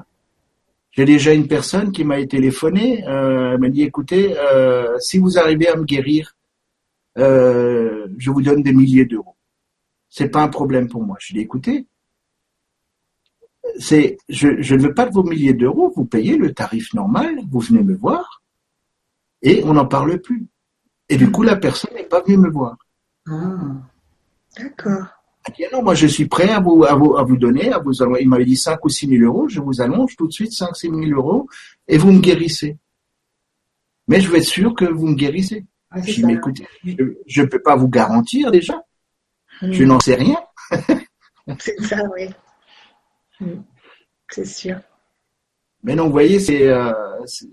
[0.93, 5.69] J'ai déjà une personne qui m'a téléphoné, euh, m'a dit écoutez, euh, si vous arrivez
[5.69, 6.37] à me guérir,
[7.19, 9.37] euh, je vous donne des milliers d'euros.
[10.09, 11.16] C'est pas un problème pour moi.
[11.20, 11.87] Je lui ai écoutez,
[13.78, 17.39] c'est, je, je ne veux pas de vos milliers d'euros, vous payez le tarif normal,
[17.51, 18.43] vous venez me voir,
[19.43, 20.49] et on n'en parle plus.
[21.09, 22.77] Et du coup, la personne n'est pas venue me voir.
[23.28, 23.74] Ah,
[24.57, 25.20] d'accord.
[25.59, 27.93] Ah, non, moi je suis prêt à vous, à vous, à vous donner, à vous
[28.21, 30.77] il m'avait dit 5 ou 6 000 euros, je vous allonge tout de suite 5
[30.77, 31.49] 6 000 euros
[31.89, 32.79] et vous me guérissez.
[34.09, 35.65] Mais je veux être sûr que vous me guérissez.
[35.91, 36.67] Ah, je dis, écoutez,
[37.27, 38.81] je ne peux pas vous garantir déjà.
[39.61, 39.73] Hmm.
[39.73, 40.37] Je n'en sais rien.
[41.59, 42.29] c'est ça, oui.
[43.41, 43.63] Hmm.
[44.31, 44.77] C'est sûr.
[45.83, 46.93] Mais non, vous voyez, c'est euh,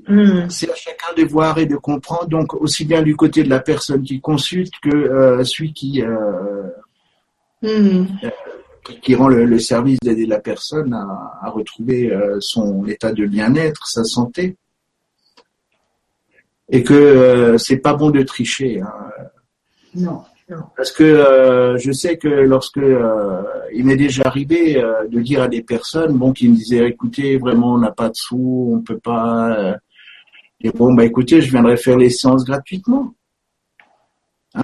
[0.08, 0.50] hmm.
[0.50, 2.28] c'est à chacun de voir et de comprendre.
[2.28, 6.67] Donc, aussi bien du côté de la personne qui consulte que euh, celui qui euh,
[7.64, 8.06] Hmm.
[9.02, 14.04] qui rend le, service d'aider la personne à, retrouver euh, son état de bien-être, sa
[14.04, 14.56] santé,
[16.70, 18.82] et que euh, c'est pas bon de tricher.
[18.82, 18.94] Hein.
[19.96, 20.22] Non.
[20.78, 22.80] Parce que euh, je sais que lorsque
[23.74, 27.74] il m'est déjà arrivé de dire à des personnes, bon, qui me disaient, écoutez, vraiment,
[27.74, 29.78] on n'a pas de sous, on peut pas.
[30.62, 33.16] et bon, bah écoutez, je viendrai faire les séances gratuitement.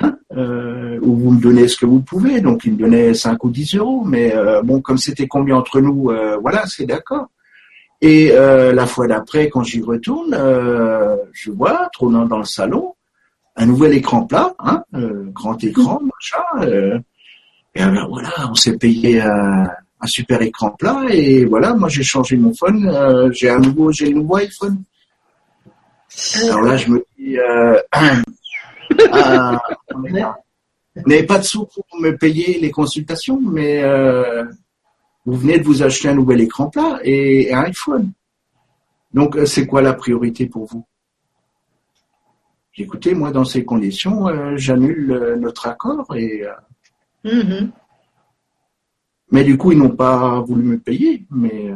[0.02, 2.42] Hein euh, où vous me donnez ce que vous pouvez.
[2.42, 4.04] Donc, il me donnait 5 ou 10 euros.
[4.06, 7.28] Mais euh, bon, comme c'était combien entre nous, euh, voilà, c'est d'accord.
[8.02, 10.36] Et euh, la fois d'après, quand j'y retourne,
[11.32, 12.96] je vois, trônant dans le salon,
[13.56, 14.84] un nouvel écran plat, hein,
[15.32, 17.00] grand écran, machin.
[17.76, 19.70] et alors voilà, on s'est payé un,
[20.02, 21.06] un, super écran plat.
[21.12, 23.32] Et voilà, moi j'ai changé mon phone.
[23.32, 24.84] j'ai un nouveau, j'ai un nouveau iPhone.
[26.44, 27.38] Alors là, je me dis,
[29.12, 29.62] Ah,
[30.96, 34.44] vous n'avez pas de sous pour me payer les consultations, mais euh,
[35.26, 38.12] vous venez de vous acheter un nouvel écran plat et, un iPhone.
[39.14, 40.86] Donc, euh, c'est quoi la priorité pour vous?
[42.78, 46.44] Écoutez, moi, dans ces conditions, euh, j'annule notre accord et.
[47.24, 47.70] Mm-hmm.
[49.32, 51.26] Mais du coup, ils n'ont pas voulu me payer.
[51.32, 51.72] Mais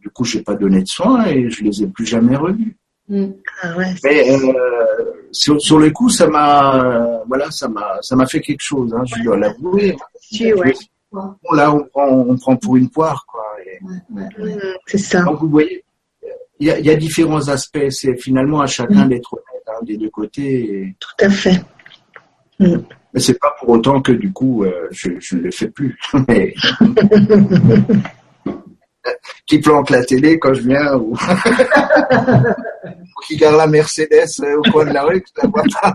[0.00, 2.76] du coup, je n'ai pas donné de soins et je les ai plus jamais revus.
[3.08, 3.32] Mm.
[3.62, 3.74] Ah
[4.04, 5.01] Mais euh,
[5.32, 8.94] sur, sur le coup, ça m'a, voilà, ça m'a, ça m'a fait quelque chose.
[8.94, 9.96] Hein, je dois l'avouer.
[11.52, 13.42] là, on prend, on prend pour une poire, quoi.
[13.80, 13.96] Mm,
[14.86, 15.22] c'est ça.
[15.22, 15.82] Donc vous voyez,
[16.60, 17.88] il y a, y a, différents aspects.
[17.90, 19.08] C'est finalement à chacun mm.
[19.08, 20.94] d'être honnête hein, des deux côtés.
[21.00, 21.60] Tout à fait.
[22.60, 25.98] Mais c'est pas pour autant que du coup, euh, je, je ne le fais plus.
[29.46, 31.16] qui planque la télé quand je viens ou,
[33.26, 35.94] qui garde la Mercedes euh, au coin de la rue, que la vois pas.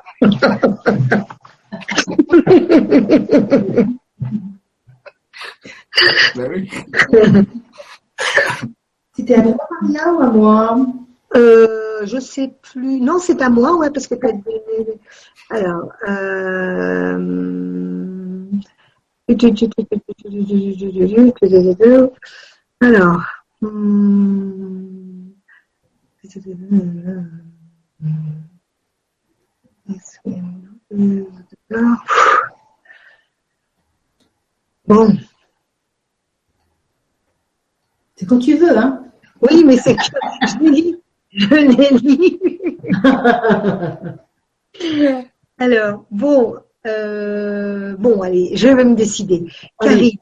[6.35, 6.69] ben oui.
[9.15, 10.77] C'était à toi, Maria, ou à moi
[11.35, 12.99] euh, Je sais plus.
[12.99, 14.31] Non, c'est à moi, ouais, parce que tu as
[15.49, 17.57] Alors, euh...
[22.79, 23.23] Alors,
[23.61, 25.31] hmm.
[34.87, 35.17] bon.
[38.15, 39.03] C'est quand tu veux, hein
[39.41, 41.01] Oui, mais c'est que je l'ai
[41.31, 41.97] Je l'ai
[45.59, 49.45] Alors, bon, euh, bon, allez, je vais me décider.
[49.79, 50.19] Karine,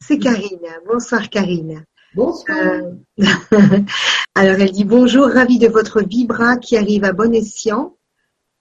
[0.00, 0.68] c'est Karine.
[0.86, 1.84] Bonsoir Karine.
[2.16, 2.56] Bonsoir.
[2.56, 2.92] Euh,
[4.34, 7.94] alors elle dit bonjour, ravie de votre vibra qui arrive à bon escient.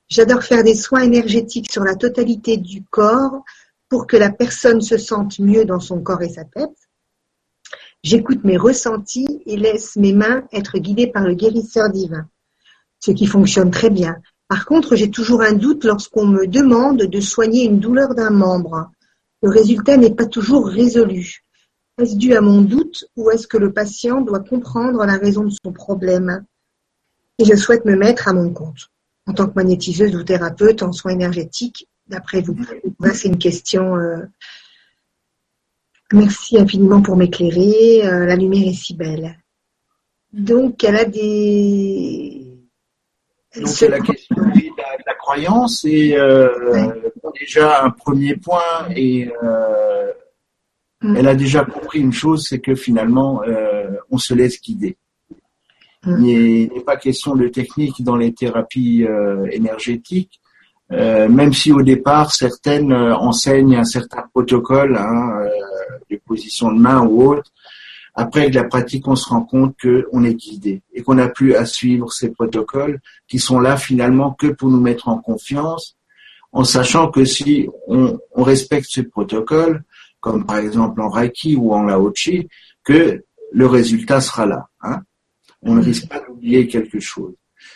[0.10, 3.46] J'adore faire des soins énergétiques sur la totalité du corps
[3.88, 6.76] pour que la personne se sente mieux dans son corps et sa tête.
[8.04, 12.28] J'écoute mes ressentis et laisse mes mains être guidées par le guérisseur divin,
[13.00, 14.18] ce qui fonctionne très bien.
[14.50, 18.92] Par contre, j'ai toujours un doute lorsqu'on me demande de soigner une douleur d'un membre.
[19.42, 21.45] Le résultat n'est pas toujours résolu.
[21.98, 25.52] Est-ce dû à mon doute ou est-ce que le patient doit comprendre la raison de
[25.52, 26.46] son problème?
[27.40, 28.92] Et je souhaite me mettre à mon compte.
[29.28, 32.56] En tant que magnétiseuse ou thérapeute en soins énergétiques, d'après vous.
[33.14, 33.96] c'est une question.
[33.96, 34.24] Euh,
[36.12, 38.06] merci infiniment pour m'éclairer.
[38.06, 39.38] Euh, la lumière est si belle.
[40.34, 42.46] Donc, elle a des.
[43.56, 44.62] Donc, c'est la question de
[45.08, 46.50] la, croyance et euh,
[47.40, 49.32] déjà un premier point et
[51.02, 51.16] Mm.
[51.18, 54.98] Elle a déjà compris une chose, c'est que finalement, euh, on se laisse guider.
[56.04, 56.26] Mm.
[56.26, 60.40] Il n'est pas question de technique dans les thérapies euh, énergétiques,
[60.92, 65.48] euh, même si au départ certaines enseignent un certain protocole hein,
[66.10, 67.52] de position de main ou autre.
[68.18, 71.56] Après, avec la pratique, on se rend compte qu'on est guidé et qu'on n'a plus
[71.56, 75.98] à suivre ces protocoles qui sont là finalement que pour nous mettre en confiance,
[76.54, 79.84] en sachant que si on, on respecte ce protocole,
[80.26, 82.48] comme par exemple en Reiki ou en Laochi,
[82.84, 84.66] que le résultat sera là.
[84.82, 85.02] Hein.
[85.62, 87.36] On ne risque pas d'oublier quelque chose.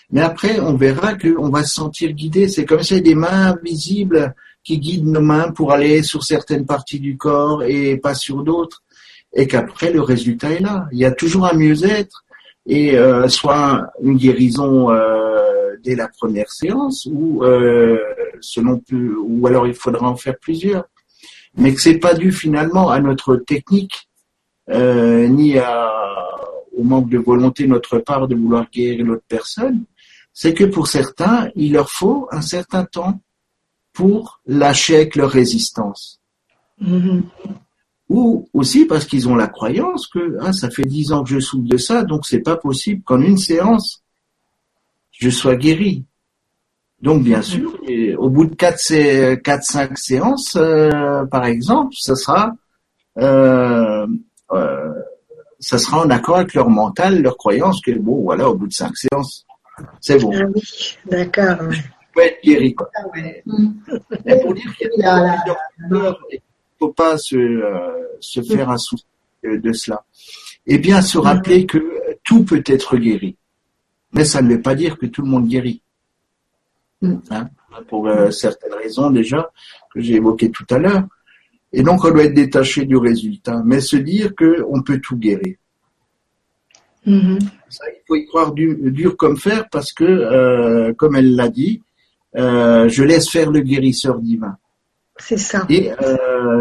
[0.10, 2.48] Mais après, on verra qu'on va se sentir guidé.
[2.48, 7.00] C'est comme si des mains visibles qui guident nos mains pour aller sur certaines parties
[7.00, 8.82] du corps et pas sur d'autres.
[9.32, 10.88] Et qu'après, le résultat est là.
[10.92, 12.26] Il y a toujours un mieux-être
[12.66, 18.00] et euh, soit une guérison euh, dès la première séance ou euh,
[18.42, 20.86] selon plus, ou alors il faudra en faire plusieurs
[21.60, 24.10] mais que c'est pas dû finalement à notre technique
[24.70, 25.92] euh, ni à,
[26.78, 29.84] au manque de volonté de notre part de vouloir guérir l'autre personne,
[30.34, 33.20] c'est que pour certains, il leur faut un certain temps
[33.94, 36.22] pour lâcher avec leur résistance.
[36.82, 37.24] Mm-hmm.
[38.10, 41.40] Ou aussi parce qu'ils ont la croyance que ah, ça fait dix ans que je
[41.40, 44.04] souffre de ça, donc c'est pas possible qu'en une séance
[45.12, 46.06] je sois guéri.
[47.02, 47.80] Donc bien sûr,
[48.18, 52.54] au bout de 4 quatre cinq séances, euh, par exemple, ça sera
[53.18, 54.06] euh,
[54.52, 54.94] euh,
[55.60, 58.74] ça sera en accord avec leur mental, leur croyance que bon, voilà, au bout de
[58.74, 59.46] cinq séances,
[60.02, 60.32] c'est bon.
[60.36, 61.72] Ah oui, d'accord.
[61.72, 61.82] Je
[62.14, 62.90] peux être guéri, quoi.
[62.96, 63.04] Ah
[64.42, 65.38] pour dire qu'il y a
[65.80, 66.12] il ne
[66.80, 67.62] faut pas se,
[68.20, 69.06] se faire un souci
[69.44, 70.04] de cela.
[70.66, 73.38] Et bien se rappeler que tout peut être guéri.
[74.12, 75.82] Mais ça ne veut pas dire que tout le monde guérit.
[77.02, 77.16] Mm.
[77.32, 77.50] Hein,
[77.88, 79.50] pour euh, certaines raisons déjà
[79.94, 81.04] que j'ai évoquées tout à l'heure.
[81.72, 85.56] Et donc on doit être détaché du résultat, mais se dire qu'on peut tout guérir.
[87.08, 87.40] Mm-hmm.
[87.70, 91.82] Ça, il faut y croire dur, comme fer parce que, euh, comme elle l'a dit,
[92.36, 94.58] euh, je laisse faire le guérisseur divin.
[95.18, 95.66] C'est ça.
[95.70, 95.92] Et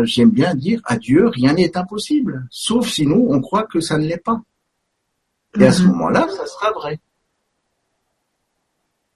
[0.02, 3.98] j'aime bien dire, à Dieu, rien n'est impossible, sauf si nous, on croit que ça
[3.98, 4.40] ne l'est pas.
[5.58, 5.86] Et à ce mm-hmm.
[5.86, 6.98] moment-là, ça sera vrai.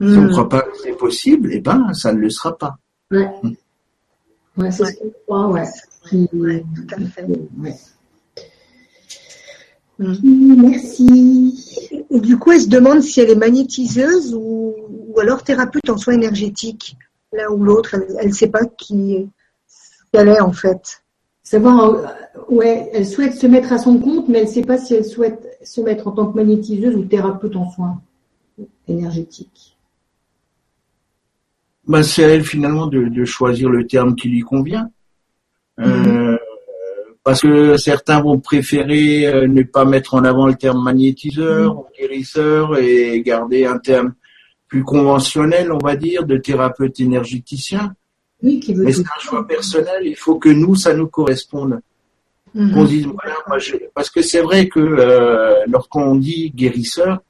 [0.03, 0.31] Si on ne hmm.
[0.31, 2.77] croit pas que c'est possible, eh ben, ça ne le sera pas.
[3.13, 3.31] Ouais.
[3.43, 3.53] Hmm.
[4.57, 5.69] Ouais, c'est ce qu'on croit, ouais.
[6.33, 6.65] ouais.
[6.75, 7.27] tout à fait.
[7.59, 7.77] Ouais.
[9.99, 10.61] Mm.
[10.61, 12.05] Merci.
[12.11, 15.97] Et du coup, elle se demande si elle est magnétiseuse ou, ou alors thérapeute en
[15.97, 16.97] soins énergétiques,
[17.33, 17.95] l'un ou l'autre.
[18.19, 19.31] Elle ne sait pas qui
[20.13, 21.03] elle est en fait.
[21.43, 22.07] Savoir, euh,
[22.49, 25.05] ouais, elle souhaite se mettre à son compte, mais elle ne sait pas si elle
[25.05, 28.01] souhaite se mettre en tant que magnétiseuse ou thérapeute en soins
[28.89, 29.72] énergétiques.
[31.87, 34.89] Bah, c'est à elle finalement de, de, choisir le terme qui lui convient.
[35.81, 36.37] Euh,
[37.25, 41.87] parce que certains vont préférer euh, ne pas mettre en avant le terme magnétiseur ou
[41.99, 44.15] guérisseur et garder un terme
[44.69, 47.95] plus conventionnel, on va dire, de thérapeute énergéticien.
[48.43, 50.03] Oui, qui veut Mais c'est un choix personnel.
[50.05, 51.81] Il faut que nous, ça nous corresponde.
[52.55, 52.73] Mhm.
[52.73, 57.21] Qu'on dise, voilà, moi, je- parce que c'est vrai que euh, lorsqu'on dit guérisseur,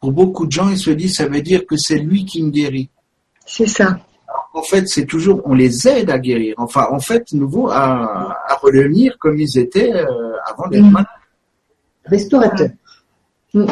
[0.00, 2.50] pour beaucoup de gens, ils se disent, ça veut dire que c'est lui qui me
[2.50, 2.90] guérit.
[3.46, 3.98] C'est ça.
[4.52, 6.54] En fait, c'est toujours, on les aide à guérir.
[6.58, 10.04] Enfin, en fait, nouveau, à, à redevenir comme ils étaient euh,
[10.46, 10.92] avant d'être Mhm.
[10.92, 11.06] malades.
[12.04, 12.68] Restaurateur.
[13.54, 13.66] Mm.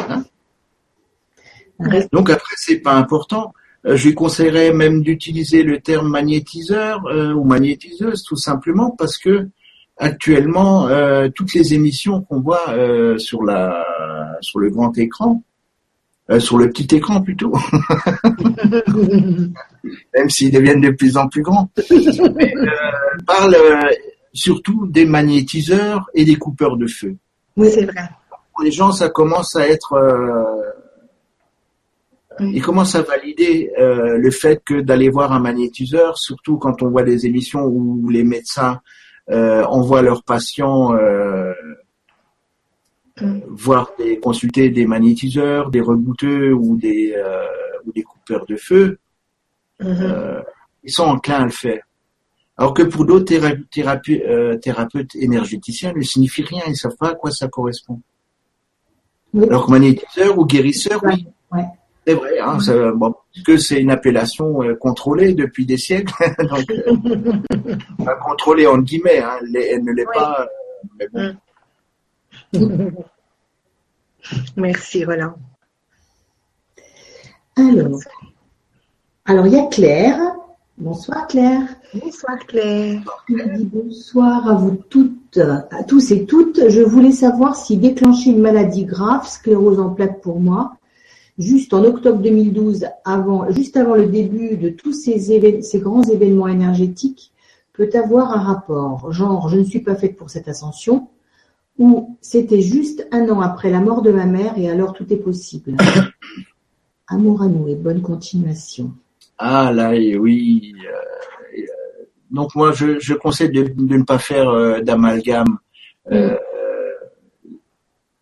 [2.11, 3.53] Donc après, c'est pas important.
[3.85, 9.17] Euh, je lui conseillerais même d'utiliser le terme magnétiseur euh, ou magnétiseuse, tout simplement parce
[9.17, 9.49] que
[9.97, 13.85] actuellement, euh, toutes les émissions qu'on voit euh, sur la
[14.41, 15.43] sur le grand écran,
[16.29, 17.53] euh, sur le petit écran plutôt,
[19.83, 21.69] même s'ils deviennent de plus en plus grands,
[22.35, 22.67] mais, euh,
[23.25, 23.89] parlent euh,
[24.33, 27.15] surtout des magnétiseurs et des coupeurs de feu.
[27.57, 28.09] Oui, c'est vrai.
[28.53, 29.95] Pour les gens, ça commence à être
[32.39, 36.81] euh, ils commencent à valider euh, le fait que d'aller voir un magnétiseur, surtout quand
[36.81, 38.81] on voit des émissions où les médecins
[39.29, 40.93] euh, envoient leurs patients
[43.21, 43.41] euh, Mm.
[43.49, 47.45] voir des consulter des magnétiseurs, des rebouteux ou des euh,
[47.85, 48.97] ou des coupeurs de feu,
[49.79, 49.87] Mhm.
[50.01, 50.41] euh,
[50.83, 51.83] ils sont enclins à le faire.
[52.57, 57.09] Alors que pour d'autres théra- thérape- euh, thérapeutes énergéticiens, ne signifie rien, ils savent pas
[57.09, 57.99] à quoi ça correspond.
[59.33, 59.45] Oui.
[59.49, 61.27] Alors que magnétiseur ou guérisseur, oui.
[61.51, 61.65] Ouais.
[62.07, 66.13] C'est vrai, hein, ça- bon, parce que c'est une appellation euh, contrôlée depuis des siècles,
[66.49, 66.95] donc euh,
[68.23, 70.47] contrôlée en guillemets, hein, elle, ne l'est pas.
[70.99, 71.35] mais bon.
[74.55, 75.33] Merci Roland.
[77.57, 77.99] Alors,
[79.25, 80.19] alors il y a Claire.
[80.77, 81.61] Bonsoir Claire.
[81.93, 83.01] Bonsoir Claire.
[83.29, 86.67] bonsoir à vous toutes, à tous et toutes.
[86.69, 90.75] Je voulais savoir si déclencher une maladie grave, sclérose en plaques pour moi,
[91.37, 96.03] juste en octobre 2012, avant, juste avant le début de tous ces, évén- ces grands
[96.03, 97.31] événements énergétiques,
[97.71, 99.13] peut avoir un rapport.
[99.13, 101.07] Genre, je ne suis pas faite pour cette ascension,
[101.77, 105.17] ou c'était juste un an après la mort de ma mère et alors tout est
[105.17, 105.75] possible.
[107.07, 108.91] Amour à nous et bonne continuation.
[109.37, 110.73] Ah là, oui.
[110.85, 115.57] euh, euh, donc moi, je, je conseille de, de ne pas faire euh, d'amalgame.
[116.11, 116.35] Euh,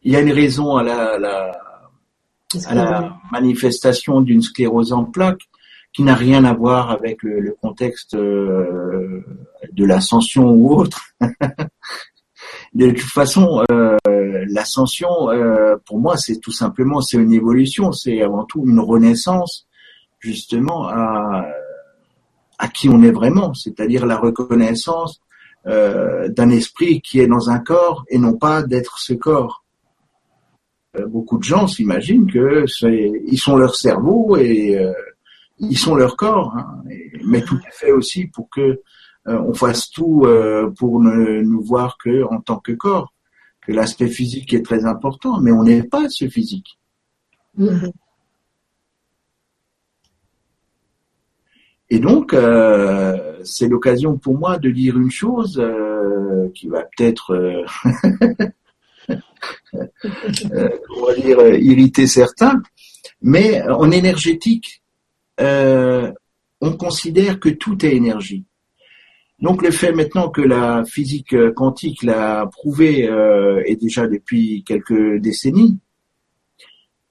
[0.01, 1.59] Il y a une raison à la, la-
[2.53, 5.43] Est-ce à que- la manifestation d'une sclérose en plaques
[5.93, 9.23] qui n'a rien à voir avec le, le contexte de
[9.85, 11.01] l'ascension ou autre.
[12.75, 13.97] de toute façon, euh,
[14.47, 19.67] l'ascension, euh, pour moi, c'est tout simplement c'est une évolution, c'est avant tout une renaissance,
[20.19, 21.45] justement à
[22.73, 25.21] qui on est vraiment, c'est-à-dire la reconnaissance
[25.67, 29.63] euh, d'un esprit qui est dans un corps et non pas d'être ce corps.
[31.07, 32.65] Beaucoup de gens s'imaginent que
[33.27, 34.79] ils sont leur cerveau et
[35.59, 36.83] ils sont leur corps, hein.
[37.25, 38.81] Mais tout est fait aussi pour que
[39.25, 43.13] on fasse tout euh, pour ne nous voir que en tant que corps,
[43.61, 46.77] que l'aspect physique est très important, mais on n'est pas ce physique.
[51.89, 57.33] Et donc, euh, c'est l'occasion pour moi de dire une chose euh, qui va peut-être,
[57.35, 57.65] euh,
[59.75, 62.61] euh, on va dire, euh, irriter certains,
[63.21, 64.81] mais en énergétique,
[65.39, 66.11] euh,
[66.61, 68.45] on considère que tout est énergie.
[69.43, 75.19] Donc le fait maintenant que la physique quantique l'a prouvé, euh, et déjà depuis quelques
[75.19, 75.79] décennies,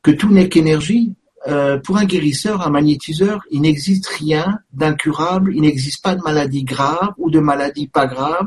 [0.01, 1.15] que tout n'est qu'énergie,
[1.47, 6.65] euh, pour un guérisseur, un magnétiseur, il n'existe rien d'incurable, il n'existe pas de maladie
[6.65, 8.47] grave ou de maladie pas grave.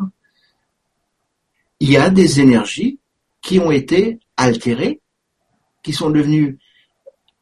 [1.79, 2.97] Il y a des énergies
[3.43, 4.99] qui ont été altérées,
[5.83, 6.57] qui sont devenues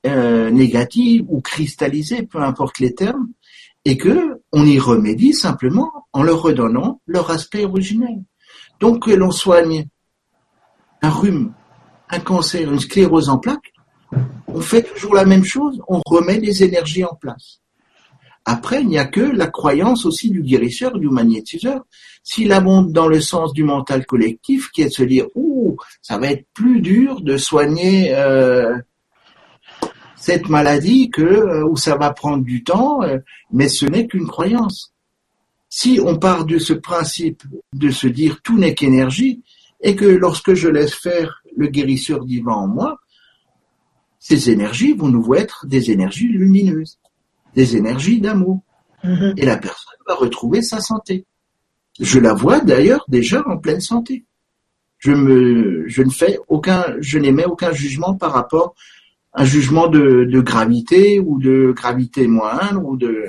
[0.06, 3.30] euh, négatives ou cristallisées, peu importe les termes,
[3.86, 8.24] et que on y remédie simplement en leur redonnant leur aspect originel.
[8.80, 9.88] Donc que l'on soigne
[11.02, 11.54] un rhume,
[12.10, 13.74] un cancer, une sclérose en plaques,
[14.48, 17.60] on fait toujours la même chose, on remet les énergies en place.
[18.46, 21.86] Après, il n'y a que la croyance aussi du guérisseur, du magnétiseur.
[22.24, 26.18] S'il abonde dans le sens du mental collectif, qui est de se dire, ouh, ça
[26.18, 28.78] va être plus dur de soigner euh,
[30.24, 33.18] cette maladie que euh, où ça va prendre du temps, euh,
[33.52, 34.94] mais ce n'est qu'une croyance.
[35.70, 37.44] Si on part de ce principe
[37.74, 39.44] de se dire tout n'est qu'énergie,
[39.82, 43.00] et que lorsque je laisse faire le guérisseur divin en moi,
[44.20, 47.00] ces énergies vont nous être des énergies lumineuses
[47.56, 48.62] des énergies d'amour.
[49.04, 49.34] Mm-hmm.
[49.38, 51.26] Et la personne va retrouver sa santé.
[52.00, 54.26] Je la vois d'ailleurs déjà en pleine santé.
[54.98, 58.74] Je me, je ne fais aucun, je n'émets aucun jugement par rapport
[59.34, 63.26] un jugement de, gravité ou de gravité moindre ou de,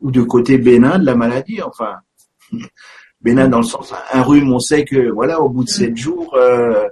[0.00, 1.60] ou de côté bénin de la maladie.
[1.62, 1.96] Enfin,
[3.20, 6.34] bénin dans le sens, un rhume, on sait que voilà, au bout de sept jours,
[6.34, 6.86] euh,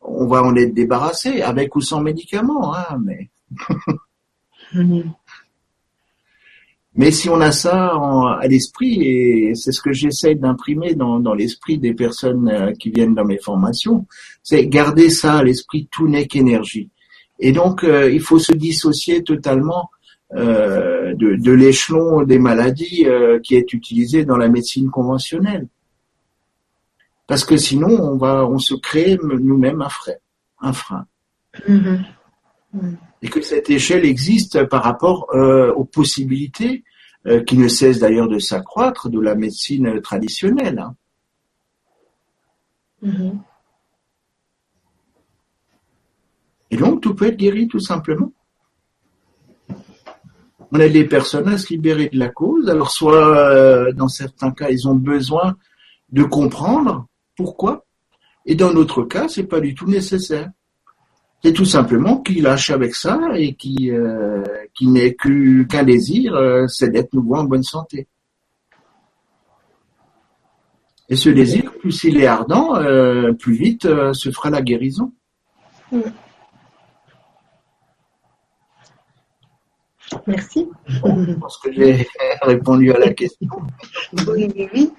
[0.00, 3.30] on va en être débarrassé, avec ou sans médicaments, hein, mais.
[4.74, 5.04] Mm-hmm.
[6.98, 7.92] Mais si on a ça
[8.40, 13.14] à l'esprit, et c'est ce que j'essaie d'imprimer dans, l'esprit des personnes euh, qui viennent
[13.14, 14.04] dans mes formations,
[14.42, 16.90] c'est garder ça à l'esprit, tout n'est qu'énergie.
[17.38, 19.90] Et donc, euh, il faut se dissocier totalement
[20.34, 23.06] euh, de, l'échelon des maladies
[23.42, 25.68] qui est utilisé dans la médecine conventionnelle.
[27.26, 30.12] Parce que sinon, on va, on se crée nous-mêmes un frein.
[30.60, 31.06] Un frein.
[31.68, 32.04] Mm-hmm.
[32.72, 32.94] Mm.
[33.22, 35.28] Et que cette échelle existe par rapport
[35.76, 36.84] aux possibilités
[37.26, 40.78] euh, qui ne cesse d'ailleurs de s'accroître de la médecine traditionnelle.
[40.78, 40.94] Hein.
[43.02, 43.38] Mm-hmm.
[46.70, 48.32] Et donc tout peut être guéri tout simplement.
[50.70, 52.68] On a des personnes à se libérer de la cause.
[52.68, 55.56] Alors soit euh, dans certains cas ils ont besoin
[56.10, 57.84] de comprendre pourquoi,
[58.44, 60.50] et dans d'autres cas c'est pas du tout nécessaire.
[61.42, 64.42] C'est tout simplement qu'il lâche avec ça et qui euh,
[64.80, 68.08] n'est qu'un désir, euh, c'est d'être nouveau en bonne santé.
[71.08, 72.74] Et ce désir, plus il est ardent,
[73.38, 75.12] plus vite se fera la guérison.
[80.26, 80.68] Merci.
[80.86, 82.06] je pense que j'ai
[82.42, 83.48] répondu à la question.
[84.26, 84.92] Oui, oui, oui.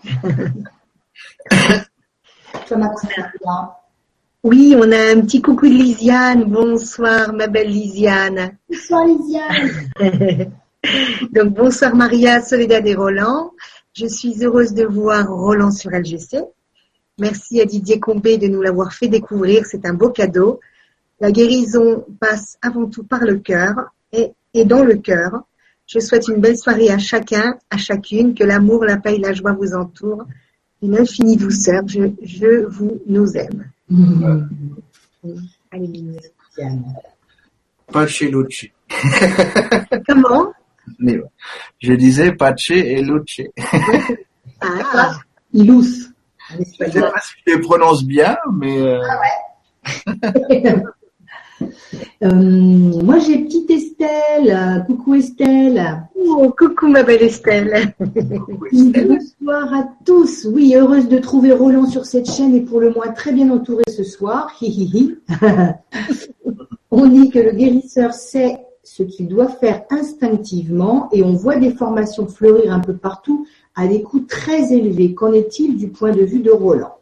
[4.43, 6.45] Oui, on a un petit coucou de Lisiane.
[6.45, 8.57] Bonsoir, ma belle Lisiane.
[8.69, 9.71] Bonsoir, Lisiane.
[11.33, 13.51] Donc, bonsoir, Maria, Soledad et Roland.
[13.93, 16.39] Je suis heureuse de voir Roland sur LGC.
[17.19, 19.65] Merci à Didier Combé de nous l'avoir fait découvrir.
[19.65, 20.59] C'est un beau cadeau.
[21.19, 23.75] La guérison passe avant tout par le cœur
[24.13, 25.43] et, et dans le cœur.
[25.87, 29.33] Je souhaite une belle soirée à chacun, à chacune, que l'amour, la paix et la
[29.33, 30.25] joie vous entourent.
[30.83, 31.81] Une infinie douceur.
[31.87, 33.71] Je, je vous nous aime.
[33.89, 34.45] Mm.
[37.91, 38.67] Pace Luce.
[40.07, 40.53] Comment?
[41.79, 43.41] Je disais Pace et Luce.
[44.61, 45.13] ah,
[45.53, 46.11] Ilus.
[46.51, 48.79] Je ne sais pas si je les prononce bien, mais.
[48.79, 50.73] Euh, ah ouais.
[52.23, 54.83] Euh, moi, j'ai petite Estelle.
[54.87, 56.03] Coucou Estelle.
[56.15, 57.93] Oh, coucou ma belle Estelle.
[57.99, 60.45] Bonsoir à tous.
[60.45, 63.83] Oui, heureuse de trouver Roland sur cette chaîne et pour le moins très bien entouré
[63.89, 64.53] ce soir.
[66.91, 71.71] on dit que le guérisseur sait ce qu'il doit faire instinctivement et on voit des
[71.71, 73.45] formations fleurir un peu partout
[73.75, 75.13] à des coûts très élevés.
[75.13, 76.95] Qu'en est-il du point de vue de Roland?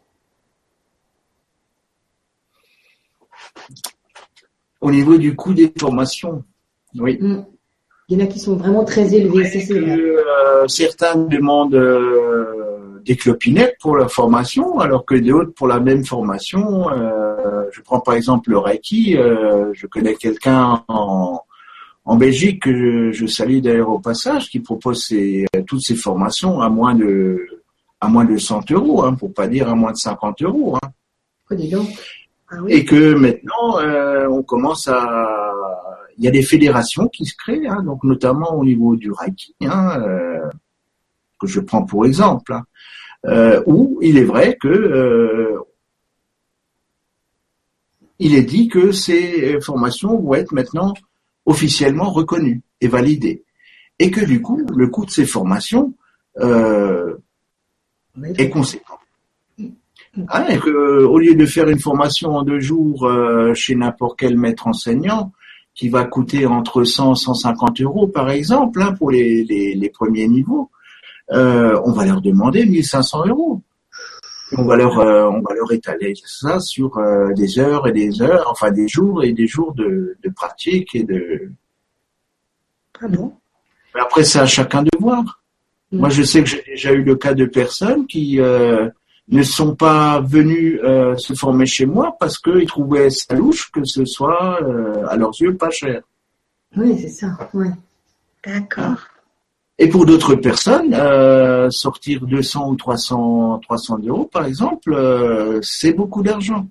[4.80, 6.44] Au niveau du coût des formations.
[6.96, 7.18] Oui.
[7.20, 7.44] Mm.
[8.08, 13.76] Il y en a qui sont vraiment très élevés, euh, certains demandent euh, des clopinettes
[13.80, 16.90] pour la formation, alors que d'autres pour la même formation.
[16.90, 19.12] Euh, je prends par exemple le Reiki.
[19.12, 21.42] je connais quelqu'un en,
[22.06, 25.12] en Belgique que je, salue d'ailleurs au passage, qui propose
[25.66, 27.46] toutes ces formations à moins de
[28.00, 30.76] à moins de 100 euros, hein, pour pas dire à moins de 50 euros.
[30.76, 30.88] Hein.
[31.50, 31.88] Oh, donc.
[32.50, 35.54] Ah et que maintenant, euh, on commence à...
[36.16, 39.54] Il y a des fédérations qui se créent, hein, donc notamment au niveau du Reiki,
[39.60, 40.48] hein, euh,
[41.38, 42.64] que je prends pour exemple, hein,
[43.26, 45.54] euh, où il est vrai que
[48.18, 50.92] il est dit que ces formations vont être maintenant
[51.46, 53.44] officiellement reconnues et validées,
[54.00, 55.94] et que du coup, le coût de ces formations
[56.40, 58.98] est conséquent.
[60.28, 64.18] Ah, et que, au lieu de faire une formation en deux jours euh, chez n'importe
[64.18, 65.32] quel maître enseignant,
[65.74, 69.90] qui va coûter entre 100 et 150 euros par exemple hein, pour les, les, les,
[69.90, 70.70] premiers niveaux,
[71.30, 73.62] euh, on va leur demander 1500 euros.
[74.56, 78.22] On va leur euh, on va leur étaler ça sur euh, des heures et des
[78.22, 81.52] heures, enfin des jours et des jours de, de pratique et de.
[83.00, 83.34] Ah bon
[83.94, 85.42] Mais après, c'est à chacun de voir.
[85.92, 85.98] Mm.
[85.98, 88.88] Moi, je sais que j'ai déjà eu le cas de personnes qui euh,
[89.30, 93.84] ne sont pas venus euh, se former chez moi parce qu'ils trouvaient ça louche que
[93.84, 96.02] ce soit, euh, à leurs yeux, pas cher.
[96.76, 97.38] Oui, c'est ça.
[97.54, 97.70] Ouais.
[98.44, 98.96] D'accord.
[99.78, 105.92] Et pour d'autres personnes, euh, sortir 200 ou 300, 300 euros, par exemple, euh, c'est
[105.92, 106.66] beaucoup d'argent.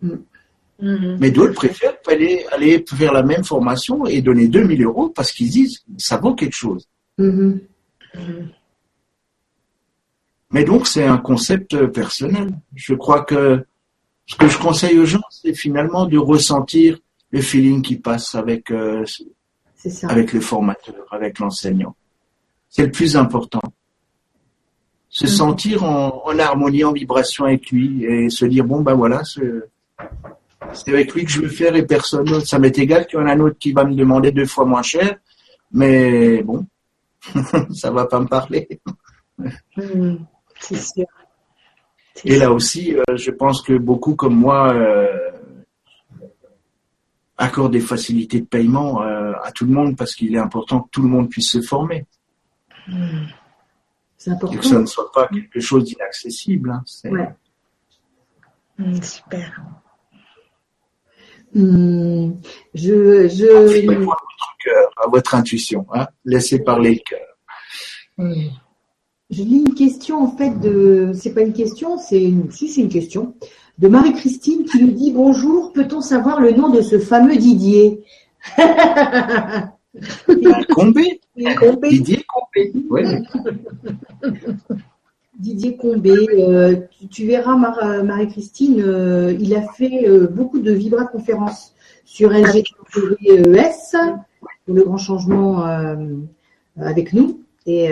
[0.00, 1.18] Mhm.
[1.20, 5.50] Mais d'autres préfèrent aller, aller faire la même formation et donner 2000 euros parce qu'ils
[5.50, 6.88] disent ça vaut quelque chose.
[7.18, 7.60] Mhm.
[10.52, 12.50] Mais donc, c'est un concept euh, personnel.
[12.74, 13.64] Je crois que
[14.26, 16.98] ce que je conseille aux gens, c'est finalement de ressentir
[17.30, 19.04] le feeling qui passe avec, euh,
[19.76, 20.08] ça.
[20.08, 21.94] avec le formateur, avec l'enseignant.
[22.68, 23.60] C'est le plus important.
[25.08, 25.30] Se Mhm.
[25.30, 29.42] sentir en, en harmonie, en vibration avec lui et se dire, bon, ben voilà, c'est
[30.72, 32.46] c'est avec lui que je veux faire et personne d'autre.
[32.46, 34.64] Ça m'est égal qu'il y en a un autre qui va me demander deux fois
[34.64, 35.16] moins cher,
[35.72, 36.64] mais bon,
[37.74, 38.68] ça va pas me parler.
[39.76, 40.26] Mhm.
[40.60, 41.06] C'est sûr.
[42.24, 42.40] Et sûr.
[42.40, 45.30] là aussi, euh, je pense que beaucoup comme moi euh,
[47.38, 50.90] accordent des facilités de paiement euh, à tout le monde parce qu'il est important que
[50.90, 52.06] tout le monde puisse se former
[52.88, 53.28] Mhm.
[54.16, 54.80] C'est et que ça important.
[54.80, 56.70] ne soit pas quelque chose d'inaccessible.
[56.70, 56.82] hein.
[57.04, 57.28] Ouais.
[58.78, 59.60] Mhm, Super.
[61.54, 62.32] Hmm.
[62.74, 65.86] Je, Faites-moi je, votre cœur, à votre intuition.
[65.92, 66.06] Hein.
[66.24, 67.26] Laissez parler le cœur.
[69.30, 72.80] Je lis une question en fait de, c'est pas une question, c'est une, si c'est
[72.80, 73.34] une question
[73.78, 78.02] de Marie-Christine qui nous dit bonjour, peut-on savoir le nom de ce fameux Didier
[80.74, 81.20] Combé,
[81.58, 81.88] Combé.
[81.90, 82.72] Didier Combé.
[82.90, 83.22] Ouais.
[85.38, 90.70] Didier Combé, euh, tu, tu verras Mar- Marie-Christine, euh, il a fait euh, beaucoup de
[90.72, 91.74] vibra-conférences
[92.04, 93.96] sur LGTBES,
[94.66, 95.64] pour le grand changement
[96.76, 97.40] avec nous.
[97.66, 97.88] Et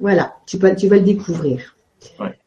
[0.00, 1.76] voilà, tu vas, tu vas le découvrir.
[2.18, 2.38] Ouais.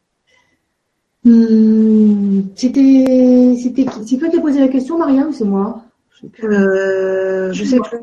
[1.24, 5.82] Hmm, c'était, c'était, c'est toi qui as posé la question, Maria, ou c'est moi?
[6.12, 6.48] Je sais plus.
[6.48, 8.00] Euh, je sais plus.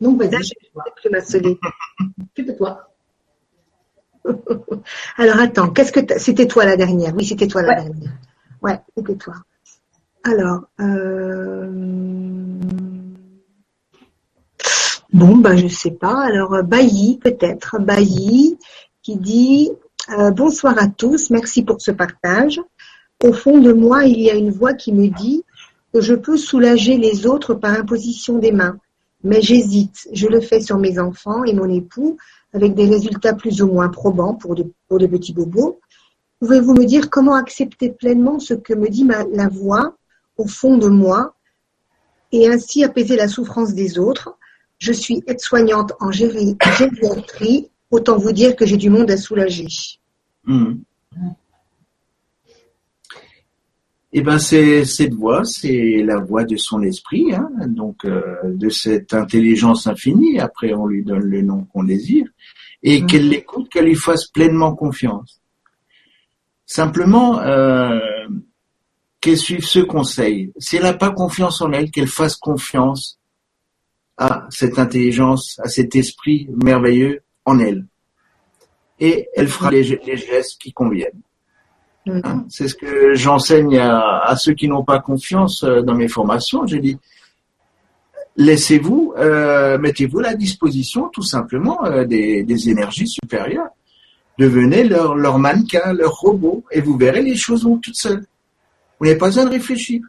[0.00, 0.54] Donc, vas-y, Là, je sais
[0.96, 1.58] plus ma soleil.
[2.36, 2.90] c'est à toi.
[5.16, 7.74] Alors attends, qu'est-ce que t'as- c'était toi la dernière Oui, c'était toi la Ouais.
[7.76, 8.12] dernière.
[8.62, 9.34] Ouais, c'était toi.
[10.24, 11.68] Alors, euh...
[15.12, 16.20] bon, bah je sais pas.
[16.24, 18.58] Alors euh, Bailly peut-être, Bailly
[19.02, 19.70] qui dit
[20.10, 22.60] euh, bonsoir à tous, merci pour ce partage.
[23.22, 25.44] Au fond de moi, il y a une voix qui me dit
[25.92, 28.78] que je peux soulager les autres par imposition des mains,
[29.22, 30.08] mais j'hésite.
[30.12, 32.16] Je le fais sur mes enfants et mon époux
[32.52, 34.64] avec des résultats plus ou moins probants pour de,
[35.06, 35.78] petits bobos.
[36.40, 39.94] Pouvez-vous me dire comment accepter pleinement ce que me dit ma, la voix
[40.36, 41.34] au fond de moi
[42.32, 44.36] et ainsi apaiser la souffrance des autres?
[44.80, 49.66] Je suis aide-soignante en géri- gériatrie, autant vous dire que j'ai du monde à soulager.
[50.44, 50.82] Mhm.
[54.12, 58.68] Eh ben, c'est cette voix, c'est la voix de son esprit, hein, donc euh, de
[58.68, 60.40] cette intelligence infinie.
[60.40, 62.26] Après, on lui donne le nom qu'on désire,
[62.82, 63.06] et Mhm.
[63.06, 65.40] qu'elle l'écoute, qu'elle lui fasse pleinement confiance.
[66.66, 68.00] Simplement, euh,
[69.20, 70.52] qu'elle suive ce conseil.
[70.58, 73.19] Si elle n'a pas confiance en elle, qu'elle fasse confiance
[74.20, 77.86] à cette intelligence, à cet esprit merveilleux en elle.
[79.00, 81.22] Et elle fera les, les gestes qui conviennent.
[82.04, 82.20] Mhm.
[82.24, 86.08] Hein, C'est ce que j'enseigne à, à ceux qui n'ont pas confiance euh, dans mes
[86.08, 86.66] formations.
[86.66, 86.98] Je dis,
[88.36, 93.70] laissez-vous, euh, mettez-vous à la disposition tout simplement euh, des, des énergies supérieures.
[94.38, 98.26] Devenez leur, leur mannequin, leur robot, et vous verrez les choses vont toutes seules.
[98.98, 100.02] Vous n'avez pas besoin de réfléchir.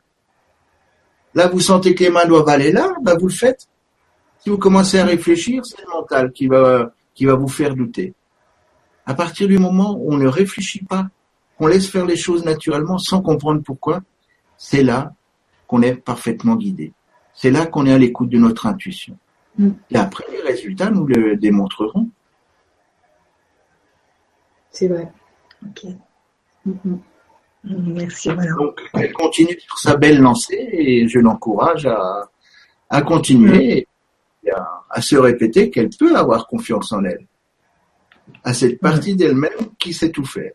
[1.33, 3.67] Là, vous sentez que les mains doivent aller là, bah vous le faites.
[4.41, 8.15] Si vous commencez à réfléchir, c'est le mental qui va, qui va vous faire douter.
[9.05, 11.07] À partir du moment où on ne réfléchit pas,
[11.57, 14.01] qu'on laisse faire les choses naturellement sans comprendre pourquoi,
[14.57, 15.13] c'est là
[15.67, 16.91] qu'on est parfaitement guidé.
[17.35, 19.15] C'est là qu'on est à l'écoute de notre intuition.
[19.57, 19.69] Mm.
[19.91, 22.09] Et après, les résultats nous le démontreront.
[24.71, 25.11] C'est vrai.
[25.63, 25.85] Ok.
[26.65, 26.99] Mhm.
[27.63, 28.29] Merci.
[28.29, 28.53] Voilà.
[28.53, 32.29] Donc, elle continue sur sa belle lancée et je l'encourage à,
[32.89, 33.87] à continuer
[34.49, 37.27] à, à se répéter qu'elle peut avoir confiance en elle.
[38.43, 40.53] À cette partie d'elle-même qui sait tout faire.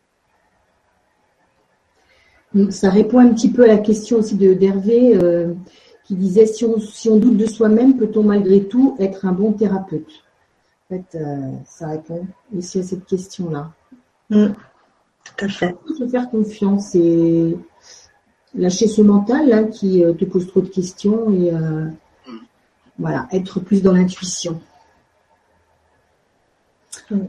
[2.71, 5.53] Ça répond un petit peu à la question aussi de d'Hervé euh,
[6.05, 9.53] qui disait si on, si on doute de soi-même, peut-on malgré tout être un bon
[9.53, 10.25] thérapeute?
[10.89, 12.27] En fait, euh, ça répond
[12.57, 13.73] aussi à cette question-là.
[14.31, 14.55] Mhm.
[15.25, 15.75] Tout à fait.
[15.91, 17.57] Il faut faire confiance et
[18.55, 21.87] lâcher ce mental là qui euh, te pose trop de questions et, euh,
[22.99, 24.61] Voilà, être plus dans l'intuition.
[27.11, 27.29] Hum,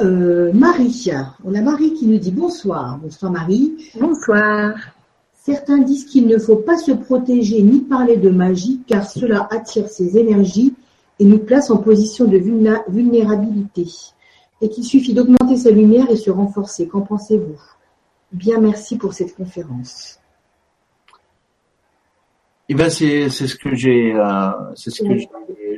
[0.00, 1.10] euh, Marie,
[1.44, 2.98] on a Marie qui nous dit bonsoir.
[2.98, 3.90] Bonsoir Marie.
[3.98, 4.74] Bonsoir.
[5.34, 9.88] Certains disent qu'il ne faut pas se protéger ni parler de magie car cela attire
[9.88, 10.74] ses énergies
[11.18, 12.36] et nous place en position de
[12.88, 13.86] vulnérabilité.
[14.60, 16.88] Et qu'il suffit d'augmenter sa lumière et se renforcer.
[16.88, 17.60] Qu'en pensez-vous?
[18.32, 20.18] Bien, merci pour cette conférence.
[22.68, 25.16] Eh ben c'est c'est ce que j'ai euh, c'est ce que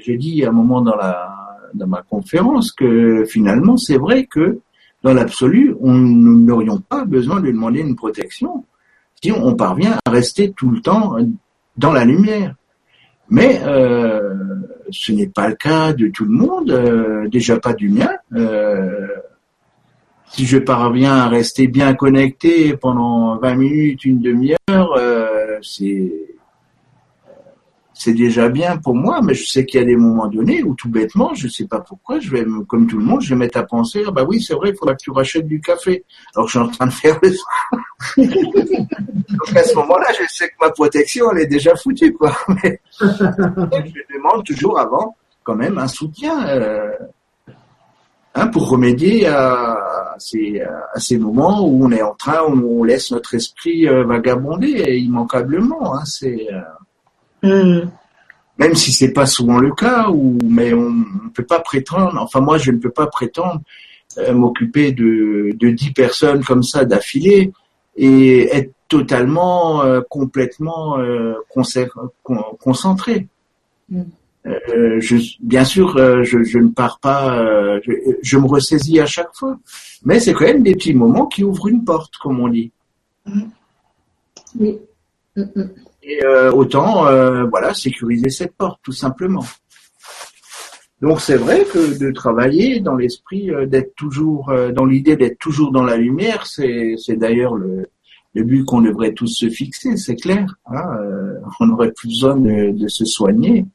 [0.00, 1.28] j'ai dit à un moment dans la
[1.74, 4.60] dans ma conférence que finalement c'est vrai que
[5.02, 8.64] dans l'absolu on nous n'aurions pas besoin de demander une protection
[9.22, 11.16] si on parvient à rester tout le temps
[11.76, 12.54] dans la lumière.
[13.30, 14.34] Mais euh,
[14.90, 18.10] ce n'est pas le cas de tout le monde, euh, déjà pas du mien.
[18.34, 19.06] Euh,
[20.30, 26.12] si je parviens à rester bien connecté pendant 20 minutes, une demi-heure, euh, c'est
[28.00, 30.74] c'est déjà bien pour moi, mais je sais qu'il y a des moments donnés où
[30.76, 33.34] tout bêtement, je sais pas pourquoi, je vais, me- comme tout le monde, je vais
[33.36, 36.04] mettre à penser, ah bah oui, c'est vrai, il faudra que tu rachètes du café.
[36.34, 37.30] Alors que je suis en train de faire le
[38.16, 42.32] Donc à ce moment-là, je sais que ma protection, elle est déjà foutue, quoi.
[42.62, 46.90] Mais je demande toujours avant, quand même, un soutien, euh,
[48.34, 52.84] hein, pour remédier à ces, à ces moments où on est en train, où on
[52.84, 55.96] laisse notre esprit euh, vagabonder immanquablement.
[55.96, 56.60] Hein, c'est, euh,
[57.42, 57.90] Hmm.
[58.58, 62.18] même si c'est pas souvent le cas, ou mais on ne peut pas prétendre.
[62.20, 63.60] Enfin moi, je ne peux pas prétendre
[64.18, 67.52] euh, m'occuper de de dix personnes comme ça d'affilée
[67.96, 71.34] et être totalement, euh, complètement euh,
[72.58, 73.28] concentré.
[73.90, 74.02] Mm.
[74.46, 77.92] Euh, je, bien sûr, euh, je, je ne pars pas, euh, je,
[78.22, 79.58] je me ressaisis à chaque fois,
[80.04, 82.70] mais c'est quand même des petits moments qui ouvrent une porte, comme on dit.
[84.58, 84.78] Oui.
[85.36, 85.70] Mm, mm.
[86.10, 89.44] Et euh, autant, euh, voilà, sécuriser cette porte, tout simplement.
[91.02, 95.38] Donc c'est vrai que de travailler dans l'esprit, euh, d'être toujours, euh, dans l'idée d'être
[95.38, 97.72] toujours dans la lumière, c'est, d'ailleurs le,
[98.34, 100.46] le but qu'on devrait tous se fixer, c'est clair.
[100.66, 103.66] hein, euh, on n'aurait plus besoin de, de se soigner.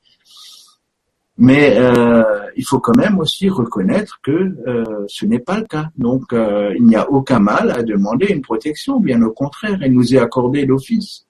[1.38, 2.24] Mais euh,
[2.56, 5.88] il faut quand même aussi reconnaître que euh, ce n'est pas le cas.
[5.98, 9.94] Donc euh, il n'y a aucun mal à demander une protection, bien au contraire, elle
[9.94, 11.26] nous est accordée d'office.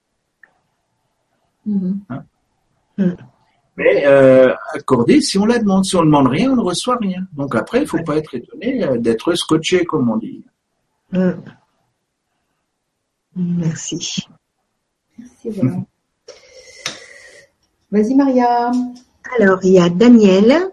[1.66, 2.00] Mhm.
[3.76, 5.84] Mais euh, accordé si on la demande.
[5.84, 7.26] Si on ne demande rien, on ne reçoit rien.
[7.32, 10.44] Donc après, il faut pas être étonné euh, d'être scotché, comme on dit.
[11.10, 11.32] Hmm.
[13.36, 14.26] Merci.
[15.18, 15.76] Merci, voilà.
[17.90, 18.70] Vas-y, Maria.
[19.38, 20.70] Alors, il y a Daniel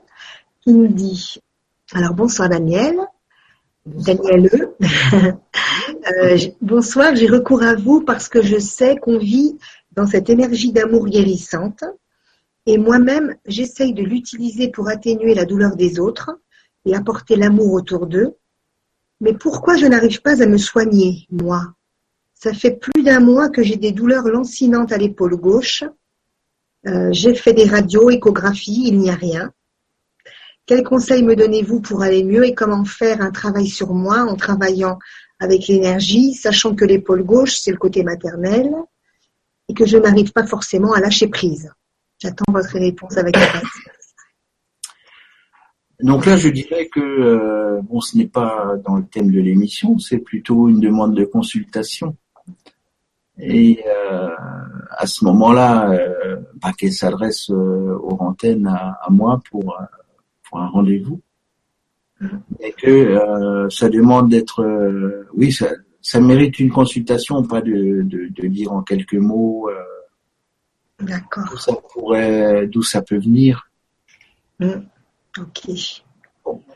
[0.61, 1.39] qui nous dit,
[1.93, 2.99] alors bonsoir Daniel,
[3.85, 4.76] Daniel E.
[6.19, 9.57] Euh, bonsoir, j'ai recours à vous parce que je sais qu'on vit
[9.91, 11.84] dans cette énergie d'amour guérissante
[12.65, 16.39] et moi-même, j'essaye de l'utiliser pour atténuer la douleur des autres
[16.85, 18.35] et apporter l'amour autour d'eux.
[19.19, 21.73] Mais pourquoi je n'arrive pas à me soigner, moi?
[22.34, 25.84] Ça fait plus d'un mois que j'ai des douleurs lancinantes à l'épaule gauche.
[26.88, 29.51] Euh, j'ai fait des radios, échographies, il n'y a rien.
[30.65, 34.35] Quels conseils me donnez-vous pour aller mieux et comment faire un travail sur moi en
[34.35, 34.97] travaillant
[35.39, 38.72] avec l'énergie, sachant que l'épaule gauche, c'est le côté maternel?
[39.72, 41.72] Et que je n'arrive pas forcément à lâcher prise
[42.19, 43.72] J'attends votre réponse avec impatience.
[46.02, 49.98] Donc là, je dirais que euh, bon, ce n'est pas dans le thème de l'émission,
[49.98, 52.15] c'est plutôt une demande de consultation.
[53.39, 54.30] Et euh,
[54.91, 59.80] à ce moment-là, euh, bah, qu'elle s'adresse euh, aux antennes à, à moi pour,
[60.43, 61.22] pour un rendez-vous.
[62.60, 64.64] Et que ça demande d'être,
[65.34, 65.69] oui, ça,
[66.02, 71.06] ça mérite une consultation, pas de, de, de dire en quelques mots euh,
[71.49, 73.69] d'où ça pourrait, d'où ça peut venir.
[75.40, 75.69] Ok.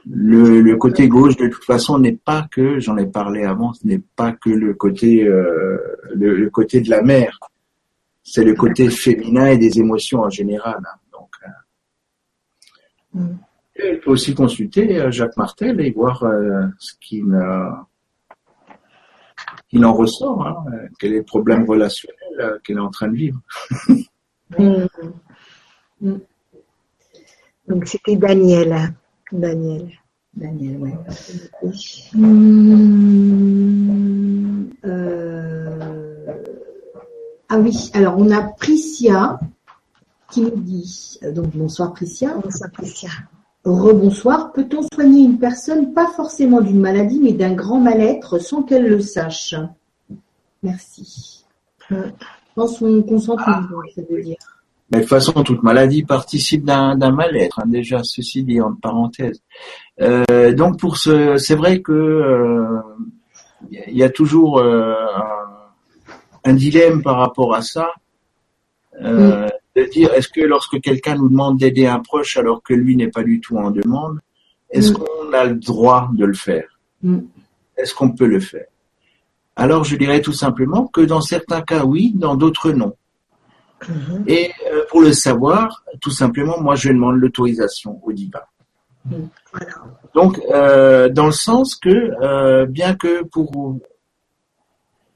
[0.08, 3.86] Le, le côté gauche, de toute façon, n'est pas que, j'en ai parlé avant, ce
[3.88, 5.78] n'est pas que le côté, euh,
[6.14, 7.40] le, le côté de la mère.
[8.24, 10.80] C'est le côté féminin et des émotions en général.
[10.80, 11.00] hein.
[11.12, 11.30] Donc,
[13.16, 16.24] euh, peut aussi consulter Jacques Martel et voir
[16.80, 17.70] ce qu'il euh,
[19.76, 20.64] qu'il en ressort, hein,
[21.00, 23.42] quel est le problème relationnel euh, qu'elle est en train de vivre.
[24.58, 24.86] Hmm.
[26.02, 26.18] Hmm.
[27.70, 28.94] Donc c'était Daniel.
[29.32, 29.90] Daniel.
[30.36, 30.94] Daniel, ouais.
[31.64, 32.10] Oui.
[32.16, 32.70] Hum,
[34.84, 36.26] euh,
[37.48, 39.40] Ah oui, alors on a Priscia
[40.30, 43.12] qui nous dit, euh, donc bonsoir Priscia, Bonsoir Priscia.
[43.72, 48.88] Rebonsoir, peut-on soigner une personne pas forcément d'une maladie mais d'un grand mal-être sans qu'elle
[48.88, 49.56] le sache?
[50.64, 51.46] Merci.
[51.90, 52.12] Hmm.
[52.56, 53.62] Dans son consentement,
[53.94, 54.38] ça veut dire.
[54.92, 59.42] Mais de toute façon, toute maladie participe d'un mal-être, hein, déjà, ceci dit en parenthèse.
[60.02, 62.82] Euh, donc pour ce, c'est vrai que euh,
[63.72, 64.94] il y a toujours euh,
[66.44, 67.90] un, un, dilemme par rapport à ça,
[69.02, 72.96] euh, de dire est-ce que lorsque quelqu'un nous demande d'aider un proche alors que lui
[72.96, 74.20] n'est pas du tout en demande,
[74.70, 74.96] est-ce Mm.
[74.96, 76.80] qu'on a le droit de le faire?
[77.02, 77.20] Mm.
[77.78, 78.68] Est-ce qu'on peut le faire?
[79.56, 82.94] Alors je dirais tout simplement que dans certains cas oui, dans d'autres non.
[83.88, 84.24] Mhm.
[84.28, 88.40] Et euh, pour le savoir, tout simplement, moi je demande l'autorisation au divin.
[89.06, 89.72] Voilà.
[90.16, 93.78] Donc, euh, dans le sens que, euh, bien que pour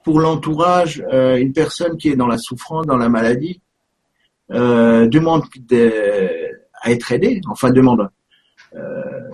[0.04, 3.62] pour l'entourage, une personne qui est dans la souffrance, dans la maladie,
[4.52, 6.32] euh, demande de-
[6.82, 8.10] à être aidée, enfin demande
[8.76, 9.30] euh,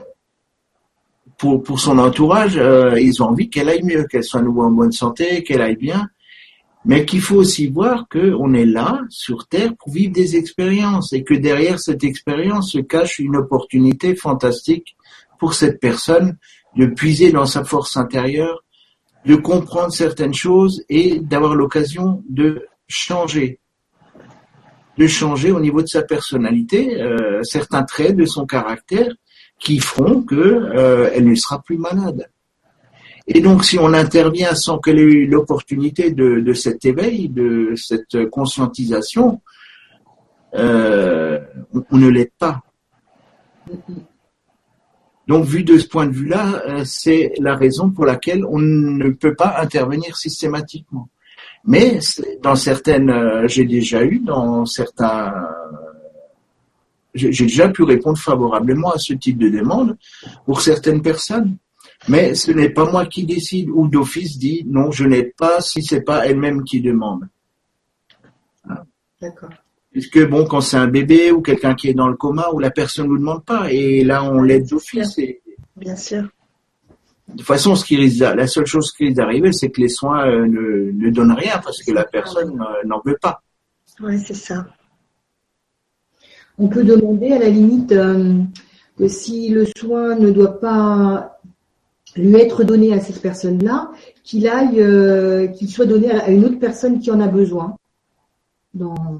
[1.37, 4.63] pour pour son entourage, euh, ils ont envie qu'elle aille mieux, qu'elle soit à nouveau
[4.63, 6.07] en bonne santé, qu'elle aille bien,
[6.85, 11.23] mais qu'il faut aussi voir qu'on est là sur Terre pour vivre des expériences et
[11.23, 14.95] que derrière cette expérience se cache une opportunité fantastique
[15.39, 16.37] pour cette personne
[16.77, 18.63] de puiser dans sa force intérieure,
[19.25, 23.59] de comprendre certaines choses et d'avoir l'occasion de changer,
[24.97, 29.13] de changer au niveau de sa personnalité euh, certains traits de son caractère
[29.59, 32.29] qui feront que euh, elle ne sera plus malade.
[33.27, 38.29] Et donc, si on intervient sans qu'elle ait eu l'opportunité de, cet éveil, de cette
[38.29, 39.41] conscientisation,
[40.53, 41.39] euh,
[41.73, 42.61] on, on ne l'aide pas.
[45.27, 49.33] Donc, vu de ce point de vue-là, c'est la raison pour laquelle on ne peut
[49.33, 51.09] pas intervenir systématiquement.
[51.67, 51.99] Mais
[52.43, 55.33] dans certaines, euh, j'ai déjà eu dans certains,
[57.13, 59.97] j'ai déjà pu répondre favorablement à ce type de demande
[60.45, 61.57] pour certaines personnes.
[62.07, 65.81] Mais ce n'est pas moi qui décide ou d'office dit non, je n'aide pas si
[65.81, 67.27] c'est pas elle-même qui demande.
[69.19, 69.49] D'accord.
[69.91, 72.69] Puisque bon, quand c'est un bébé ou quelqu'un qui est dans le coma où la
[72.69, 75.17] personne ne nous demande pas et là on l'aide d'office.
[75.17, 75.41] Et
[75.75, 76.27] Bien sûr.
[77.27, 79.89] De toute façon, ce qui risque, la seule chose qui risque d'arriver, c'est que les
[79.89, 83.41] soins euh, ne, ne donnent rien parce que la personne euh, n'en veut pas.
[83.99, 84.67] Ouais, c'est ça.
[86.57, 88.41] On peut demander à la limite euh,
[88.97, 91.39] que si le soin ne doit pas
[92.15, 93.91] lui être donné à cette personne-là,
[94.23, 97.75] qu'il aille, qu'il soit donné à une autre personne qui en a besoin.
[98.73, 99.19] Dans,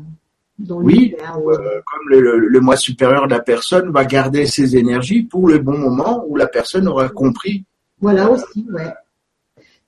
[0.58, 5.24] dans Oui, comme le, le, le moi supérieur de la personne va garder ses énergies
[5.24, 7.66] pour le bon moment où la personne aura compris
[8.06, 8.94] Voilà aussi, ouais.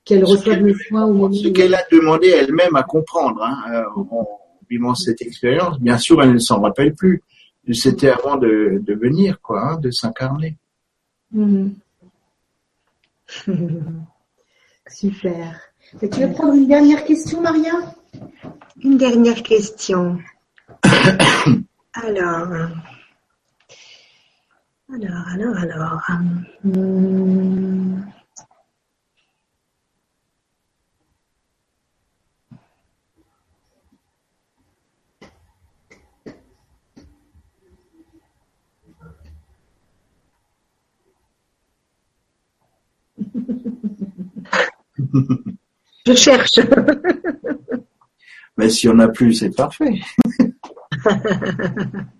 [0.04, 3.40] Qu'elle reçoive qu'elle le soin au moment ce qu'elle a demandé elle-même à comprendre.
[3.44, 4.26] Hein, euh, en
[4.68, 7.22] vivant cette expérience, bien sûr, elle ne s'en rappelle plus.
[7.72, 10.56] C'était avant de, de venir, quoi, hein, de s'incarner.
[11.30, 11.76] Mhm.
[14.88, 15.60] Super.
[16.02, 17.94] Et tu veux prendre une dernière question, Maria?
[18.82, 20.18] Une dernière question.
[21.92, 22.48] alors,
[24.92, 26.02] alors, alors, alors.
[26.64, 28.04] hum,
[46.06, 46.60] Je cherche.
[48.56, 50.00] Mais si on n'a plus, c'est parfait.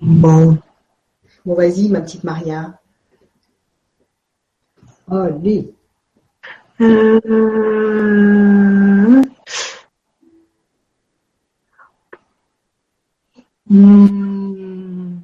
[0.00, 0.58] Bon.
[1.44, 2.80] Bon, vas-y, ma petite Maria.
[5.08, 5.74] Allez.
[6.80, 7.20] Euh,
[13.68, 15.22] hmm.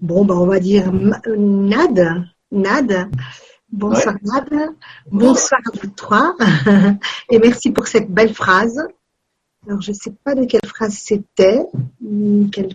[0.00, 2.24] Bon, bah, on va dire ma- Nad.
[2.50, 3.10] Nad.
[3.70, 4.48] Bonsoir Nad.
[5.10, 6.36] Bonsoir à vous trois.
[7.30, 8.78] Et merci pour cette belle phrase.
[9.66, 11.66] Alors, je ne sais pas de quelle phrase c'était,
[12.52, 12.74] qu'elle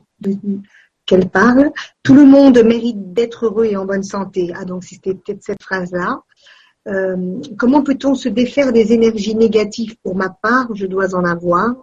[1.05, 1.71] qu'elle parle.
[2.01, 4.53] Tout le monde mérite d'être heureux et en bonne santé.
[4.55, 6.21] Ah, donc c'était peut-être cette phrase-là.
[6.87, 9.95] Euh, comment peut-on se défaire des énergies négatives?
[10.03, 11.73] Pour ma part, je dois en avoir.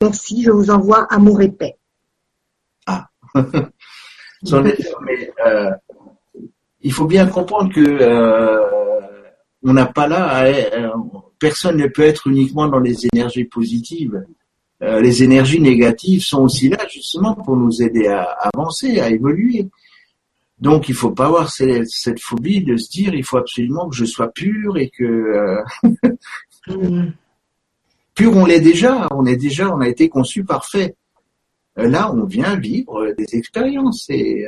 [0.00, 1.76] Merci, je vous envoie amour et paix.
[4.44, 5.70] Est sûr, mais euh,
[6.84, 8.60] il faut bien comprendre que euh,
[9.64, 10.90] on n'a pas là, à- euh,
[11.40, 14.24] personne ne peut être uniquement dans les énergies positives.
[14.82, 19.68] Euh, les énergies négatives sont aussi là justement pour nous aider à avancer, à évoluer.
[20.60, 23.96] Donc il faut pas avoir cette, cette phobie de se dire il faut absolument que
[23.96, 25.58] je sois pur et que
[26.66, 27.10] Hmm.
[28.14, 30.94] pur on l'est déjà, on est déjà, on a été conçu parfait.
[31.76, 34.44] Là on vient vivre des expériences et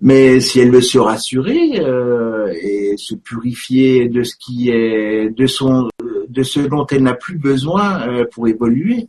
[0.00, 5.46] Mais si elle veut se rassurer euh, et se purifier de ce qui est de
[5.46, 5.88] son
[6.28, 9.08] de ce dont elle n'a plus besoin euh, pour évoluer,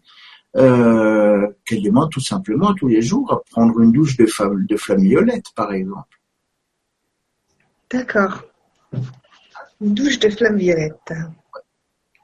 [0.55, 4.77] euh, qu'elle demande tout simplement tous les jours à prendre une douche de, flamme, de
[4.77, 5.03] flamme
[5.55, 6.19] par exemple.
[7.91, 8.43] D'accord.
[9.81, 11.13] Une douche de flamme violette.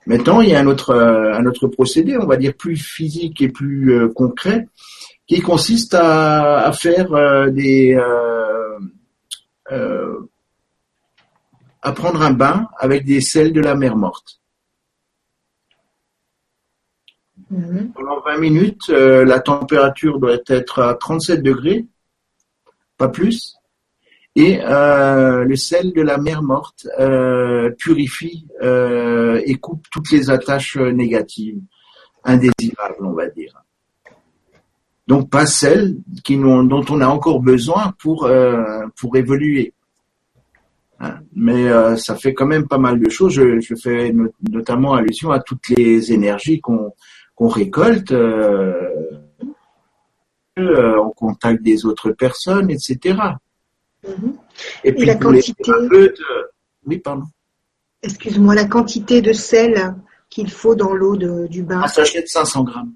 [0.07, 3.49] Maintenant, il y a un autre, un autre procédé, on va dire plus physique et
[3.49, 4.67] plus concret,
[5.27, 7.97] qui consiste à, à faire des
[9.71, 10.19] euh,
[11.81, 14.41] à prendre un bain avec des sels de la mer morte.
[17.49, 17.93] Mhm.
[17.93, 21.85] Pendant 20 minutes, euh, la température doit être à 37 degrés,
[22.97, 23.55] pas plus.
[24.35, 26.87] Et euh, le sel de la mer morte
[27.77, 31.61] purifie et coupe toutes les attaches négatives,
[32.23, 33.64] indésirables, on va dire
[35.07, 39.73] donc pas celles qui dont on a encore besoin pour euh, pour évoluer.
[40.99, 41.19] Hein.
[41.35, 43.33] Mais euh, ça fait quand même pas mal de choses.
[43.33, 44.13] Je, je fais
[44.49, 46.93] notamment allusion à toutes les énergies qu'on
[47.35, 48.73] qu'on récolte euh,
[50.57, 53.19] euh, en contact des autres personnes, etc.
[54.07, 54.33] Mm-hmm.
[54.85, 55.71] Et, puis la quantité.
[56.85, 57.25] oui, pardon.
[58.01, 59.95] Excuse-moi, la quantité de sel
[60.29, 61.17] qu'il faut dans l'eau
[61.47, 61.81] du bain.
[61.81, 62.93] Un sachet de 500 grammes.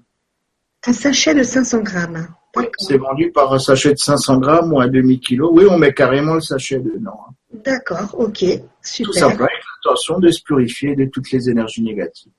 [0.86, 2.28] Un sachet de 500 grammes.
[2.56, 5.50] Oui, c'est vendu par un sachet de 500 grammes ou un demi-kilo.
[5.52, 7.20] Oui, on met carrément le sachet dedans.
[7.28, 7.34] Hein.
[7.64, 8.38] D'accord, ok,
[8.82, 9.06] super.
[9.06, 12.32] Tout simplement avec l'intention de se purifier de toutes les énergies négatives.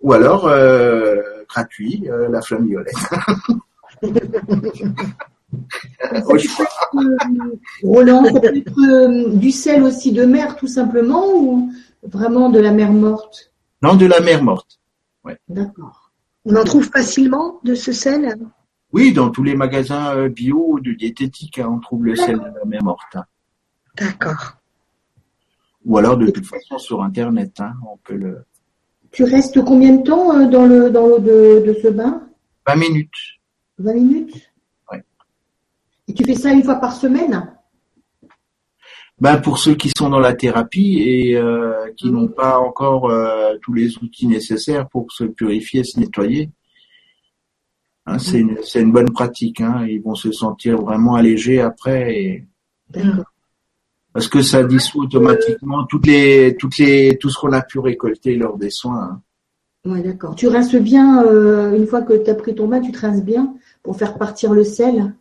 [0.00, 2.94] Ou alors, euh, gratuit, euh, la flamme violette.
[7.82, 11.72] Roland, peut être euh, du sel aussi de mer tout simplement ou
[12.02, 13.50] vraiment de la mer morte?
[13.82, 14.78] Non, de la mer morte.
[15.24, 15.38] Ouais.
[15.48, 16.03] D'accord.
[16.44, 18.36] On en trouve facilement de ce sel
[18.92, 22.58] Oui, dans tous les magasins euh, bio de diététique, hein, on trouve le sel de
[22.58, 23.14] la mer morte.
[23.14, 23.24] Hein.
[23.96, 24.56] D'accord.
[25.86, 28.44] Ou alors de toute façon sur internet, hein, on peut le.
[29.10, 32.28] Tu restes combien de temps euh, dans le dans l'eau de, ce bain?
[32.66, 33.10] 20 minutes.
[33.78, 34.52] 20 minutes?
[34.90, 34.98] Oui.
[36.08, 37.54] Et tu fais ça une fois par semaine?
[39.24, 43.54] Ben pour ceux qui sont dans la thérapie et euh, qui n'ont pas encore euh,
[43.62, 46.50] tous les outils nécessaires pour se purifier, se nettoyer.
[48.04, 49.62] Hein, c'est une, une, bonne pratique.
[49.62, 52.14] Hein, ils vont se sentir vraiment allégés après.
[52.14, 52.44] Et...
[54.12, 58.36] Parce que ça dissout automatiquement toutes les, toutes les, tout ce qu'on a pu récolter
[58.36, 59.22] lors des soins.
[59.86, 59.90] Hein.
[59.90, 60.34] Ouais, d'accord.
[60.34, 63.24] Tu rinces bien, euh, une fois que tu as pris ton bain, tu te rinces
[63.24, 65.14] bien pour faire partir le sel?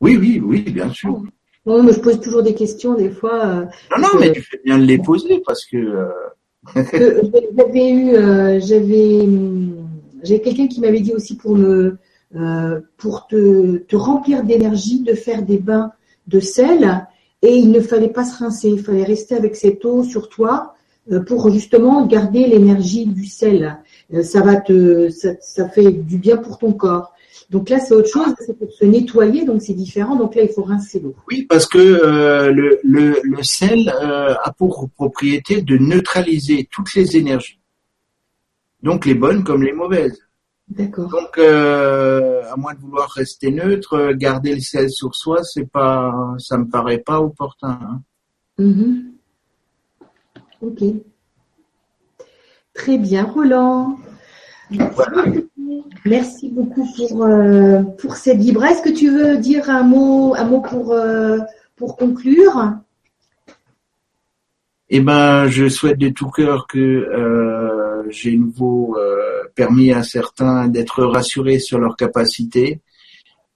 [0.00, 1.24] Oui, oui, oui, bien sûr.
[1.64, 3.46] Non, mais je pose toujours des questions des fois.
[3.46, 3.64] Euh,
[3.96, 5.76] non, non, mais tu fais bien de les poser parce que.
[5.76, 6.08] Euh...
[7.56, 9.28] j'avais eu, euh, j'avais,
[10.22, 11.98] j'ai quelqu'un qui m'avait dit aussi pour me,
[12.36, 15.92] euh, pour te, te remplir d'énergie, de faire des bains
[16.28, 17.08] de sel,
[17.42, 20.74] et il ne fallait pas se rincer, il fallait rester avec cette eau sur toi
[21.26, 23.78] pour justement garder l'énergie du sel.
[24.22, 27.11] Ça va te, ça, ça fait du bien pour ton corps.
[27.50, 30.16] Donc là, c'est autre chose, c'est pour se nettoyer, donc c'est différent.
[30.16, 31.14] Donc là, il faut rincer l'eau.
[31.28, 36.94] Oui, parce que euh, le, le, le, sel euh, a pour propriété de neutraliser toutes
[36.94, 37.58] les énergies.
[38.82, 40.18] Donc les bonnes comme les mauvaises.
[40.68, 41.08] D'accord.
[41.10, 46.34] Donc, euh, à moins de vouloir rester neutre, garder le sel sur soi, c'est pas,
[46.38, 47.78] ça me paraît pas opportun.
[47.82, 48.02] Hein.
[48.58, 49.02] Mm-hmm.
[50.62, 50.82] Ok.
[52.72, 53.98] Très bien, Roland.
[56.04, 58.64] Merci beaucoup pour, euh, pour cette libre.
[58.64, 61.38] Est-ce que tu veux dire un mot, un mot pour, euh,
[61.76, 62.74] pour conclure?
[64.90, 70.68] Eh ben, je souhaite de tout cœur que euh, j'ai nouveau euh, permis à certains
[70.68, 72.80] d'être rassurés sur leurs capacités,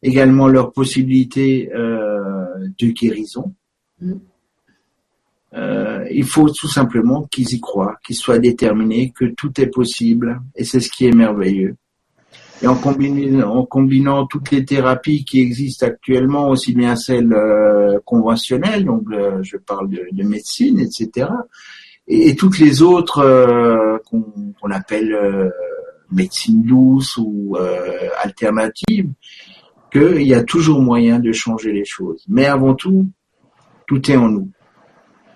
[0.02, 3.52] également leurs possibilités de guérison.
[4.00, 4.14] Mm.
[5.54, 10.40] Euh, il faut tout simplement qu'ils y croient, qu'ils soient déterminés, que tout est possible,
[10.54, 11.76] et c'est ce qui est merveilleux.
[12.62, 17.98] Et en combinant, en combinant toutes les thérapies qui existent actuellement, aussi bien celles euh,
[18.04, 21.28] conventionnelles, donc euh, je parle de, de, médecine, etc.,
[22.08, 25.52] et, toutes les autres euh, qu'on appelle
[26.10, 27.56] médecine douce ou
[28.22, 29.10] alternative,
[29.92, 32.24] qu'il y a toujours moyen de changer les choses.
[32.28, 33.06] Mais avant tout,
[33.88, 34.50] tout est en nous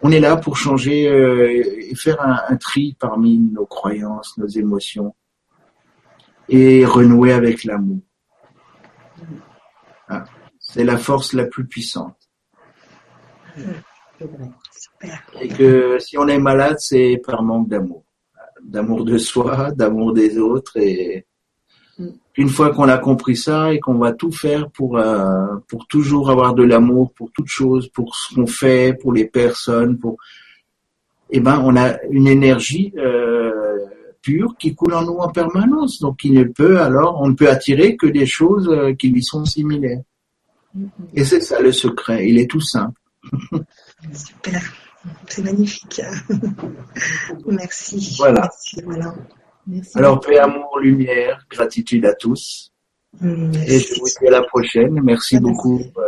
[0.02, 5.14] on est là pour changer euh, et faire un, tri parmi nos croyances, nos émotions
[6.50, 8.00] et renouer avec l'amour.
[10.08, 10.24] Ah,
[10.58, 12.16] c'est la force la plus puissante.
[15.40, 18.04] Et que si on est malade, c'est par manque d'amour.
[18.62, 21.24] D'amour de soi, d'amour des autres et
[22.36, 26.30] Une fois qu'on a compris ça et qu'on va tout faire pour euh, pour toujours
[26.30, 30.16] avoir de l'amour pour toute chose, pour ce qu'on fait, pour les personnes, pour
[31.30, 33.78] eh ben on a une énergie euh,
[34.22, 36.00] pure qui coule en nous en permanence.
[36.00, 39.22] Donc il ne peut alors on ne peut attirer que des choses euh, qui lui
[39.22, 40.02] sont similaires.
[41.14, 42.28] Et c'est ça le secret.
[42.28, 43.00] Il est tout simple.
[44.12, 44.62] Super.
[45.26, 46.02] C'est magnifique.
[47.46, 48.14] Merci.
[48.18, 48.42] Voilà.
[48.42, 49.14] Merci, voilà.
[49.66, 49.98] Merci.
[49.98, 52.72] Alors paix, amour, lumière, gratitude à tous.
[53.22, 55.00] Et je vous dis à la prochaine.
[55.02, 56.02] Merci beaucoup euh,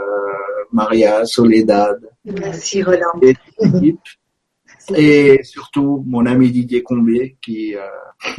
[0.73, 3.21] Maria, Soledad Merci Roland.
[3.23, 3.35] et.
[4.95, 7.81] Et surtout mon ami Didier Combier qui euh,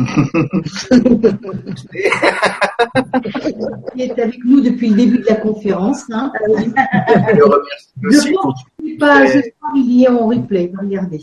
[3.93, 6.03] qui est avec nous depuis le début de la conférence.
[6.11, 6.31] Hein.
[6.47, 8.35] je le remercie aussi
[8.83, 10.71] Je pas, ce soir, il y est en replay.
[10.79, 11.21] Regardez.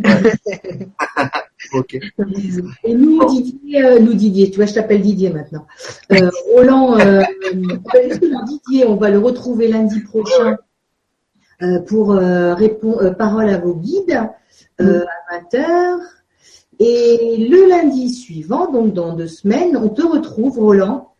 [2.84, 5.66] Et nous, Didier, euh, nous Didier, tu vois, je t'appelle Didier maintenant.
[6.12, 6.98] Euh, Roland,
[7.52, 10.58] Didier, on va le retrouver lundi prochain
[11.86, 14.28] pour euh, répondre euh, parole à vos guides?
[14.80, 15.98] Euh, à 20h.
[16.80, 21.14] Et le lundi suivant, donc dans deux semaines, on te retrouve, Roland,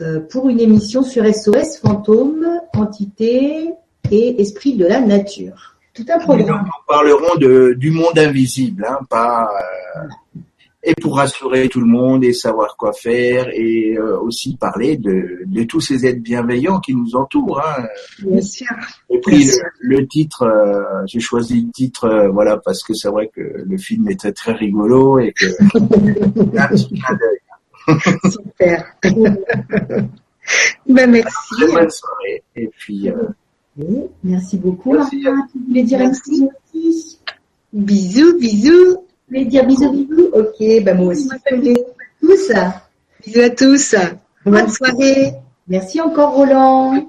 [0.00, 3.72] euh, pour une émission sur SOS, fantômes, entités
[4.10, 5.76] et esprit de la nature.
[5.94, 6.68] Tout un Nous programme.
[6.88, 9.48] parlerons de, du monde invisible, hein, pas
[9.96, 10.40] euh,
[10.84, 15.40] et pour rassurer tout le monde et savoir quoi faire et euh, aussi parler de,
[15.46, 17.60] de tous ces êtres bienveillants qui nous entourent.
[17.60, 17.86] Hein.
[18.22, 18.66] Bien sûr.
[19.10, 23.08] J'ai pris le, le titre, euh, j'ai choisi le titre, euh, voilà, parce que c'est
[23.08, 27.16] vrai que le film était très rigolo et que il y a un petit clin
[27.16, 28.30] d'œil.
[28.30, 28.84] Super.
[30.86, 31.54] ben, merci.
[31.60, 32.42] Bonne soirée.
[32.56, 33.28] Et puis, euh,
[33.78, 35.16] Oui, Merci beaucoup, Merci.
[35.22, 35.46] Maria.
[35.50, 36.48] Tu voulais dire Merci.
[37.72, 39.03] Bisous, bisous.
[39.26, 41.28] Tu voulais dire bisous, bisous Ok, ben moi aussi.
[42.20, 42.46] Tous.
[43.24, 43.94] Bisous à tous.
[44.44, 45.34] Bonne soirée.
[45.66, 47.06] Merci encore, Roland.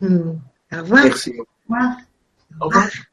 [0.00, 0.06] Au
[0.72, 1.04] revoir.
[1.04, 1.32] merci.
[1.38, 1.44] Au
[1.74, 1.96] revoir.
[2.60, 2.84] Au revoir.
[2.84, 3.06] revoir.